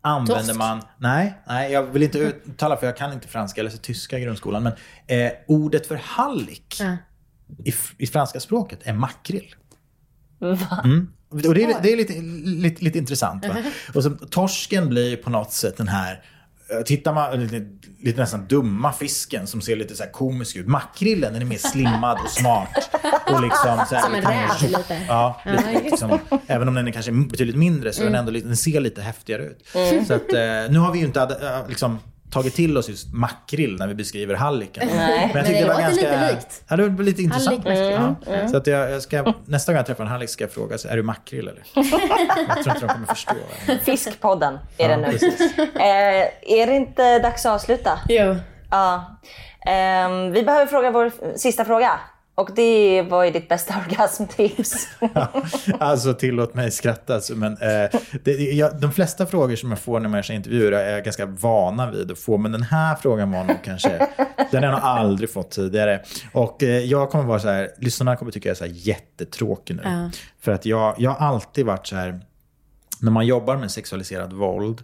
använder 0.03 0.45
Torsk. 0.45 0.59
man, 0.59 0.83
nej, 0.99 1.35
nej, 1.47 1.73
jag 1.73 1.83
vill 1.83 2.03
inte 2.03 2.19
uttala 2.19 2.77
för 2.77 2.87
jag 2.87 2.97
kan 2.97 3.13
inte 3.13 3.29
franska, 3.29 3.59
jag 3.61 3.65
läser 3.65 3.79
tyska 3.79 4.19
i 4.19 4.23
grundskolan, 4.23 4.63
men 4.63 4.73
eh, 5.07 5.33
ordet 5.47 5.87
för 5.87 5.97
hallick 6.05 6.81
i, 7.65 7.69
f- 7.69 7.95
i 7.99 8.07
franska 8.07 8.41
språket 8.41 8.79
är 8.83 8.93
makrill. 8.93 9.55
Mm. 10.85 11.13
Och 11.31 11.55
det 11.55 11.65
är, 11.65 11.83
det 11.83 11.93
är 11.93 11.97
lite, 11.97 12.13
lite, 12.61 12.85
lite 12.85 12.99
intressant. 12.99 13.47
Va? 13.49 13.57
Och 13.95 14.03
så, 14.03 14.11
torsken 14.11 14.89
blir 14.89 15.17
på 15.17 15.31
något 15.31 15.53
sätt 15.53 15.77
den 15.77 15.89
här 15.89 16.23
Tittar 16.85 17.13
man 17.13 17.41
lite, 17.41 17.67
lite 18.01 18.21
nästan 18.21 18.47
dumma 18.47 18.93
fisken 18.93 19.47
som 19.47 19.61
ser 19.61 19.77
lite 19.77 19.95
så 19.95 20.03
här 20.03 20.11
komisk 20.11 20.57
ut. 20.57 20.67
Makrillen 20.67 21.33
den 21.33 21.43
är 21.43 21.47
mer 21.47 21.59
slimmad 21.59 22.19
och 22.25 22.31
smart. 22.31 22.91
Och 23.27 23.43
liksom 23.43 23.85
så 23.89 23.95
här, 23.95 24.03
Som 24.03 24.15
en 24.15 24.23
räv 24.23 24.49
lite. 24.63 25.05
Ja, 25.09 25.41
lite, 25.47 25.83
liksom, 25.85 26.19
även 26.47 26.69
om 26.69 26.75
den 26.75 26.89
är 26.89 26.93
kanske 26.93 27.13
betydligt 27.13 27.57
mindre 27.57 27.93
så 27.93 28.01
är 28.03 28.05
den 28.07 28.15
ändå 28.15 28.33
den 28.33 28.57
ser 28.57 28.81
lite 28.81 29.03
häftigare 29.03 29.43
ut. 29.43 29.69
Så 30.07 30.15
att, 30.15 30.33
eh, 30.33 30.71
nu 30.71 30.79
har 30.79 30.93
vi 30.93 30.99
ju 30.99 31.05
inte 31.05 31.21
eh, 31.21 31.69
liksom, 31.69 31.99
tagit 32.33 32.55
till 32.55 32.77
oss 32.79 32.89
just 32.89 33.13
makrill 33.13 33.77
när 33.79 33.87
vi 33.89 33.95
beskriver 33.95 34.35
halliken. 34.35 34.89
Men 34.89 35.31
jag 35.35 35.47
tyckte 35.47 35.63
det 35.63 35.69
var 35.69 35.81
ganska, 35.81 36.03
lite 36.11 36.33
likt. 36.35 36.63
Ja, 36.69 36.77
det 36.77 36.89
var 36.89 37.05
lite 37.05 37.23
intressant. 37.23 37.65
Hallick, 37.65 38.17
Ja. 38.27 38.49
Så 38.49 38.57
att 38.57 38.67
jag, 38.67 38.91
jag 38.91 39.03
ska, 39.03 39.35
nästa 39.45 39.73
gång 39.73 39.77
jag 39.77 39.87
träffar 39.87 40.05
en 40.05 40.11
hallick 40.11 40.31
ska 40.31 40.45
jag 40.45 40.51
fråga, 40.53 40.79
så, 40.79 40.89
är 40.89 40.97
du 40.97 41.03
makrill 41.03 41.49
eller? 41.49 41.63
jag 42.49 42.63
tror 42.65 42.75
inte 42.75 42.87
de 42.87 42.89
kommer 42.89 43.07
förstå. 43.07 43.35
Fiskpodden 43.85 44.59
är 44.79 44.89
det 44.89 44.95
Ja, 44.95 45.29
nu. 45.57 45.63
Eh, 45.81 46.61
är 46.61 46.67
det 46.67 46.77
inte 46.77 47.19
dags 47.19 47.47
att 47.47 47.53
avsluta? 47.53 47.99
Jo. 48.09 48.37
Ja. 48.71 49.19
Ehm, 49.67 50.33
vi 50.33 50.43
behöver 50.43 50.67
fråga 50.67 50.91
vår 50.91 51.13
sista 51.39 51.65
fråga. 51.65 52.01
Och 52.35 52.51
det 52.55 53.03
vad 53.03 53.27
är 53.27 53.31
ditt 53.31 53.49
bästa 53.49 53.75
orgasmtips? 53.87 54.89
Alltså 55.79 56.15
tillåt 56.15 56.55
mig 56.55 56.71
skratta. 56.71 57.15
Alltså, 57.15 57.35
men, 57.35 57.53
eh, 57.53 58.01
det, 58.25 58.33
jag, 58.33 58.81
de 58.81 58.93
flesta 58.93 59.27
frågor 59.27 59.57
som 59.57 59.71
jag 59.71 59.79
får 59.79 60.01
när 60.01 60.09
man 60.09 60.23
gör 60.23 60.35
intervjuer 60.35 60.73
är 60.73 60.93
jag 60.93 61.05
ganska 61.05 61.27
vana 61.27 61.91
vid 61.91 62.11
att 62.11 62.19
få. 62.19 62.39
Men 62.39 62.53
den 62.53 62.63
här 62.63 62.97
frågan 62.97 63.31
var 63.33 63.45
nog 63.45 63.57
kanske, 63.65 64.09
den 64.51 64.63
har 64.63 64.71
jag 64.71 64.73
nog 64.73 64.81
aldrig 64.85 65.33
fått 65.33 65.51
tidigare. 65.51 66.03
Och 66.33 66.63
eh, 66.63 66.79
jag 66.79 67.11
kommer 67.11 67.25
vara 67.25 67.41
så 67.41 67.49
här, 67.49 67.71
lyssnarna 67.79 68.17
kommer 68.17 68.33
tycka 68.33 68.49
jag 68.49 68.55
är 68.55 68.59
så 68.59 68.65
här 68.65 68.73
jättetråkig 68.75 69.77
nu. 69.77 70.11
För 70.41 70.53
att 70.53 70.67
jag, 70.67 70.95
jag 70.99 71.11
har 71.11 71.27
alltid 71.27 71.67
varit 71.67 71.87
så 71.87 71.97
här, 71.97 72.21
när 73.01 73.11
man 73.11 73.27
jobbar 73.27 73.57
med 73.57 73.71
sexualiserad 73.71 74.33
våld 74.33 74.83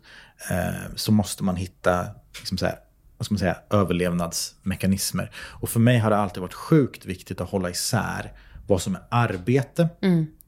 eh, 0.50 0.94
så 0.96 1.12
måste 1.12 1.44
man 1.44 1.56
hitta 1.56 2.06
liksom 2.38 2.58
så 2.58 2.66
här, 2.66 2.78
vad 3.18 3.24
ska 3.24 3.32
man 3.32 3.38
säga, 3.38 3.56
överlevnadsmekanismer. 3.70 5.30
Och 5.36 5.68
för 5.68 5.80
mig 5.80 5.98
har 5.98 6.10
det 6.10 6.16
alltid 6.16 6.40
varit 6.40 6.54
sjukt 6.54 7.06
viktigt 7.06 7.40
att 7.40 7.50
hålla 7.50 7.70
isär 7.70 8.32
vad 8.66 8.82
som 8.82 8.94
är 8.94 9.02
arbete 9.10 9.88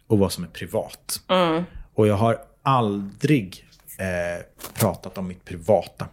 och 0.06 0.18
vad 0.18 0.32
som 0.32 0.44
är 0.44 0.48
privat. 0.48 1.20
Och 1.94 2.06
jag 2.06 2.14
har 2.14 2.38
aldrig 2.62 3.68
eh, 3.98 4.44
pratat 4.74 5.18
om 5.18 5.28
mitt 5.28 5.44
privata. 5.44 6.06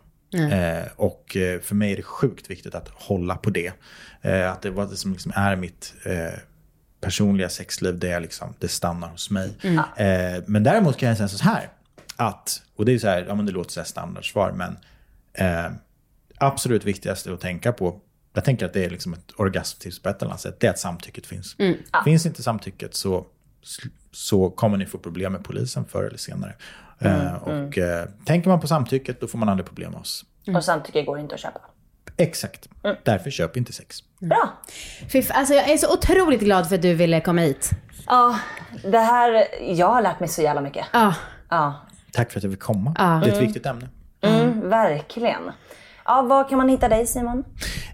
Eh, 0.51 0.87
och 0.95 1.37
eh, 1.37 1.59
för 1.59 1.75
mig 1.75 1.91
är 1.91 1.95
det 1.95 2.03
sjukt 2.03 2.49
viktigt 2.49 2.75
att 2.75 2.89
hålla 2.93 3.35
på 3.35 3.49
det. 3.49 3.71
Eh, 4.21 4.51
att 4.51 4.61
det 4.61 4.69
var 4.69 4.85
det 4.85 4.95
som 4.95 5.11
liksom 5.11 5.31
är 5.35 5.55
mitt 5.55 5.93
eh, 6.05 6.39
personliga 7.01 7.49
sexliv, 7.49 7.99
det, 7.99 8.11
är 8.11 8.19
liksom, 8.19 8.53
det 8.59 8.67
stannar 8.67 9.07
hos 9.07 9.29
mig. 9.29 9.53
Eh, 9.97 10.43
men 10.45 10.63
däremot 10.63 10.97
kan 10.97 11.09
jag 11.09 11.17
säga 11.17 11.27
så 11.27 11.43
här, 11.43 11.69
att, 12.15 12.61
och 12.75 12.85
det 12.85 12.93
är 12.93 12.99
så 12.99 13.07
här, 13.07 13.25
ja 13.27 13.35
men 13.35 13.45
det 13.45 13.51
låter 13.51 13.71
så 13.71 13.79
här 13.79 13.87
standardsvar, 13.87 14.51
men 14.51 14.77
absolut 16.37 16.85
viktigaste 16.85 17.33
att 17.33 17.41
tänka 17.41 17.71
på, 17.73 17.99
jag 18.33 18.45
tänker 18.45 18.65
att 18.65 18.73
det 18.73 18.85
är 18.85 18.89
liksom 18.89 19.13
ett 19.13 19.31
orgasmtips 19.37 19.99
på 20.01 20.09
ett 20.09 20.21
eller 20.21 20.29
annat 20.31 20.41
sätt, 20.41 20.59
det 20.59 20.67
är 20.67 20.71
att 20.71 20.79
samtycket 20.79 21.25
finns. 21.27 21.55
Finns 22.05 22.25
inte 22.25 22.43
samtycket 22.43 22.95
så, 22.95 23.25
så 24.11 24.49
kommer 24.49 24.77
ni 24.77 24.85
få 24.85 24.97
problem 24.97 25.31
med 25.33 25.43
polisen 25.43 25.85
förr 25.85 26.03
eller 26.03 26.17
senare. 26.17 26.55
Eh, 26.99 27.33
och 27.33 27.77
eh, 27.77 28.05
tänker 28.25 28.49
man 28.49 28.59
på 28.59 28.67
samtycket, 28.67 29.21
då 29.21 29.27
får 29.27 29.37
man 29.37 29.49
aldrig 29.49 29.65
problem 29.67 29.91
med 29.91 30.01
oss. 30.01 30.25
Och 30.55 30.63
samtycke 30.63 31.03
går 31.03 31.19
inte 31.19 31.35
att 31.35 31.41
köpa. 31.41 31.59
Exakt. 32.17 32.69
Därför 33.03 33.29
köp 33.29 33.57
inte 33.57 33.73
sex. 33.73 33.97
Bra. 34.19 34.49
Fy 35.11 35.19
f- 35.19 35.31
Alltså 35.33 35.53
jag 35.53 35.69
är 35.69 35.77
så 35.77 35.93
otroligt 35.93 36.39
glad 36.41 36.67
för 36.69 36.75
att 36.75 36.81
du 36.81 36.93
ville 36.93 37.21
komma 37.21 37.41
hit. 37.41 37.69
Ja, 38.07 38.39
det 38.83 38.97
här, 38.99 39.47
jag 39.61 39.87
har 39.87 40.01
lärt 40.01 40.19
mig 40.19 40.29
så 40.29 40.41
jävla 40.41 40.61
mycket. 40.61 40.85
Ja. 40.93 41.13
Ja, 41.49 41.85
Tack 42.13 42.31
för 42.31 42.39
att 42.39 42.43
jag 42.43 42.53
fick 42.53 42.61
komma. 42.61 42.95
Ja. 42.97 43.21
Det 43.23 43.29
är 43.31 43.35
ett 43.35 43.41
viktigt 43.41 43.65
ämne. 43.65 43.89
mm, 44.21 44.69
verkligen. 44.69 45.51
Ja, 46.07 46.21
var 46.21 46.49
kan 46.49 46.57
man 46.57 46.69
hitta 46.69 46.89
dig 46.89 47.07
Simon? 47.07 47.43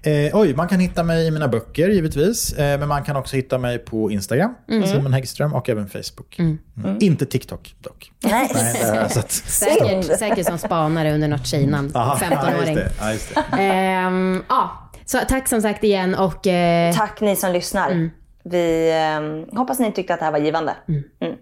Eh, 0.04 0.38
oj, 0.40 0.56
man 0.56 0.68
kan 0.68 0.80
hitta 0.80 1.04
mig 1.04 1.28
i 1.28 1.32
mina 1.32 1.48
böcker 1.48 1.90
givetvis. 1.90 2.54
Eh, 2.54 2.80
men 2.80 2.88
man 2.88 3.04
kan 3.04 3.16
också 3.16 3.36
hitta 3.36 3.58
mig 3.58 3.80
på 3.80 4.12
Instagram, 4.12 4.54
Simon 4.86 5.14
Häggström, 5.14 5.54
och 5.54 5.70
även 5.70 5.88
Facebook. 5.88 6.40
Mm. 6.40 6.58
Inte 7.00 7.26
TikTok 7.26 7.76
dock. 7.80 8.12
Nej. 8.24 8.52
Nej, 8.54 9.10
sett. 9.10 9.32
Säkert, 9.32 10.20
säkert 10.20 10.46
som 10.46 10.58
spanare 10.58 11.14
under 11.14 11.28
något 11.28 11.48
tjejnamn. 11.48 11.92
Ja, 11.94 12.18
ja, 12.22 12.28
just 12.32 12.44
15-åring. 12.44 12.76
det. 12.76 12.92
Ja, 13.00 13.12
just 13.12 13.36
det. 13.36 14.44
Ja, 14.50 14.90
så 15.06 15.20
tack 15.30 15.48
som 15.48 15.62
sagt 15.62 15.84
igen 15.84 16.16
och 16.16 16.48
eh, 16.48 16.96
Tack 16.96 17.22
ni 17.22 17.36
som 17.36 17.52
lyssnar. 17.52 18.10
Vi 18.44 18.92
eh, 19.52 19.58
hoppas 19.58 19.80
ni 19.80 19.92
tyckte 19.92 20.14
att 20.14 20.20
det 20.20 20.26
här 20.26 20.32
var 20.32 20.40
givande. 20.40 20.76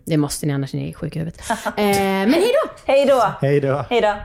det 0.05 0.17
måste 0.17 0.45
ni 0.45 0.53
annars 0.53 0.73
är 0.73 0.77
ni 0.77 0.93
sjuka 0.93 1.19
i 1.19 1.19
huvudet. 1.19 1.41
Eh, 1.77 1.83
men 1.95 2.33
hej 2.33 2.51
då! 2.63 2.71
Hej 2.85 3.05
då! 3.05 3.33
Hej 3.41 3.61
då. 3.61 3.85
Hej 3.89 4.01
då! 4.01 4.15